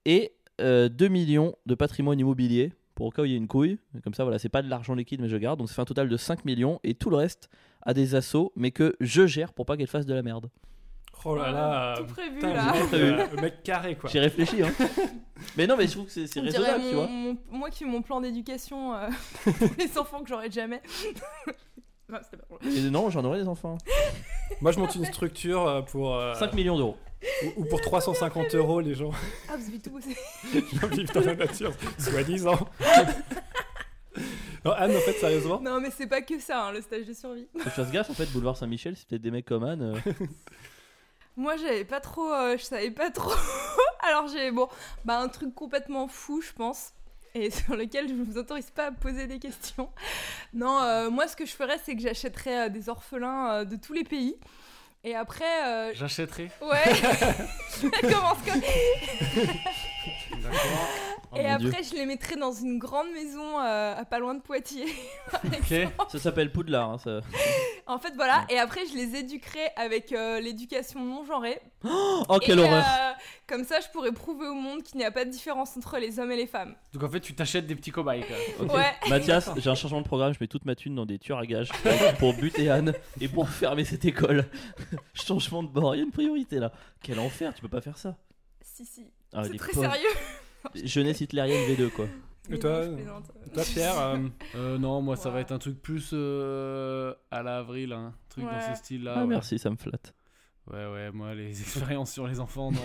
[0.05, 3.47] Et euh, 2 millions de patrimoine immobilier pour au cas où il y a une
[3.47, 3.79] couille.
[4.03, 5.57] Comme ça, voilà, c'est pas de l'argent liquide, mais je garde.
[5.57, 6.79] Donc ça fait un total de 5 millions.
[6.83, 7.49] Et tout le reste
[7.83, 10.49] à des assos, mais que je gère pour pas qu'elles fassent de la merde.
[11.23, 11.95] Oh là là.
[11.97, 12.73] Tout prévu putain, là.
[12.73, 14.09] le mec, euh, le mec carré, quoi.
[14.09, 14.71] J'ai réfléchi, hein.
[15.57, 17.07] mais non, mais je trouve que c'est raisonnable, mon- tu vois.
[17.07, 19.07] mon- moi qui fais mon plan d'éducation euh,
[19.43, 20.81] pour les enfants que j'aurai jamais.
[22.09, 22.59] Non, c'était pas drôle.
[22.77, 23.77] Et non, j'en aurai des enfants.
[24.59, 26.13] Moi, je monte une structure euh, pour.
[26.17, 26.97] euh, 5 millions d'euros.
[27.55, 29.11] ou, ou pour 350 euros, les gens
[29.47, 30.17] Ah, vous avez tout bossé.
[30.51, 32.67] vivent dans la nature, soi-disant.
[34.65, 37.13] Non, Anne, en fait, sérieusement Non, mais c'est pas que ça, hein, le stage de
[37.13, 37.47] survie.
[37.53, 39.81] Faut que je fasse gaffe, en fait, boulevard Saint-Michel, c'est peut-être des mecs comme Anne.
[40.07, 40.11] euh.
[41.37, 42.31] Moi, j'avais pas trop.
[42.31, 43.31] euh, je savais pas trop.
[44.07, 44.67] Alors, j'ai bon,
[45.05, 46.91] bah, un truc complètement fou, je pense.
[47.33, 49.89] Et sur lequel je vous autorise pas à poser des questions.
[50.53, 53.77] Non, euh, moi, ce que je ferais, c'est que j'achèterais euh, des orphelins euh, de
[53.77, 54.35] tous les pays.
[55.03, 56.51] Et après, euh, J'achèterai.
[56.61, 56.95] ouais.
[56.95, 58.61] Ça commence comme.
[60.41, 60.87] D'accord.
[61.41, 61.69] Et mon Dieu.
[61.69, 64.87] après, je les mettrais dans une grande maison euh, à pas loin de Poitiers.
[65.43, 65.89] Ok.
[66.09, 66.91] Ça s'appelle Poudlard.
[66.91, 67.21] hein, ça.
[67.87, 68.45] En fait, voilà.
[68.49, 71.59] Et après, je les éduquerai avec euh, l'éducation non genrée.
[71.83, 73.11] Oh, quelle Et, horreur euh,
[73.47, 76.19] Comme ça, je pourrais prouver au monde qu'il n'y a pas de différence entre les
[76.19, 76.75] hommes et les femmes.
[76.93, 78.23] Donc en fait, tu t'achètes des petits cobayes.
[78.25, 78.75] Quoi.
[78.75, 78.91] Ouais.
[79.09, 81.45] Mathias, j'ai un changement de programme, je mets toute ma thune dans des tueurs à
[81.45, 81.69] gages
[82.19, 84.45] pour buter Anne et pour fermer cette école.
[85.13, 86.71] changement de bord, il y a une priorité là.
[87.01, 88.15] Quel enfer, tu peux pas faire ça.
[88.61, 89.05] Si, si.
[89.33, 89.91] Ah, c'est très pauvres.
[89.91, 90.09] sérieux.
[90.83, 92.07] Jeunesse hitlérienne V2 quoi.
[92.49, 93.21] Mais toi, non.
[93.53, 94.17] Toi, Pierre euh,
[94.55, 95.41] Euh, non, moi ça va Ouais.
[95.41, 98.13] être un truc plus euh, à l'avril, hein.
[98.29, 98.73] truc dans Ouais.
[98.73, 99.13] ce style-là.
[99.17, 99.27] Ah ouais.
[99.27, 100.13] merci, ça me flatte.
[100.71, 102.79] Ouais, ouais, moi les expériences sur les enfants, non.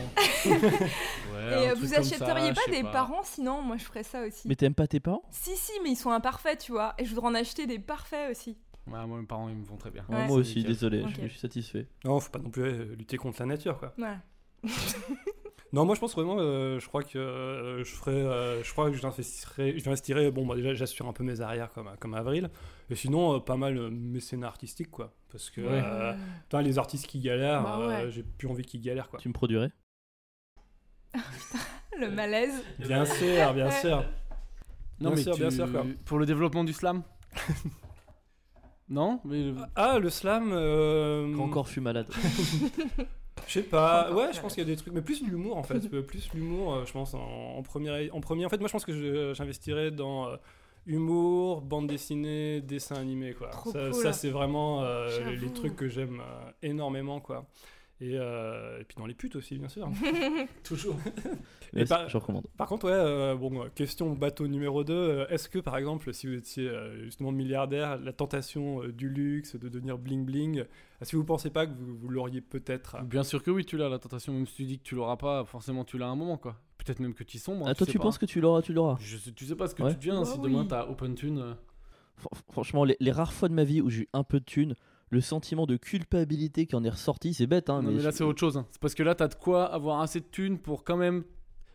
[0.46, 0.50] ouais,
[1.64, 3.62] Et un truc vous achèteriez ça, pas des parents sinon?
[3.62, 4.46] Moi je ferais ça aussi.
[4.48, 5.22] Mais t'aimes pas tes parents?
[5.30, 6.94] Si, si, mais ils sont imparfaits, tu vois.
[6.98, 8.56] Et je voudrais en acheter des parfaits aussi.
[8.86, 10.04] Ouais, moi mes parents ils me vont très bien.
[10.08, 10.26] Ouais, Ouais.
[10.26, 10.72] Moi aussi, nickel.
[10.72, 11.86] désolé, je, je suis satisfait.
[12.04, 13.92] Non, faut pas non plus euh, lutter contre la nature, quoi.
[13.98, 14.20] Voilà.
[15.72, 18.88] Non, moi je pense vraiment, euh, je crois que euh, je ferais, euh, je crois
[18.90, 22.50] que j'investirais, j'investirais, bon bah déjà j'assure un peu mes arrières comme, comme Avril,
[22.88, 25.82] et sinon euh, pas mal euh, mécénat artistique quoi, parce que Ouais.
[25.84, 27.84] euh, les artistes qui galèrent, Bah ouais.
[28.04, 29.18] euh, j'ai plus envie qu'ils galèrent quoi.
[29.18, 29.70] Tu me produirais?
[31.98, 32.62] Le malaise.
[32.78, 34.04] Bien sûr, bien sûr.
[35.00, 35.84] Non, Bien mais sûr, tu- bien sûr, quoi.
[36.04, 37.02] Pour le développement du slam?
[38.88, 39.52] Non mais...
[39.74, 42.06] Ah le slam, euh, Grand corps fut malade.
[43.46, 45.62] je sais pas, ouais, je pense qu'il y a des trucs, mais plus l'humour en
[45.62, 48.46] fait, plus l'humour, euh, je pense en, en premier, en premier.
[48.46, 50.36] En fait, moi je pense que j'investirais dans euh,
[50.86, 53.48] humour, bande dessinée, dessin animé quoi.
[53.50, 54.02] Trop ça, cool.
[54.02, 57.46] ça, c'est vraiment euh, les trucs que j'aime euh, énormément quoi.
[58.00, 59.88] Et, euh, et puis dans les putes aussi bien sûr.
[60.64, 60.96] Toujours.
[61.72, 62.46] Ouais, par- Je recommande.
[62.56, 65.26] Par contre, ouais, euh, bon, euh, question bateau numéro 2.
[65.28, 66.70] Est-ce que, par exemple, si vous étiez
[67.02, 70.64] justement milliardaire, la tentation du luxe, de devenir bling-bling,
[71.00, 73.76] est-ce que vous pensez pas que vous, vous l'auriez peut-être Bien sûr que oui, tu
[73.76, 76.10] l'as la tentation, même si tu dis que tu l'auras pas, forcément tu l'as à
[76.10, 76.56] un moment quoi.
[76.78, 77.66] Peut-être même que tu y sombres.
[77.66, 78.04] hein, Ah, toi, sais tu pas.
[78.04, 78.96] penses que tu l'auras, tu l'auras
[79.34, 79.90] tu sais pas ce que Ouais.
[79.90, 80.44] tu deviens Bah si oui.
[80.44, 81.56] demain t'as Open Tune.
[82.22, 84.44] Fr- Franchement, les, les rares fois de ma vie où j'ai eu un peu de
[84.44, 84.76] thunes,
[85.10, 88.10] le sentiment de culpabilité qui en est ressorti, c'est bête, hein, non, mais, mais là
[88.10, 88.56] je- c'est autre chose.
[88.56, 88.66] hein.
[88.70, 91.24] C'est parce que là t'as de quoi avoir assez de thunes pour quand même.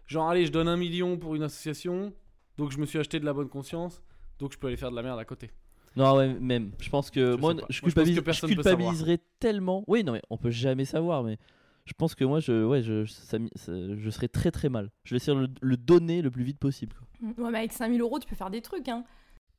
[0.07, 2.11] Genre, allez, je donne un million pour une association,
[2.57, 4.01] donc je me suis acheté de la bonne conscience,
[4.39, 5.51] donc je peux aller faire de la merde à côté.
[5.95, 6.71] Non, ouais, même.
[6.79, 9.83] Je pense que Je moi, je, Moi, je pense que je culpabiliserais tellement.
[9.87, 11.37] Oui, non, mais on peut jamais savoir, mais
[11.85, 14.89] je pense que moi, je, ouais, je, ça je serais très très mal.
[15.05, 16.93] Je vais essayer de le, le donner le plus vite possible.
[16.95, 17.43] quoi.
[17.45, 19.03] Ouais, mais avec 5000 euros, tu peux faire des trucs, hein.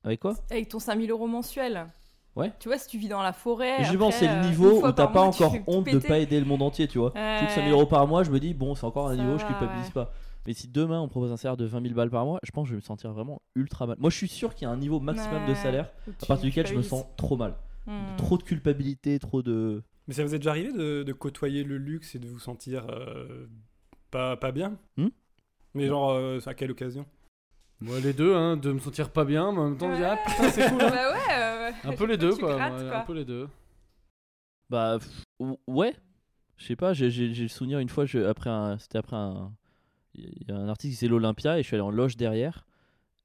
[0.05, 0.35] Avec quoi?
[0.51, 1.87] Avec ton 5000 euros mensuel.
[2.35, 2.53] Ouais.
[2.59, 3.79] Tu vois, si tu vis dans la forêt.
[3.81, 6.41] Justement, après, c'est euh, le une niveau où t'as pas encore honte de pas aider
[6.41, 7.13] le monde entier, tu vois.
[7.15, 7.35] Ouais.
[7.35, 9.23] Je trouve que 5000 euros par mois, je me dis, bon, c'est encore un Ça
[9.23, 9.93] niveau, je va, culpabilise ouais.
[9.93, 10.13] pas.
[10.47, 12.65] Mais si demain on propose un salaire de 20 000 balles par mois, je pense
[12.65, 13.97] que je vais me sentir vraiment ultra mal.
[14.01, 16.67] Moi, je suis sûr qu'il y a un niveau maximum de salaire à partir duquel
[16.67, 17.55] je me sens trop mal.
[17.87, 18.17] Hmm.
[18.17, 19.83] Trop de culpabilité, trop de.
[20.09, 22.87] Mais ça vous est déjà arrivé de, de côtoyer le luxe et de vous sentir
[22.91, 23.47] euh,
[24.11, 24.79] pas, pas bien?
[24.97, 25.09] Hmm?
[25.75, 27.07] Mais genre, euh, à quelle occasion?
[27.83, 30.11] Moi, les deux, hein, de me sentir pas bien, mais en même temps, de dire,
[30.13, 30.19] Ouais.
[30.25, 30.83] ah putain, c'est cool.
[30.83, 30.91] hein.
[30.91, 31.35] bah ouais.
[31.35, 32.57] euh, Un peu les deux, quoi.
[32.57, 32.99] grattes, ouais, quoi.
[32.99, 33.49] Un peu les deux.
[34.71, 34.99] Bah,
[35.67, 35.95] ouais.
[36.57, 38.79] Je sais pas, j'ai le souvenir une fois, je, après un.
[38.79, 39.53] C'était après un.
[40.15, 42.67] Il y a un artiste qui c'est l'Olympia et je suis allé en loge derrière.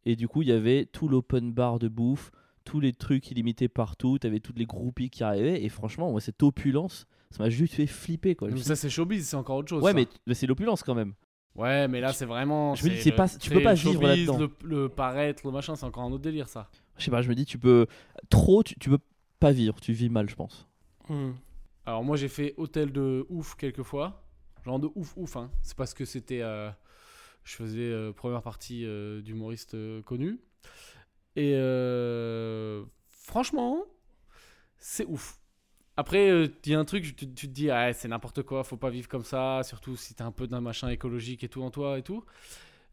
[0.06, 2.32] Et du coup, il y avait tout l'open bar de bouffe,
[2.64, 5.62] tous les trucs illimités partout, t'avais toutes les groupies qui arrivaient.
[5.64, 8.48] Et franchement, moi, cette opulence, ça m'a juste fait flipper quoi.
[8.50, 9.84] Mais ça, c'est showbiz, c'est encore autre chose.
[9.84, 9.96] Ouais, ça.
[9.98, 11.14] mais mais c'est l'opulence quand même.
[11.58, 12.76] Ouais, mais là, c'est vraiment.
[12.76, 14.38] Je me dis, c'est pas- tu peux pas vivre là-dedans.
[14.38, 16.70] Le, le paraître, le machin, c'est encore un autre délire, ça.
[16.98, 17.88] Je sais pas, je me dis, tu peux.
[18.30, 19.00] Trop, tu, tu peux
[19.40, 20.68] pas vivre, tu vis mal, je pense.
[21.10, 21.32] Hmm.
[21.86, 24.24] Alors, moi, j'ai fait hôtel de ouf quelques fois.
[24.66, 25.50] Genre de ouf, ouf, hein.
[25.64, 26.42] C'est parce que c'était.
[26.42, 26.70] euh,
[27.44, 30.40] je faisais euh, première partie euh, d'humoriste euh, connu.
[31.36, 33.84] Et euh, franchement,
[34.78, 35.37] c'est ouf.
[35.98, 38.64] Après, euh, il y a un truc, tu, tu te dis, ah, c'est n'importe quoi,
[38.64, 41.64] faut pas vivre comme ça, surtout si t'as un peu d'un machin écologique et tout
[41.64, 42.24] en toi et tout.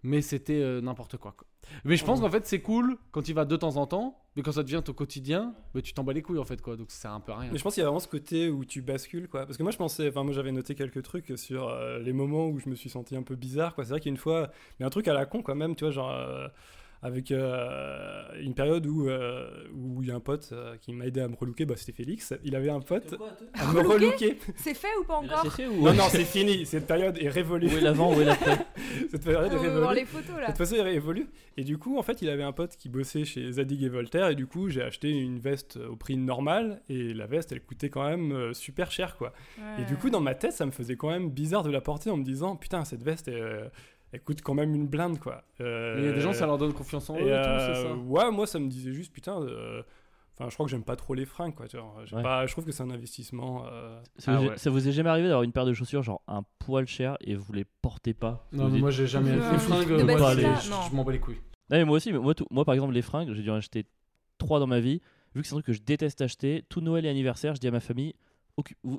[0.02, 1.46] Mais c'était euh, n'importe quoi, quoi.
[1.84, 4.42] Mais je pense qu'en fait, c'est cool quand il va de temps en temps, mais
[4.42, 6.76] quand ça devient ton quotidien, bah, tu t'en bats les couilles en fait, quoi.
[6.76, 7.50] Donc ça sert un peu à rien.
[7.50, 9.46] Mais je pense qu'il y a vraiment ce côté où tu bascules, quoi.
[9.46, 12.48] Parce que moi, je pensais, enfin, moi, j'avais noté quelques trucs sur euh, les moments
[12.48, 13.84] où je me suis senti un peu bizarre, quoi.
[13.84, 15.74] C'est vrai qu'il y a une fois, mais un truc à la con, quand même,
[15.74, 16.50] tu vois, genre.
[17.04, 21.04] Avec euh, une période où euh, où il y a un pote euh, qui m'a
[21.04, 22.32] aidé à me relooker, bah, c'était Félix.
[22.44, 23.14] Il avait un pote
[23.52, 24.38] à me relooker.
[24.56, 26.64] C'est fait ou pas encore ou Non, non, c'est fini.
[26.64, 27.66] Cette période est révolue.
[27.66, 28.56] Où est l'avant, où est l'après
[29.10, 29.96] Cette période est On voir révolue.
[29.96, 30.46] les photos là.
[30.46, 31.26] Cette façon est révolue.
[31.58, 34.28] Et du coup, en fait, il avait un pote qui bossait chez Zadig et Voltaire.
[34.28, 36.80] Et du coup, j'ai acheté une veste au prix normal.
[36.88, 39.34] Et la veste, elle coûtait quand même euh, super cher, quoi.
[39.78, 42.08] Et du coup, dans ma tête, ça me faisait quand même bizarre de la porter
[42.08, 43.70] en me disant Putain, cette veste, elle,
[44.14, 45.42] elle coûte quand même une blinde, quoi.
[45.60, 47.42] Euh, Mais il y a des gens, ça leur donne confiance en eux et, et,
[47.42, 47.94] tout, euh, c'est ça.
[47.94, 49.82] Ouais, moi, ça me disait juste Putain, euh,
[50.38, 51.66] enfin, je crois que j'aime pas trop les fringues, quoi.
[51.66, 52.22] Ouais.
[52.22, 53.66] pas- je trouve que c'est un investissement.
[53.70, 54.56] euh, ça, Ah ouais.
[54.56, 57.34] ça vous est jamais arrivé d'avoir une paire de chaussures, genre un poil cher, et
[57.34, 59.34] vous les portez pas Non, dites- moi j'ai jamais.
[59.36, 61.40] Non, Les fringues, moi, je- là, m'en bats les couilles.
[61.70, 63.54] Non, mais moi aussi, mais moi, tout- moi par exemple, les fringues, j'ai dû en
[63.56, 63.84] acheter
[64.38, 65.00] trois dans ma vie.
[65.34, 67.66] Vu que c'est un truc que je déteste acheter, tout Noël et anniversaire, je dis
[67.66, 68.14] à ma famille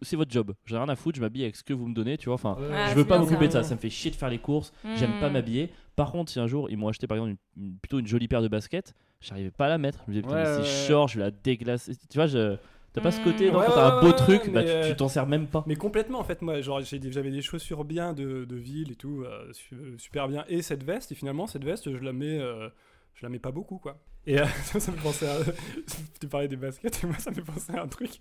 [0.01, 0.53] c'est votre job.
[0.65, 2.35] J'ai rien à foutre, je m'habille avec ce que vous me donnez, tu vois.
[2.35, 2.89] Enfin, Ouais.
[2.89, 3.63] Je veux pas m'occuper de ça.
[3.63, 5.33] ça, me fait chier de faire les courses, j'aime pas Hmm.
[5.33, 5.69] m'habiller.
[5.95, 8.27] Par contre, si un jour ils m'ont acheté par exemple une, une- plutôt une jolie
[8.27, 9.99] paire de baskets, j'arrivais pas à la mettre.
[10.05, 11.95] Je me disais, putain, Ouais, mais c'est ouais, short, je vais la déglacer.
[11.95, 12.57] Tu vois, je...
[12.93, 13.53] t'as pas ce côté, Hmm.
[13.53, 15.47] non, Ouais, quand t'as un beau ouais, truc, bah, tu- tu euh, t'en sers même
[15.47, 15.63] pas.
[15.67, 19.23] Mais complètement, en fait, moi, genre, j'avais des chaussures bien de, de ville et tout,
[19.23, 22.67] euh, su- super bien, et cette veste, et finalement, cette veste, je la mets, euh,
[23.15, 23.99] je la mets pas beaucoup, quoi.
[24.27, 24.45] Et euh,
[24.79, 25.37] ça me pensait à...
[26.19, 28.19] Tu parlais des baskets, et moi, ça me pensait à un truc.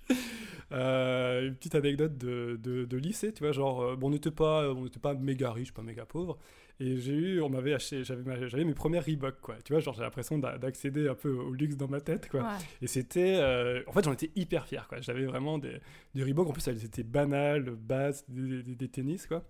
[0.72, 4.30] Euh, une petite anecdote de, de, de lycée, tu vois, genre, euh, bon, on n'était
[4.30, 6.38] pas, on pas méga riche, pas méga pauvre.
[6.80, 9.54] Et j'ai eu, on m'avait acheté, j'avais, j'avais mes premières Reebok, quoi.
[9.64, 12.40] Tu vois, genre, j'ai l'impression d'a- d'accéder un peu au luxe dans ma tête, quoi.
[12.40, 12.48] Ouais.
[12.82, 13.36] Et c'était.
[13.36, 15.00] euh, en fait, j'en étais hyper fier, quoi.
[15.00, 15.78] J'avais vraiment des,
[16.16, 16.48] des Reebok.
[16.48, 19.44] En plus, elles étaient banales, basses, des, des- des tennis, quoi.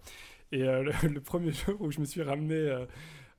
[0.52, 2.84] Et euh, le, le premier jour où je me suis ramené euh,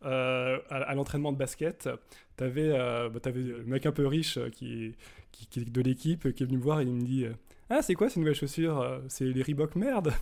[0.06, 1.90] euh, à, à l'entraînement de basket,
[2.38, 4.94] t'avais euh, bah, t'avais le mec un peu riche euh, qui,
[5.32, 7.32] qui, qui est de l'équipe qui est venu me voir et il me dit euh,
[7.70, 10.14] Ah, c'est quoi ces nouvelles chaussures C'est les Reebok merde?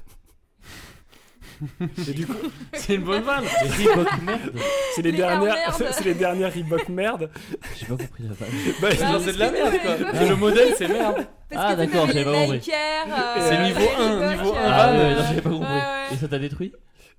[2.07, 2.34] Et du coup,
[2.73, 3.43] C'est une bonne vanne.
[3.63, 4.51] Les Reebok, merde.
[4.95, 7.29] c'est les, Les dernières, c'est les dernières Reebok merde.
[7.77, 8.49] J'ai pas compris la vanne.
[8.81, 10.25] Bah, Bah, c'est de la merde, quoi.
[10.29, 11.27] le modèle, c'est merde.
[11.49, 12.61] Parce Ah, d'accord, j'avais pas compris.
[12.71, 14.71] Euh, C'est niveau un, Reebok, niveau euh, un.
[14.71, 14.97] Ah, vanne.
[14.99, 15.65] ouais, non, j'avais pas compris.
[15.67, 16.13] Ouais, ouais.
[16.13, 16.73] Et ça t'a détruit?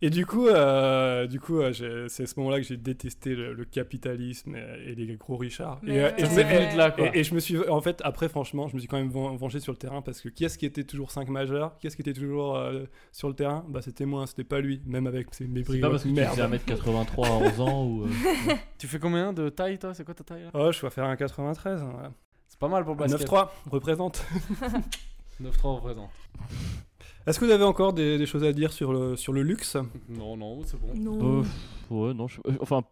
[0.07, 3.55] Et du coup, euh, du coup, euh, c'est à ce moment-là que j'ai détesté le,
[3.55, 5.81] le capitalisme et, et les gros richards.
[5.87, 6.15] Et, euh, ouais.
[6.19, 7.07] et je me- venu de là, quoi.
[7.07, 9.35] et- et je me suis, en fait, après, franchement, je me suis quand même ven-
[9.37, 11.79] vengé sur le terrain parce que qui est-ce qui était toujours 5 majeurs?
[11.79, 13.65] Qui est-ce qui était toujours euh, sur le terrain?
[13.67, 16.15] Bah, c'était moi, c'était pas lui, même avec ses mes C'est pas parce que tu
[16.15, 16.33] merde.
[16.35, 18.05] faisais 1m83 à 11 ans ou.
[18.05, 18.09] euh,
[18.79, 19.95] Tu fais combien de taille, toi?
[19.95, 20.51] C'est quoi ta taille là?
[20.53, 21.81] Oh, je vais faire un 93.
[21.81, 22.09] hein, ouais.
[22.49, 23.27] C'est pas mal pour le basket.
[23.27, 24.23] 9-3, représente.
[25.43, 26.11] 9-3 représente.
[27.27, 29.77] Est-ce que vous avez encore des, des choses à dire sur le, sur le luxe?
[30.09, 30.95] Non, non, c'est bon.
[30.95, 31.41] Non.
[31.41, 31.45] Euh,
[31.91, 32.29] ouais, non.
[32.29, 32.83] je- euh, Enfin,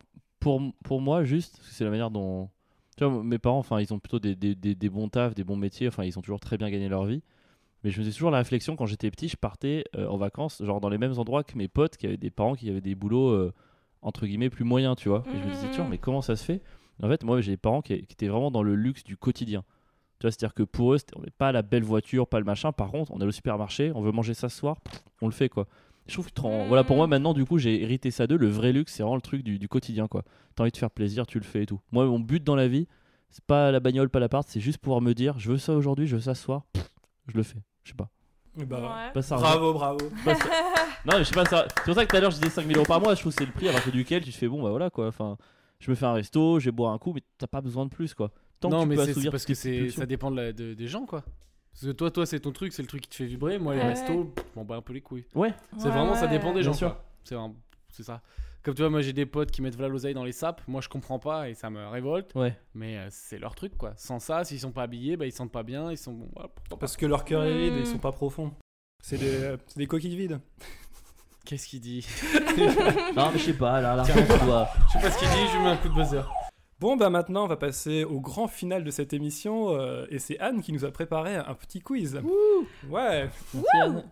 [0.41, 2.49] pour, pour moi, juste, c'est la manière dont.
[2.97, 5.45] Tu vois, mes parents, enfin, ils ont plutôt des, des, des, des bons tafs, des
[5.45, 7.23] bons métiers, enfin, ils ont toujours très bien gagné leur vie.
[7.85, 10.63] Mais je me faisais toujours la réflexion quand j'étais petit, je partais euh, en vacances,
[10.65, 12.95] genre dans les mêmes endroits que mes potes qui avaient des parents qui avaient des
[12.95, 13.53] boulots, euh,
[14.03, 15.27] entre guillemets, plus moyens, tu vois.
[15.35, 16.63] Et je me disais, tiens, mais comment ça se fait?
[17.03, 19.65] En fait, moi, j'ai des parents qui, qui étaient vraiment dans le luxe du quotidien.
[20.23, 22.45] Tu vois, c'est-à-dire que pour eux, c'était- on n'est pas la belle voiture, pas le
[22.45, 22.71] machin.
[22.71, 24.77] Par contre, on est au supermarché, on veut manger ça ce soir,
[25.21, 25.67] on le fait, quoi.
[26.07, 28.37] Je trouve que tran- voilà, pour moi, maintenant, du coup, j'ai hérité ça d'eux.
[28.37, 30.23] Le vrai luxe, c'est vraiment le truc du, du quotidien, quoi.
[30.55, 31.81] T'as envie de faire plaisir, tu le fais et tout.
[31.91, 32.87] Moi, mon but dans la vie,
[33.31, 36.07] c'est pas la bagnole, pas l'appart, c'est juste pouvoir me dire, je veux ça aujourd'hui,
[36.07, 36.63] je veux ça ce soir,
[37.27, 37.59] je le fais.
[37.83, 38.09] Je sais pas.
[38.61, 39.13] Eh bah, Ouais.
[39.13, 39.99] Pas ça, Bravo, bravo.
[40.25, 40.45] pas ça-
[41.05, 41.67] Non, mais je sais pas, ça...
[41.69, 43.15] c'est pour ça que tout à l'heure je disais 5000 euros par mois.
[43.17, 44.89] Je trouve que c'est le prix à partir duquel tu te fais bon, bah voilà
[44.91, 45.09] quoi.
[45.09, 45.37] Enfin,
[45.81, 47.91] je me fais un resto, je vais boire un coup, mais t'as pas besoin de
[47.91, 48.31] plus quoi.
[48.63, 50.73] Tant que non, tu mais peux assouvir parce que c'est ça dépend de la- de-
[50.75, 51.23] des gens, quoi.
[51.75, 53.59] Parce que toi, toi, c'est ton truc, c'est le truc qui te fait vibrer.
[53.59, 53.89] Moi, les Ouais.
[53.89, 55.25] restos, pff, m'en bats un peu les couilles.
[55.35, 56.95] Ouais, C'est Ouais, vraiment, ça dépend des Bien gens.
[57.25, 57.55] C'est un-
[57.91, 58.21] c'est ça.
[58.63, 60.61] Comme tu vois, moi, j'ai des potes qui mettent voilà l'oseille dans les sapes.
[60.69, 62.33] Moi, je comprends pas et ça me révolte.
[62.37, 62.57] ouais.
[62.75, 63.93] Mais euh, c'est leur truc, quoi.
[63.97, 65.91] Sans ça, s'ils sont pas habillés, bah, ils se sentent pas bien.
[65.91, 66.81] Ils sont bon, voilà, pourquoi pas.
[66.81, 67.87] Parce que leur cœur est vide et ils Mm.
[67.87, 68.53] sont pas profonds.
[69.03, 70.39] C'est des, euh, des coquilles vides.
[71.45, 72.07] Qu'est-ce qu'il dit?
[73.17, 74.69] Non, mais je sais pas, là, vois.
[74.89, 76.23] Je sais pas ce qu'il dit, je lui mets un coup de buzzer.
[76.83, 79.71] Bon, bah maintenant, on va passer au grand final de cette émission.
[79.71, 82.21] euh, et c'est Anne qui nous a préparé un petit quiz.
[82.91, 83.31] Ouais.
[83.55, 84.05] Merci, Anne.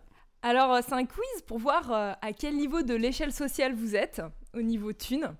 [0.42, 3.96] Alors, euh, c'est un quiz pour voir euh, à quel niveau de l'échelle sociale vous
[3.96, 4.22] êtes,
[4.54, 5.34] au niveau thune.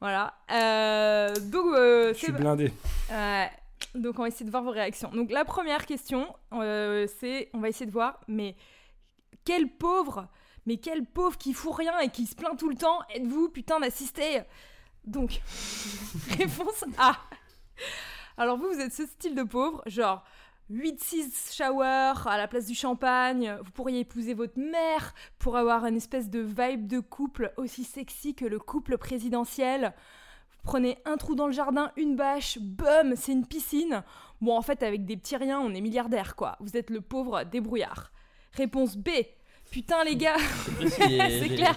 [0.00, 0.34] Voilà.
[0.52, 2.72] Euh, donc, euh, Je c'est- suis blindé.
[3.10, 3.50] Ouais.
[3.96, 5.10] donc, on va essayer de voir vos réactions.
[5.10, 8.54] Donc, la première question, euh, c'est on va essayer de voir, mais
[9.44, 10.28] quel pauvre,
[10.66, 13.80] mais quel pauvre qui fout rien et qui se plaint tout le temps, êtes-vous putain
[13.80, 14.42] d'assister?
[15.06, 15.40] Donc,
[16.38, 17.16] réponse A.
[18.36, 20.24] Alors, vous, vous êtes ce style de pauvre, genre
[20.70, 25.96] 8-6 shower à la place du champagne, vous pourriez épouser votre mère pour avoir une
[25.96, 29.94] espèce de vibe de couple aussi sexy que le couple présidentiel.
[30.50, 34.02] Vous prenez un trou dans le jardin, une bâche, bum, c'est une piscine.
[34.40, 36.56] Bon, en fait, avec des petits riens, on est milliardaire, quoi.
[36.58, 38.10] Vous êtes le pauvre débrouillard.
[38.52, 39.10] Réponse B.
[39.70, 40.36] Putain, les gars,
[40.98, 41.76] c'est clair.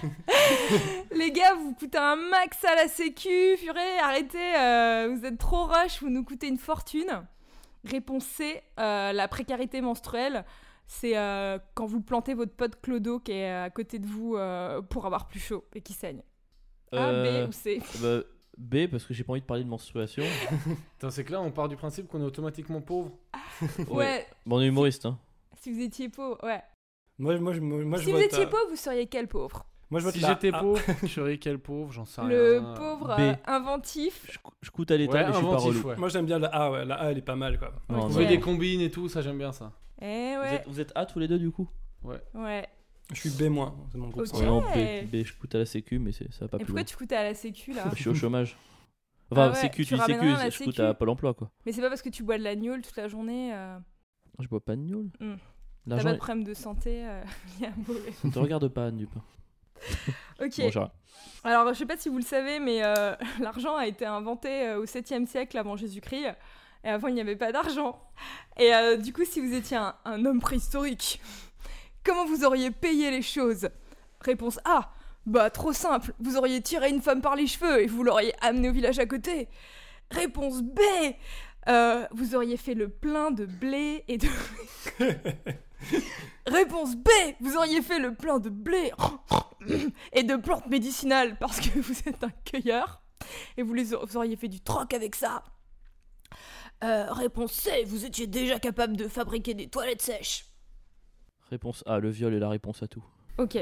[1.14, 5.64] les gars, vous coûtez un max à la sécu, purée, arrêtez, euh, vous êtes trop
[5.64, 7.26] rush, vous nous coûtez une fortune.
[7.84, 10.44] Réponse C, euh, la précarité menstruelle,
[10.86, 14.82] c'est euh, quand vous plantez votre pote Clodo qui est à côté de vous euh,
[14.82, 16.22] pour avoir plus chaud et qui saigne.
[16.92, 18.20] A, B ou C bah,
[18.58, 20.24] B, parce que j'ai pas envie de parler de menstruation.
[20.98, 23.12] Attends, c'est que là, on part du principe qu'on est automatiquement pauvre.
[23.88, 25.18] Ouais, Bon, on est humoriste, hein.
[25.60, 26.62] si vous étiez pauvre, ouais.
[27.20, 29.64] Moi, moi, je, moi, je si vous vote étiez à- pauvre, vous seriez quel pauvre?
[29.90, 31.92] Moi, je vote Si la j'étais pauvre, je serais quel pauvre?
[31.92, 32.30] J'en sais rien.
[32.30, 33.20] Le pauvre B.
[33.20, 34.26] euh, inventif.
[34.62, 35.80] Je, coûte à l'état, Ouais, je suis pas relou.
[35.88, 35.96] ouais.
[35.96, 36.84] Moi, j'aime bien la A, ouais.
[36.84, 37.72] La A, elle est pas mal, quoi.
[37.88, 38.06] Non.
[38.06, 39.72] Vous faites des combines et tout, ça, j'aime bien ça.
[40.00, 41.68] Eh Vous, ouais, êtes, vous êtes A tous les deux du coup?
[42.04, 42.66] Ouais.
[43.12, 43.34] Je suis B-,
[43.90, 44.20] c'est mon groupe.
[44.22, 44.26] Ok.
[44.28, 44.60] sanguin.
[44.60, 46.60] Ouais, non, B, B, je coûte à la sécu, mais c'est- ça va pas Et
[46.60, 46.84] plus pourquoi loin.
[46.86, 47.84] tu coûtais à la sécu là?
[47.94, 48.56] Je suis au chômage.
[49.32, 51.50] Enfin, Ah ouais, sécu, tu tu dis sécu, la je coûte à Pôle emploi quoi.
[51.66, 53.52] Mais c'est pas parce que tu bois de l'agneau toute la journée.
[53.54, 53.78] euh,
[54.38, 55.08] Je bois pas de gnôle.
[55.88, 57.02] T'as pas de problème de santé.
[57.04, 57.22] euh,
[57.58, 58.12] il y a un mauvais.
[58.24, 59.22] ne te regarde pas, Anne Dupin.
[60.42, 60.72] Ok.
[60.74, 60.90] Bon.
[61.44, 64.80] Alors, je sais pas si vous le savez, mais euh, l'argent a été inventé euh,
[64.80, 66.34] au 7e siècle avant Jésus-Christ.
[66.84, 68.00] Et avant, il n'y avait pas d'argent.
[68.58, 71.20] Et euh, du coup, si vous étiez un, un homme préhistorique,
[72.04, 73.68] comment vous auriez payé les choses?
[74.22, 74.92] Réponse A.
[75.26, 76.14] Bah, trop simple.
[76.20, 79.04] Vous auriez tiré une femme par les cheveux et vous l'auriez amenée au village à
[79.06, 79.48] côté.
[80.10, 80.80] Réponse B
[81.68, 84.28] euh, Vous auriez fait le plein de blé et de.
[86.46, 87.08] Réponse B
[87.40, 88.92] Vous auriez fait le plein de blé
[90.12, 93.02] et de plantes médicinales parce que vous êtes un cueilleur
[93.56, 95.42] et vous, les, vous auriez fait du troc avec ça.
[96.82, 100.46] Euh, réponse C Vous étiez déjà capable de fabriquer des toilettes sèches.
[101.50, 103.04] Réponse A, le viol est la réponse à tout.
[103.38, 103.58] Ok.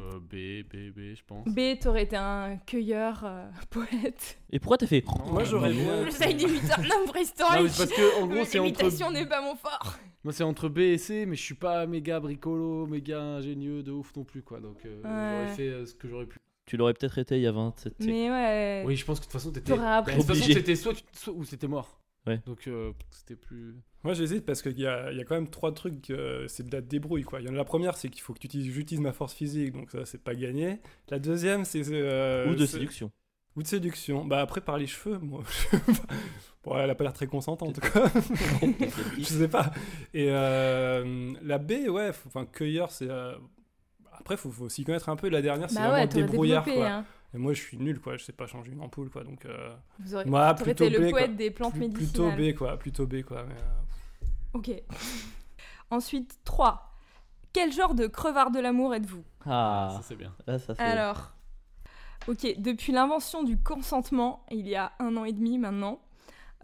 [0.00, 1.46] Euh, B, B, B, je pense.
[1.46, 4.38] B, t'aurais été un cueilleur euh, poète.
[4.50, 7.62] Et pourquoi t'as fait Moi, j'aurais Non, bien- J'essaye d'imiter un homme Non, préhistorique.
[7.62, 8.66] mais c'est parce que en gros, c'est entre.
[8.82, 9.98] L'imitation n'est pas mon fort.
[10.24, 13.90] Moi, c'est entre B et C, mais je suis pas méga bricolo, méga ingénieux de
[13.92, 14.60] ouf non plus, quoi.
[14.60, 15.44] Donc, euh, Ouais.
[15.44, 16.38] j'aurais fait euh, ce que j'aurais pu.
[16.66, 18.12] Tu l'aurais peut-être été il y a 27 siècles.
[18.12, 18.84] Mais ouais.
[18.86, 19.72] Oui, je pense que de toute façon, t'étais.
[19.74, 20.12] T'aurais appris.
[20.12, 22.00] Bah, de toute façon, c'était soit, tu- soit ou c'était mort.
[22.26, 22.40] Ouais.
[22.46, 23.74] Donc, euh, c'était plus.
[24.02, 26.80] Moi j'hésite parce qu'il y y a quand même trois trucs, euh, c'est de la
[26.80, 27.40] débrouille quoi.
[27.40, 29.34] Il y en a la première, c'est qu'il faut que tu utilises, j'utilise ma force
[29.34, 30.80] physique, donc ça c'est pas gagné.
[31.10, 31.82] La deuxième, c'est.
[31.90, 33.10] euh, Ou de séduction.
[33.56, 34.24] Ou de séduction.
[34.24, 35.42] Bah après par les cheveux, moi.
[36.64, 38.10] bon, elle a pas l'air très consentante en tout cas.
[39.18, 39.70] je sais pas.
[40.14, 43.10] Et euh, la B, ouais, enfin cueilleur, c'est.
[43.10, 43.34] euh,
[44.12, 45.28] Après, faut, faut s'y connaître un peu.
[45.28, 46.88] La dernière, c'est Bah vraiment ouais, débrouillard quoi.
[46.88, 47.04] Hein.
[47.32, 48.16] Et moi, je suis nul quoi.
[48.16, 49.22] Je sais pas changer une ampoule quoi.
[49.24, 50.24] Donc, euh, Vous aurez...
[50.24, 51.18] moi, t'aurais plutôt été le quoi.
[51.20, 52.52] poète des plantes Plus- plutôt médicinales.
[52.54, 52.76] B quoi.
[52.78, 53.44] Plutôt B quoi.
[53.44, 54.70] Mais, euh, Ok.
[55.90, 56.86] Ensuite, 3.
[57.52, 59.24] Quel genre de crevard de l'amour êtes-vous?
[59.46, 60.34] Ah, Ça, c'est bien.
[60.46, 60.82] là, ça fait.
[60.82, 61.32] Alors,
[62.28, 66.00] ok, depuis l'invention du consentement, il y a un an et demi maintenant,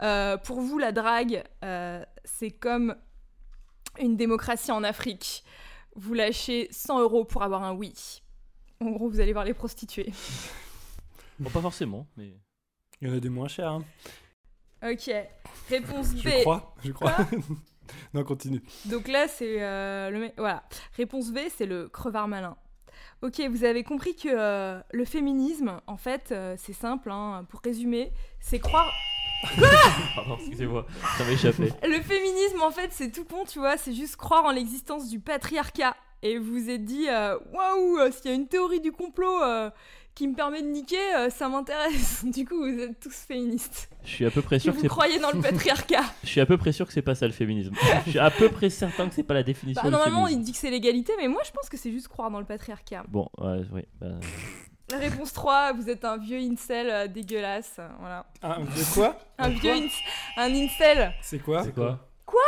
[0.01, 2.95] euh, pour vous, la drague, euh, c'est comme
[3.99, 5.43] une démocratie en Afrique.
[5.95, 8.21] Vous lâchez 100 euros pour avoir un oui.
[8.79, 10.11] En gros, vous allez voir les prostituées.
[11.39, 12.33] Bon, pas forcément, mais.
[12.99, 13.69] il y en a des moins chers.
[13.69, 13.85] Hein.
[14.83, 15.11] Ok,
[15.69, 16.21] réponse B.
[16.23, 16.75] Je crois.
[16.83, 17.15] Je crois.
[18.15, 18.63] non, continue.
[18.85, 20.31] Donc là, c'est euh, le.
[20.37, 20.63] Voilà.
[20.95, 22.57] Réponse B, c'est le crevard malin.
[23.21, 27.61] Ok, vous avez compris que euh, le féminisme, en fait, euh, c'est simple, hein, pour
[27.61, 28.91] résumer, c'est croire.
[30.15, 30.85] Pardon, excusez-moi,
[31.17, 31.71] ça m'a échappé.
[31.83, 35.19] Le féminisme, en fait, c'est tout con, tu vois, c'est juste croire en l'existence du
[35.19, 35.95] patriarcat.
[36.23, 39.69] Et vous êtes dit, euh, waouh, euh, s'il y a une théorie du complot euh,
[40.15, 42.25] qui me permet de niquer, euh, ça m'intéresse.
[42.33, 43.89] Du coup, vous êtes tous féministes.
[44.03, 44.87] Je suis à peu près sûr que vous c'est.
[44.87, 46.03] croyez dans le patriarcat.
[46.23, 47.73] Je suis à peu près sûr que c'est pas ça le féminisme.
[48.05, 50.31] Je suis à peu près certain que c'est pas la définition Bah, du normalement, il
[50.31, 50.45] féminisme.
[50.45, 53.03] dit que c'est l'égalité, mais moi, je pense que c'est juste croire dans le patriarcat.
[53.09, 53.81] Bon, ouais, oui.
[54.01, 54.07] bah,
[54.89, 57.75] La réponse 3, vous êtes un vieux incel euh, dégueulasse.
[57.77, 58.25] euh, voilà.
[58.41, 59.19] Un, de quoi?
[59.37, 60.03] Un vieux inc-
[60.37, 61.13] un incel.
[61.21, 61.63] C'est quoi?
[61.63, 61.99] C'est quoi?
[62.25, 62.39] Quoi?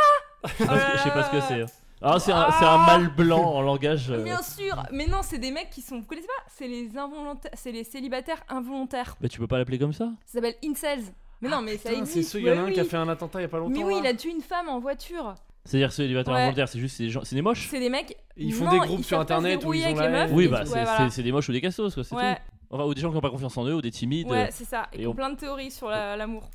[0.44, 1.66] Je sais pas ce que- je sais pas ce que c'est.
[2.02, 2.56] Ah, c'est un, Ah.
[2.58, 4.10] c'est un mâle blanc en langage.
[4.10, 5.98] euh, Bien sûr, mais non, c'est des mecs qui sont.
[6.00, 6.44] Vous connaissez pas?
[6.48, 9.16] C'est les involontaires, c'est les célibataires involontaires.
[9.20, 10.10] Bah, tu peux pas l'appeler comme ça?
[10.24, 11.02] Ça s'appelle incels.
[11.42, 12.16] Mais non, mais ça Putain, existe.
[12.28, 12.72] c'est ceux, il y en a ouais, un oui.
[12.74, 13.78] qui a fait un attentat il y a pas longtemps.
[13.78, 14.00] Mais oui, là.
[14.00, 15.34] il a tué une femme en voiture.
[15.64, 16.40] C'est-à-dire célibataire Ouais.
[16.40, 17.68] involontaire, c'est juste c'est des gens, c'est des moches?
[17.70, 18.16] C'est des mecs.
[18.36, 19.96] Ils font non, des groupes ils sur savent pas se Internet où ils ont avec
[19.98, 20.36] la les meufs, haine.
[20.36, 20.62] Oui, bah
[21.10, 22.40] c'est des moches ou des cassos, quoi, c'est Ouais, tout.
[22.72, 24.30] Enfin, ou des gens qui ont pas confiance en eux, ou des timides.
[24.30, 24.88] ouais, c'est ça.
[24.92, 26.48] Et Et qui ont on- plein de théories sur la- l'amour.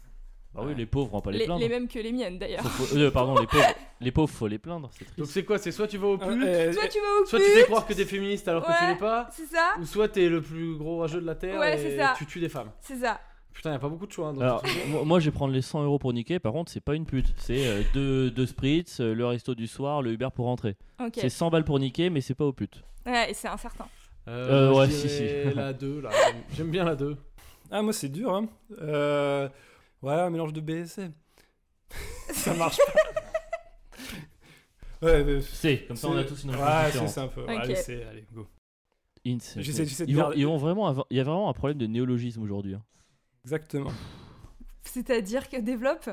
[0.56, 1.60] Bah oui, les pauvres, on va pas les, Les, plaindre.
[1.60, 2.64] les mêmes que les miennes d'ailleurs.
[2.64, 3.66] Faut- euh, pardon, les pauvres,
[4.02, 6.18] les pauvres, faut les plaindre, c'est Donc c'est quoi C'est soit tu vas au Euh,
[6.18, 8.72] pute, euh, Soit tu vas au soit tu fais croire que t'es féministe alors que
[8.72, 8.94] tu Ouais.
[8.94, 11.76] l'es pas, c'est ça, ou soit t'es le plus gros rageux de la terre Ouais,
[11.76, 12.14] et c'est ça.
[12.18, 12.72] tu tues des femmes.
[12.82, 13.20] c'est ça.
[13.54, 14.28] Putain, y a pas beaucoup de choix.
[14.28, 14.88] hein, dans Alors, ce truc.
[14.90, 17.06] moi, moi, je vais prendre les 100 euros pour niquer, par contre, c'est pas une
[17.06, 17.34] pute.
[17.38, 20.76] C'est euh, deux, deux spritz, euh, le resto du soir, le Uber pour rentrer.
[21.02, 21.14] Ok.
[21.16, 22.84] C'est 100 balles pour niquer, mais c'est pas aux putes.
[23.06, 23.86] Ouais, et c'est incertain.
[24.28, 25.56] Euh, ouais, si, dirais si.
[25.56, 26.10] La 2, là.
[26.12, 27.16] J'aime- J'aime bien la 2.
[27.72, 28.48] Ah, moi, c'est dur, hein.
[28.82, 29.48] Euh...
[30.02, 31.10] Ouais, un mélange de B et C.
[32.32, 32.94] ça marche pas.
[35.08, 35.42] ouais, mais...
[35.42, 37.10] C'est, comme ça, on a c'est- tous une Ouais, réponse c'est différente.
[37.10, 37.44] ça un peu.
[37.44, 37.50] Ok.
[37.50, 38.48] Allez, c'est, allez, go.
[39.28, 41.54] Int, J'essaie- de ils, vont, garder- ils vont vraiment avoir- Il y a vraiment un
[41.54, 42.76] problème de néologisme aujourd'hui.
[42.76, 42.84] hein.
[43.44, 43.92] Exactement.
[44.84, 46.10] C'est-à-dire que développe.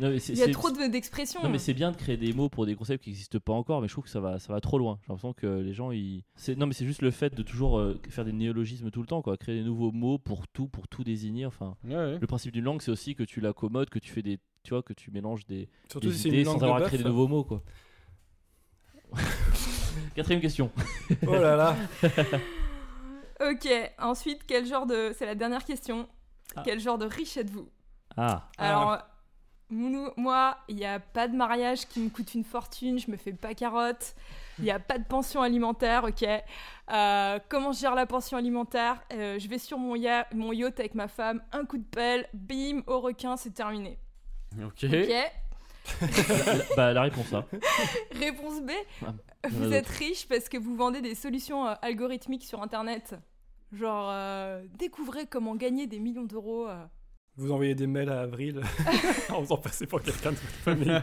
[0.00, 1.42] Non, Il y a trop de- d'expressions.
[1.42, 3.80] Non mais c'est bien de créer des mots pour des concepts qui n'existent pas encore,
[3.82, 4.98] mais je trouve que ça va, ça va trop loin.
[5.02, 6.22] J'ai l'impression que les gens, ils...
[6.56, 9.22] non mais c'est juste le fait de toujours euh, faire des néologismes tout le temps,
[9.22, 11.46] quoi, créer des nouveaux mots pour tout, pour tout désigner.
[11.46, 12.18] Enfin, Ouais, ouais.
[12.18, 14.82] le principe d'une langue, c'est aussi que tu l'accommodes, que tu fais des, tu vois,
[14.82, 17.04] que tu mélanges des, Surtout des si idées sans avoir de à créer bœuf.
[17.06, 17.62] des nouveaux mots, quoi.
[20.14, 20.70] Quatrième question.
[21.26, 21.76] Oh là là.
[23.42, 23.66] Ok,
[23.98, 25.12] ensuite, quel genre de.
[25.16, 26.06] C'est la dernière question.
[26.56, 26.62] Ah.
[26.62, 27.70] Quel genre de riche êtes-vous?
[28.14, 28.98] Ah, Alors,
[29.70, 33.32] moi, il n'y a pas de mariage qui me coûte une fortune, je me fais
[33.32, 34.14] pas carotte.
[34.58, 36.22] Il n'y a pas de pension alimentaire, ok.
[36.92, 39.00] Euh, comment je gère la pension alimentaire?
[39.12, 42.28] Euh, Je vais sur mon, ya- mon yacht avec ma femme, un coup de pelle,
[42.34, 43.98] bim, au requin, c'est terminé.
[44.62, 44.82] Ok.
[44.82, 45.24] La,
[46.76, 47.46] bah la réponse là.
[48.12, 48.70] Réponse B,
[49.04, 49.14] Ah,
[49.44, 53.14] a vous êtes riche parce que vous vendez des solutions euh, algorithmiques sur Internet.
[53.72, 54.12] Genre,
[54.76, 56.66] découvrez comment gagner des millions d'euros.
[57.40, 58.60] Vous envoyez des mails à Avril
[59.30, 60.92] en faisant passer pour quelqu'un de votre famille.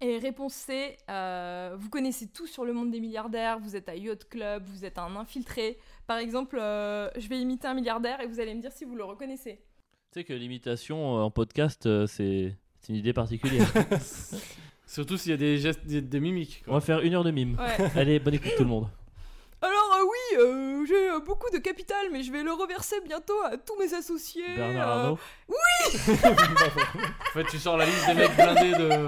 [0.00, 3.94] Et réponse C, euh, vous connaissez tout sur le monde des milliardaires, vous êtes à
[3.94, 5.76] Yacht Club, vous êtes un infiltré.
[6.06, 8.96] Par exemple, euh, je vais imiter un milliardaire et vous allez me dire si vous
[8.96, 9.60] le reconnaissez.
[10.12, 12.56] Tu sais que l'imitation euh, en podcast, c'est
[12.88, 13.70] une idée particulière.
[14.86, 16.64] Surtout s'il y a des gestes, des, des mimiques.
[16.68, 17.58] On va faire une heure de mime.
[17.58, 17.90] Ouais.
[17.94, 18.88] Allez, bonne écoute tout le monde.
[19.98, 23.56] Euh, oui, euh, j'ai euh, beaucoup de capital, mais je vais le reverser bientôt à
[23.56, 24.44] tous mes associés.
[24.56, 25.18] Bernard euh, Arnault.
[27.28, 29.06] En fait, tu sors la liste des mecs blindés de.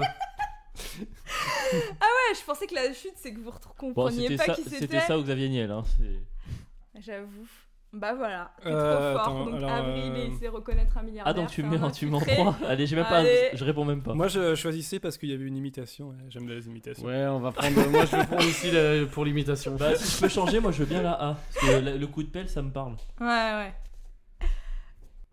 [1.73, 4.63] Ouais, je pensais que la chute, c'est que vous Bon, compreniez c'était pas ça, qui
[4.63, 4.77] c'était.
[4.79, 5.71] c'était ça ou Xavier Niel.
[5.71, 5.83] Hein.
[5.97, 7.47] c'est- J'avoue.
[7.93, 9.21] Bah voilà, c'est Euh, trop fort.
[9.27, 11.23] attends, donc alors, Avril, euh, il sait reconnaître un milliardaire.
[11.29, 12.35] Ah, donc tu c'est mets un en, tu mets en infiltré.
[12.41, 13.17] 3 Allez, j'ai même pas.
[13.17, 13.49] Allez.
[13.53, 14.13] Je réponds même pas.
[14.13, 16.15] Moi, je choisissais parce qu'il y avait une imitation.
[16.29, 17.05] J'aime les imitations.
[17.05, 17.89] Ouais, on va prendre.
[17.89, 19.75] Moi, je vais prendre ici la- pour l'imitation.
[19.75, 21.37] Bah, si je peux changer, moi je veux bien la A.
[21.53, 22.93] Parce que le, le coup de pelle, ça me parle.
[23.19, 23.73] Ouais, ouais.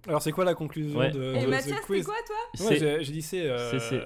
[0.08, 1.10] Alors, c'est quoi la conclusion Ouais.
[1.12, 2.66] de, Et de Mathias, ce c'était quiz quoi toi?
[2.66, 3.48] Ouais, C'est- j'ai dit c'est.
[3.48, 4.02] euh, C'est- c'est.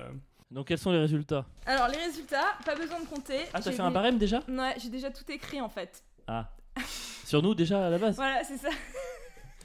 [0.51, 1.47] Donc, quels sont les résultats?
[1.65, 3.39] Alors les résultats, pas besoin de compter.
[3.55, 4.41] Ah, t'as fait un barème déjà?
[4.47, 6.03] Ouais, j'ai déjà tout écrit en fait.
[6.27, 6.51] Ah.
[7.25, 8.69] Sur nous déjà à la base Voilà, c'est ça.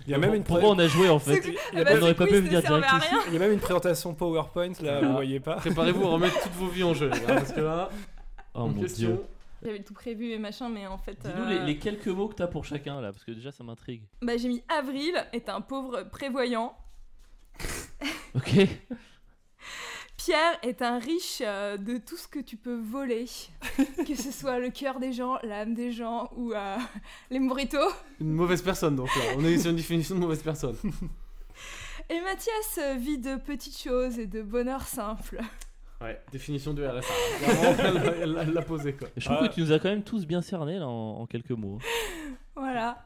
[0.06, 1.42] Il y a même une Pourquoi on a joué en fait
[1.74, 3.08] il y a même- on aurait ce pas pu venir servait direct à ici.
[3.10, 3.24] rien.
[3.28, 5.14] Il y a même une présentation PowerPoint là, vous Ah.
[5.14, 5.56] voyez pas.
[5.56, 7.90] Préparez-vous à remettre toutes vos vies en jeu, les gars, parce que là,
[8.54, 9.10] Oh en mon question.
[9.10, 9.22] dieu.
[9.66, 11.18] J'avais tout prévu et machin, mais en fait.
[11.20, 13.64] Dis-nous euh, les, les quelques mots que t'as pour chacun là, parce que déjà ça
[13.64, 14.04] m'intrigue.
[14.22, 16.74] Bah j'ai mis Avril est un pauvre prévoyant.
[18.36, 18.54] Ok
[20.28, 23.24] Pierre est un riche euh, de tout ce que tu peux voler,
[24.06, 26.76] que ce soit le cœur des gens, l'âme des gens ou euh,
[27.32, 27.78] les moritos.
[28.20, 29.22] Une mauvaise personne, donc là.
[29.38, 30.76] On est sur une définition de mauvaise personne.
[32.10, 35.40] Et Mathias euh, vit de petites choses et de bonheur simple.
[36.02, 37.14] Ouais, définition de RSA.
[37.46, 39.08] Vraiment, elle l'a- posé, quoi.
[39.16, 39.48] Je trouve Ah.
[39.48, 41.80] que tu nous as quand même tous bien cernés là en, en quelques mots.
[42.54, 42.98] Voilà.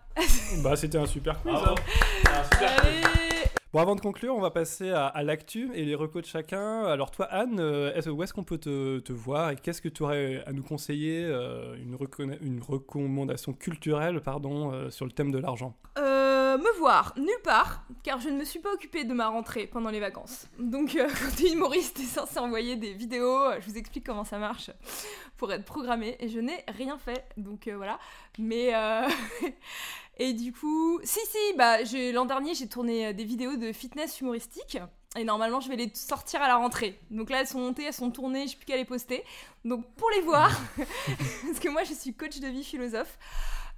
[0.63, 1.53] Bah, c'était un super quiz.
[1.53, 1.75] Bravo.
[1.75, 2.43] hein.
[2.83, 3.30] Allez
[3.73, 6.83] Bon, avant de conclure, on va passer à, l'actu et les recos de chacun.
[6.83, 10.43] Alors, toi, Anne, euh, où est-ce qu'on peut te, voir et qu'est-ce que tu aurais
[10.45, 15.77] à nous conseiller euh, une, recommandation culturelle pardon, euh, sur le thème de l'argent?
[16.51, 19.89] Me voir nulle part, car je ne me suis pas occupée de ma rentrée pendant
[19.89, 20.47] les vacances.
[20.59, 23.53] Donc, quand t'es humoriste, t'es censé envoyer des vidéos.
[23.61, 24.69] Je vous explique comment ça marche
[25.37, 27.23] pour être programmé, et je n'ai rien fait.
[27.37, 27.99] Donc voilà.
[28.37, 28.73] Mais
[30.23, 31.77] et du coup, si si, bah
[32.13, 34.77] l'an dernier j'ai tourné euh, des vidéos de fitness humoristique.
[35.17, 36.97] Et normalement, je vais les sortir à la rentrée.
[37.09, 39.25] Donc là, elles sont montées, elles sont tournées, je sais plus qu'à les poster.
[39.65, 43.17] Donc pour les voir, parce que moi, je suis coach de vie philosophe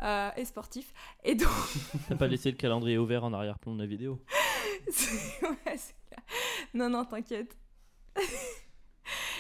[0.01, 0.93] euh, et sportif.
[1.23, 1.49] Et donc,
[2.09, 4.19] T'as pas laissé le calendrier ouvert en arrière-plan de la vidéo
[5.41, 5.77] ouais.
[6.75, 7.57] Non, non, t'inquiète.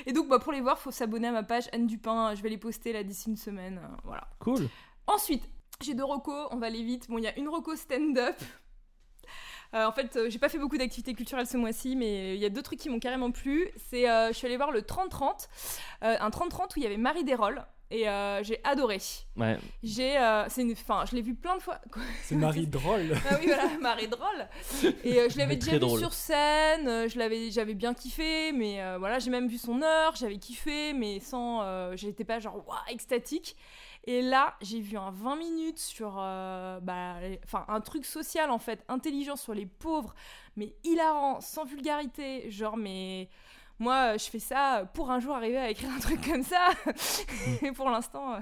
[0.05, 2.33] Et donc, bah, pour les voir, faut s'abonner à ma page Anne Dupin.
[2.35, 3.79] Je vais les poster là d'ici une semaine.
[3.83, 4.27] euh, Voilà.
[4.39, 4.67] Cool
[5.05, 5.43] Ensuite,
[5.83, 7.07] j'ai deux recos, on va aller vite.
[7.09, 8.35] Bon, il y a une reco stand-up.
[9.75, 12.45] Euh, en fait, euh, j'ai pas fait beaucoup d'activités culturelles ce mois-ci, mais il y
[12.45, 13.71] a deux trucs qui m'ont carrément plu.
[13.89, 15.47] C'est, euh, je suis allée voir le 30-30,
[16.03, 18.99] euh, un 30-30 où il y avait Marie Desrolles, et euh, j'ai adoré.
[19.35, 21.79] Ouais, J'ai, euh, c'est une, enfin, je l'ai vu plein de fois.
[22.23, 23.15] C'est Marie drôle.
[23.29, 24.47] Ah oui, voilà, Marie drôle.
[25.03, 28.81] Et euh, je l'avais déjà vu sur scène, euh, je l'avais, j'avais bien kiffé, mais
[28.81, 32.63] euh, voilà, j'ai même vu son heure, j'avais kiffé, mais sans, euh, j'étais pas genre
[32.67, 33.55] waouh extatique.
[34.05, 37.15] Et là, j'ai vu un 20 minutes sur, euh, bah,
[37.69, 40.13] un truc social en fait, intelligent sur les pauvres,
[40.57, 43.29] mais hilarant, sans vulgarité, genre mais.
[43.79, 46.69] Moi, euh, je fais ça pour un jour arriver à écrire un truc comme ça.
[47.63, 48.39] Et pour l'instant, euh,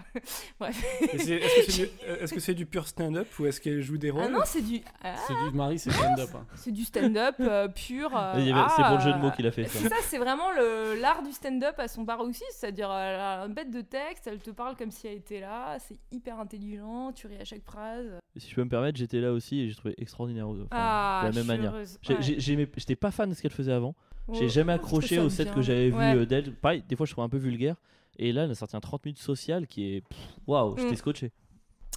[1.14, 3.60] Et c'est- Est-ce que c'est du, euh, est-ce que c'est du pur stand-up ou est-ce
[3.62, 6.30] qu'elle joue des rôles ah non, c'est du, ah, C'est du Marie, c'est stand-up.
[6.36, 6.46] hein.
[6.56, 8.12] c'est du stand-up euh, pur.
[8.16, 9.80] euh, c'est pour le jeu de mots ah, qu'il a fait ça.
[9.80, 10.52] C'est ça, c'est vraiment
[11.00, 14.52] l'art du stand-up à son paroxysme, c'est-à-dire elle a une bête de texte, elle te
[14.52, 18.06] parle comme si elle était là, c'est hyper intelligent, tu ris à chaque phrase.
[18.38, 20.48] Si je peux me permettre, j'étais là aussi et j'ai trouvé extraordinaire.
[20.48, 21.86] Enfin, ah, de la je même suis manière.
[22.02, 22.70] J'ai- Ouais.
[22.78, 23.96] J'étais pas fan de ce qu'elle faisait avant.
[24.32, 25.56] J'ai Oh, jamais accroché au set bien.
[25.56, 26.16] que j'avais vu Ouais.
[26.16, 26.54] euh, d'elle.
[26.54, 27.76] Pareil, des fois je trouve un peu vulgaire.
[28.18, 30.04] Et là, elle a sorti un 30 minutes social qui est.
[30.48, 30.96] Waouh, j'étais Mm.
[30.98, 31.32] scotché.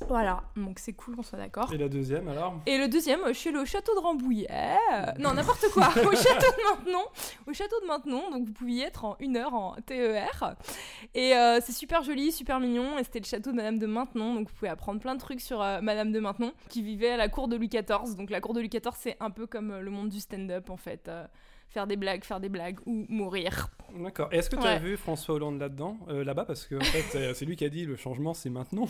[0.09, 1.72] Voilà, donc c'est cool qu'on soit d'accord.
[1.72, 2.60] Et la deuxième alors?
[2.66, 4.48] Et le deuxième, je suis le château de Rambouillet.
[5.20, 5.86] Non, n'importe quoi.
[5.96, 7.05] Au château de Maintenon.
[7.46, 8.28] Au château de Maintenon.
[8.32, 10.56] Donc vous pouviez y être en une heure en TER.
[11.14, 12.98] Et euh, c'est super joli, super mignon.
[12.98, 14.34] Et c'était le château de Madame de Maintenon.
[14.34, 17.16] Donc vous pouvez apprendre plein de trucs sur euh, Madame de Maintenon qui vivait à
[17.16, 18.16] la cour de Louis XIV.
[18.16, 20.70] Donc la cour de Louis XIV, c'est un peu comme euh, le monde du stand-up
[20.70, 21.06] en fait.
[21.06, 21.24] Euh,
[21.74, 23.68] faire des blagues, faire des blagues ou mourir.
[23.98, 24.28] D'accord.
[24.30, 24.78] Est-ce que tu as Ouais.
[24.78, 26.44] vu François Hollande là-dedans, euh, là-bas?
[26.44, 28.86] Parce que en fait, euh, c'est lui qui a dit le changement, c'est maintenant.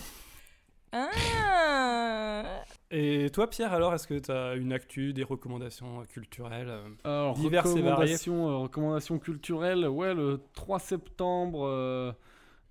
[0.93, 6.87] Ah Et toi, Pierre, alors, est-ce que tu as une actu, des recommandations culturelles euh
[7.03, 7.91] Alors, Diverses et variées?
[7.91, 12.11] recommandations, euh, recommandations culturelles, ouais, le 3 septembre, euh,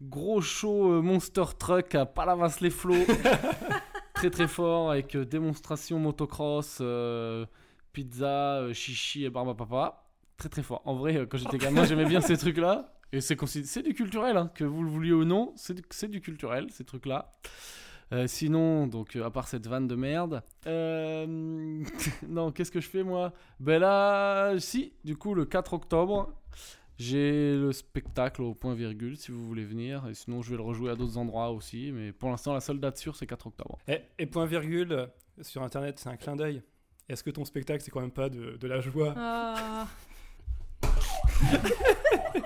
[0.00, 3.04] gros show euh, Monster Truck à Palavas-les-Flots.
[4.14, 7.44] très très fort, avec euh, démonstration motocross, euh,
[7.92, 10.03] pizza, euh, chichi et barbe papa.
[10.44, 10.82] Très très fort.
[10.84, 12.92] En vrai, euh, quand j'étais gamin, j'aimais bien ces trucs-là.
[13.12, 15.72] Et c'est du culturel, hein, que vous le vouliez ou non, c'est
[16.10, 17.32] du, culturel, ces trucs-là.
[18.12, 21.24] Euh, sinon, donc euh, à part cette vanne de merde, euh,
[22.28, 23.32] non, qu'est-ce que je fais moi?
[23.58, 26.34] Ben là, si, du coup, le 4 octobre,
[26.98, 30.06] j'ai le spectacle au point virgule si vous voulez venir.
[30.10, 31.90] Et sinon, je vais le rejouer à d'autres endroits aussi.
[31.90, 33.78] Mais pour l'instant, la seule date sûre, c'est 4 octobre.
[33.88, 35.08] Et, et point virgule,
[35.40, 36.62] sur internet, c'est un clin d'œil.
[37.08, 39.14] Est-ce que ton spectacle, c'est quand même pas de, de la joie?
[39.16, 39.86] Ah,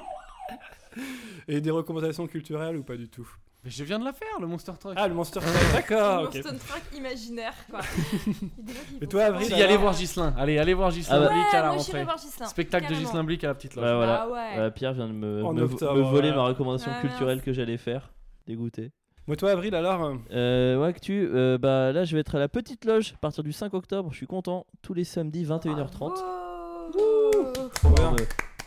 [1.48, 3.28] et des recommandations culturelles ou pas du tout
[3.64, 4.94] Mais je viens de la faire, le Monster Truck.
[4.96, 6.34] Ah, le Monster Truck, d'accord, ok.
[6.34, 7.80] Monster Truck imaginaire, quoi.
[9.00, 9.24] Et font toi.
[9.24, 10.34] Avril, Si, alors allez voir Gislin.
[10.36, 12.04] Allez, allez voir Gislin Ah bah- Blic à la Ouais, moi j'irai rentrée.
[12.04, 12.46] voir Gislain.
[12.46, 12.94] Spectacle de.
[12.94, 13.84] Gislin Blic à la petite loge.
[13.84, 14.26] Bah voilà.
[14.28, 14.28] Ah
[14.64, 14.70] ouais.
[14.72, 16.36] Pierre vient de me, En me, octobre, me voler voilà.
[16.36, 18.10] ma recommandation Ah, culturelle que j'allais faire.
[18.46, 18.92] Dégoûté.
[19.26, 22.38] Moi, toi, Avril, alors euh, Euh, ouais, tu, euh, bah là je vais être à
[22.38, 24.08] la petite loge à partir du 5 octobre.
[24.10, 24.66] Je suis content.
[24.82, 25.98] Tous les samedis 21h30.
[25.98, 27.52] Bravo.
[27.74, 28.16] Trop bien.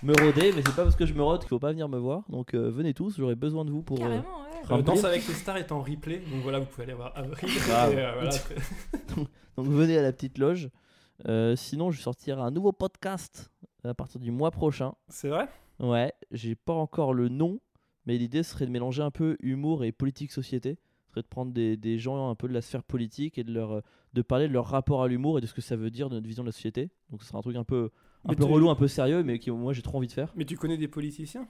[0.04, 1.98] Me, rôder, mais c'est pas parce que je me rôde qu'il faut pas venir me
[2.00, 2.24] voir.
[2.30, 3.98] Donc euh, venez tous, j'aurai besoin de vous pour.
[4.00, 4.80] euh, Carrément, ouais.
[4.80, 4.82] Euh.
[4.82, 7.50] Danse avec les stars est en replay, donc voilà, vous pouvez aller voir Avril.
[7.72, 7.88] Ah.
[7.88, 8.32] Euh, voilà.
[9.58, 10.70] Donc venez à la petite loge.
[11.28, 13.52] Euh, sinon, je sortirai un nouveau podcast
[13.84, 14.94] à partir du mois prochain.
[15.08, 15.48] C'est vrai?
[15.80, 17.60] Ouais, j'ai pas encore le nom,
[18.06, 20.80] mais l'idée serait de mélanger un peu humour et politique société.
[21.08, 23.52] Ce serait de prendre des, des gens un peu de la sphère politique et de
[23.54, 23.82] leur
[24.14, 26.16] de parler de leur rapport à l'humour et de ce que ça veut dire de
[26.16, 26.90] notre vision de la société.
[27.12, 27.90] Donc ce sera un truc un peu
[28.26, 30.12] un Mais peu tu- relou, un peu sérieux, mais qui moi j'ai trop envie de
[30.12, 30.32] faire.
[30.36, 31.48] Mais tu connais des politiciens?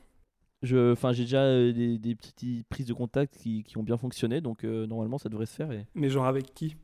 [0.64, 3.98] Je, enfin j'ai déjà euh, des, des petites prises de contact qui, qui ont bien
[3.98, 6.76] fonctionné, donc euh, normalement ça devrait se faire et Mais genre avec qui?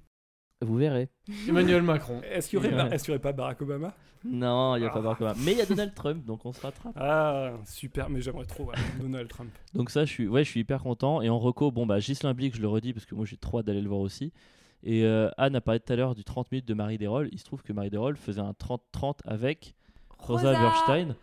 [0.61, 1.09] Vous verrez.
[1.47, 2.19] Emmanuel Macron.
[2.23, 3.93] Est-ce qu'il y, aurait pas Barack Obama?
[4.25, 5.01] Non, il y a pas Ah.
[5.03, 5.35] Barack Obama.
[5.45, 6.93] Mais il y a Donald Trump, donc on se rattrape.
[6.97, 9.51] Ah, super, mais j'aimerais trop ouais, Donald Trump.
[9.75, 11.21] Donc ça, je suis, ouais, je suis hyper content.
[11.21, 13.59] Et en reco, bon bah Gislain Blic, je le redis parce que moi j'ai trop
[13.59, 14.33] hâte d'aller le voir aussi.
[14.81, 17.29] Et euh, Anne a parlé tout à l'heure du 30 minutes de Marie Desrolles.
[17.31, 19.75] Il se trouve que Marie Desrolles faisait un 30-30 avec
[20.19, 20.59] Rosa, Rosa.
[20.61, 21.15] Berstein.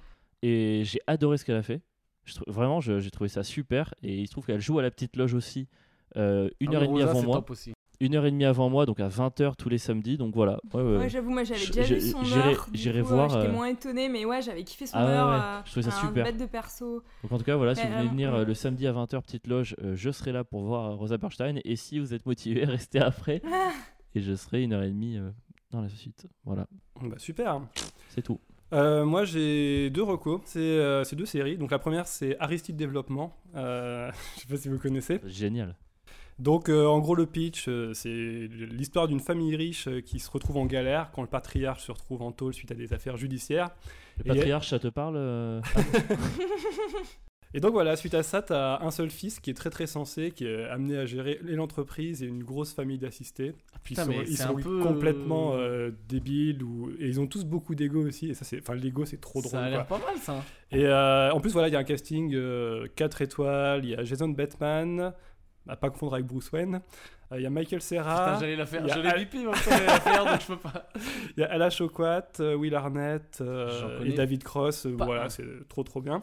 [0.42, 1.80] Et j'ai adoré ce qu'elle a fait.
[2.24, 3.94] Je trou- vraiment, j'ai trouvé ça super.
[4.02, 5.68] Et il se trouve qu'elle joue à la petite loge aussi
[6.16, 7.36] euh, une Ah, heure et demie Rosa, avant moi.
[7.36, 7.72] top aussi.
[8.00, 10.16] Une heure et demie avant moi, donc à 20h tous les samedis.
[10.18, 10.58] Donc voilà.
[10.74, 12.66] Ouais, ouais, j'avoue, moi j'avais déjà vu j'ai- son heure.
[12.72, 15.28] j'irai voir, euh, J'étais euh, moins étonnée, mais ouais, j'avais kiffé son Ah ouais, heure.
[15.28, 16.24] ouais, euh, je trouvais ça un super.
[16.24, 17.02] bête de perso.
[17.22, 18.40] Donc en tout cas, voilà, si vous voulez venir ouais.
[18.40, 21.60] euh, le samedi à 20h, petite loge, euh, je serai là pour voir Rosa Berstein.
[21.64, 23.40] Et si vous êtes motivé, restez après.
[24.16, 25.30] et je serai une heure et demie euh,
[25.70, 26.26] dans la suite.
[26.44, 26.66] Voilà,
[27.00, 27.60] Bah super.
[28.08, 28.40] c'est tout.
[28.72, 31.56] Euh, moi j'ai deux recos, c'est euh, deux séries.
[31.58, 35.20] Donc la première c'est Aristide Développement, euh, je sais pas si vous connaissez.
[35.26, 35.76] Génial.
[36.40, 40.56] Donc euh, en gros le pitch euh, c'est l'histoire d'une famille riche qui se retrouve
[40.56, 43.70] en galère quand le patriarche se retrouve en tôle suite à des affaires judiciaires.
[44.18, 45.16] Le Et- patriarche, ça te parle
[47.56, 49.86] Et donc voilà, suite à ça, tu as un seul fils qui est très très
[49.86, 53.54] sensé, qui est amené à gérer l'entreprise et une grosse famille d'assistés.
[53.84, 56.90] Puis putain, ils sont, mais ils c'est sont un peu- complètement euh, débiles ou...
[56.98, 58.28] et ils ont tous beaucoup d'ego aussi.
[58.28, 59.52] Et ça, c'est, enfin, l'ego c'est trop drôle.
[59.52, 60.44] Ça a l'air pas mal ça.
[60.72, 62.36] Et euh, en plus voilà, il y a un casting
[62.96, 63.84] 4 étoiles.
[63.84, 65.12] Il y a Jason Bateman,
[65.68, 66.80] à pas confondre avec Bruce Wayne.
[67.32, 68.86] Euh, Il y a Michael Putain, Serra, j'allais la faire.
[68.88, 70.90] Je l'ai Al- bipé, donc je peux pas.
[71.36, 74.86] il y a Ala Choquat, euh, Will Arnett euh, et David Cross.
[74.86, 75.28] euh, pas voilà, un.
[75.28, 76.22] c'est trop trop bien.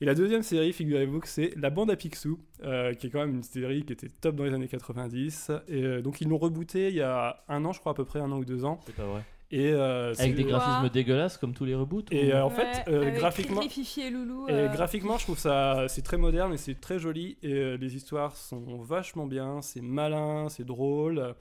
[0.00, 3.20] Et la deuxième série, figurez-vous que c'est La Bande à Picsou, euh, qui est quand
[3.20, 5.52] même une série qui était top dans les années 90.
[5.68, 8.04] Et euh, donc ils l'ont rebooté il y a un an, je crois à peu
[8.04, 8.80] près, un an ou deux ans.
[8.86, 9.22] C'est pas vrai.
[9.50, 12.54] Et, euh, Avec des graphismes dégueulasses comme tous les reboots Et ou- euh, en Ouais,
[12.56, 14.48] fait, euh, avec graphiquement, et Loulou.
[14.48, 17.36] et graphiquement, je trouve ça c'est très moderne et c'est très joli.
[17.42, 21.34] Et euh, les histoires sont vachement bien, c'est malin, c'est drôle.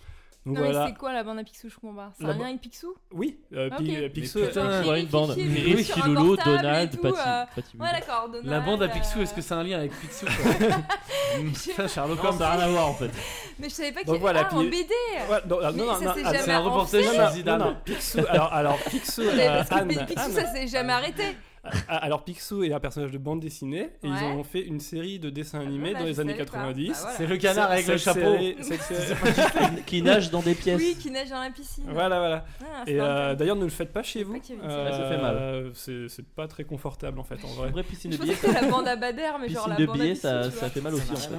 [0.45, 0.88] Donc Non, mais voilà.
[0.88, 2.11] c'est quoi la bande à Picsou Je comprends pas.
[2.20, 4.40] C'est un lien avec Picsou Oui, euh, Mais Picsou.
[4.40, 5.32] euh, vois une bande.
[5.32, 7.18] Un portable et Donald, Patty.
[7.18, 7.45] euh,
[7.80, 8.28] Ouais, d'accord.
[8.28, 10.26] Donald, La bande à Picsou, euh, est-ce que c'est un lien avec Picsou
[11.70, 12.38] Putain, Sherlock Holmes.
[12.38, 13.10] ça n'a rien à voir en fait.
[13.57, 14.90] Mais je savais pas qu'il y voilà, Ah, en puis- BD
[15.30, 17.76] Ouais, non, ah, non, non, ça ah, C'est un reportage en non, Zidane.
[17.86, 21.24] Picsou, alors, Picsou, euh, Anne, Picsou, ça s'est jamais arrêté.
[21.64, 25.18] Ah, alors Picsou est un personnage de bande dessinée et ils ont fait une série
[25.19, 26.52] de dessins animés bah, dans les années savais pas.
[26.57, 26.90] 90.
[26.90, 27.18] Bah, voilà.
[27.18, 28.19] C'est le canard avec le chapeau.
[28.19, 30.81] série- cette série- Qui nage dans des pièces.
[30.81, 31.85] Oui, qui neige dans la piscine.
[31.88, 32.45] voilà, voilà.
[32.61, 34.34] Ah, c'est Et euh, d'ailleurs, ne le faites pas chez vous.
[34.34, 34.40] pas.
[34.40, 35.35] Ouais, ça fait mal.
[35.35, 37.84] Euh, C'est c'est pas très confortable en fait, en vrai.
[37.84, 38.35] piscine Je de billets.
[38.35, 40.69] que c'était la bande à Bader, mais genre la de bande à billets, ça, ça
[40.69, 41.34] fait mal aussi en fait.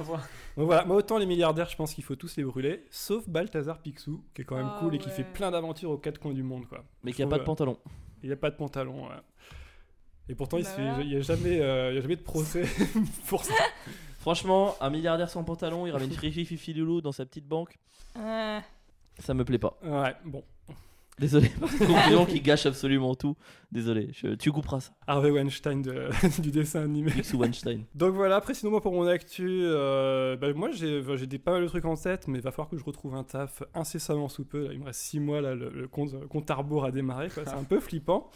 [0.57, 3.79] Donc voilà, moi autant les milliardaires, je pense qu'il faut tous les brûler, sauf Balthazar
[3.79, 6.33] Picsou, qui est quand même Ah cool et qui fait plein d'aventures aux quatre coins
[6.33, 6.83] du monde, quoi.
[7.03, 7.77] Mais qui a pas de euh, pantalon.
[8.23, 9.07] Il a pas de pantalon.
[10.29, 11.01] Et pourtant, il Bah voilà.
[11.03, 12.63] il n'y a, jamais, euh, il y a jamais de procès
[13.27, 13.53] pour ça.
[14.19, 17.77] Franchement, un milliardaire sans pantalon, il ramène Fifi Fifi Loulou dans sa petite banque.
[18.15, 18.59] Ouais.
[19.19, 19.77] Ça me plaît pas.
[19.83, 20.43] Ouais, bon.
[21.17, 21.49] Désolé
[21.79, 23.37] conclusion qui gâche absolument tout.
[23.71, 24.91] Désolé, je- tu couperas ça.
[25.07, 26.09] Harvey Weinstein de-
[26.41, 27.09] du dessin animé.
[27.11, 27.85] Picsou Weinstein.
[27.95, 31.61] Donc voilà, après sinon moi pour mon actu, euh, bah, moi j'ai des pas mal
[31.63, 34.43] de trucs en tête, mais il va falloir que je retrouve un taf incessamment sous
[34.43, 34.65] peu.
[34.67, 37.29] Là, il me reste 6 mois, là, le, le compte, compte à rebours a démarré,
[37.29, 37.43] quoi.
[37.45, 38.29] c'est un peu flippant.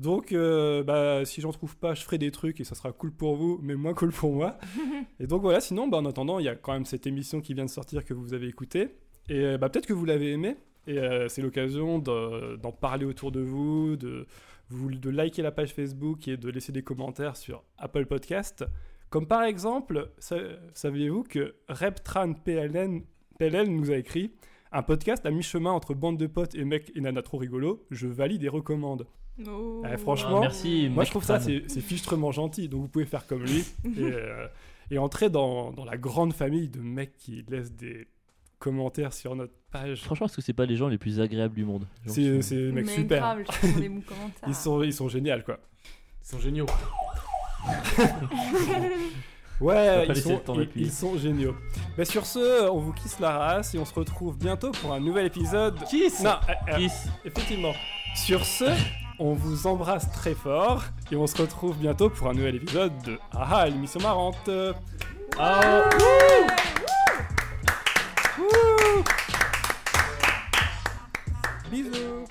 [0.00, 3.12] Donc, euh, bah, si j'en trouve pas, je ferai des trucs et ça sera cool
[3.12, 4.58] pour vous, mais moins cool pour moi.
[5.20, 7.54] et donc voilà, sinon, bah, en attendant, il y a quand même cette émission qui
[7.54, 8.88] vient de sortir que vous avez écoutée.
[9.28, 10.56] Et euh, bah, peut-être que vous l'avez aimé.
[10.86, 14.26] Et euh, c'est l'occasion de- d'en parler autour de vous, de,
[14.68, 18.64] vous, de liker la page Facebook et de laisser des commentaires sur Apple Podcast.
[19.10, 20.40] Comme par exemple, sa-
[20.74, 23.02] saviez-vous que Reptran PLN,
[23.38, 24.32] PLN nous a écrit
[24.72, 28.08] un podcast à mi-chemin entre bande de potes et mecs et nana trop rigolo, je
[28.08, 29.06] valide et recommande.
[29.48, 29.82] Oh.
[29.92, 31.42] Eh, franchement, Ah, merci, Moi je trouve ça fan.
[31.44, 34.46] c'est c'est fichtrement gentil, donc vous pouvez faire comme lui et, euh,
[34.90, 38.06] et entrer dans, dans la grande famille de mecs qui laissent des
[38.60, 40.02] commentaires sur notre page.
[40.02, 41.86] Franchement, est-ce que c'est pas les gens les plus agréables du monde?
[42.06, 43.20] C'est sont- c'est des mecs Mais super.
[43.20, 43.42] grave.
[44.46, 45.58] Ils sont, ils sont géniaux quoi.
[46.22, 46.66] Ils sont géniaux.
[49.60, 50.42] Ouais, ils sont,
[50.74, 51.54] ils sont géniaux.
[51.96, 54.98] Mais sur ce, on vous kiss la race et on se retrouve bientôt pour un
[54.98, 55.76] nouvel épisode.
[55.88, 57.06] Kiss Non, euh, euh, Kiss.
[57.24, 57.72] effectivement.
[58.16, 58.64] Sur ce,
[59.18, 63.18] on vous embrasse très fort et on se retrouve bientôt pour un nouvel épisode de
[63.32, 64.50] Ah l'émission marrante.
[71.70, 72.26] Bisous.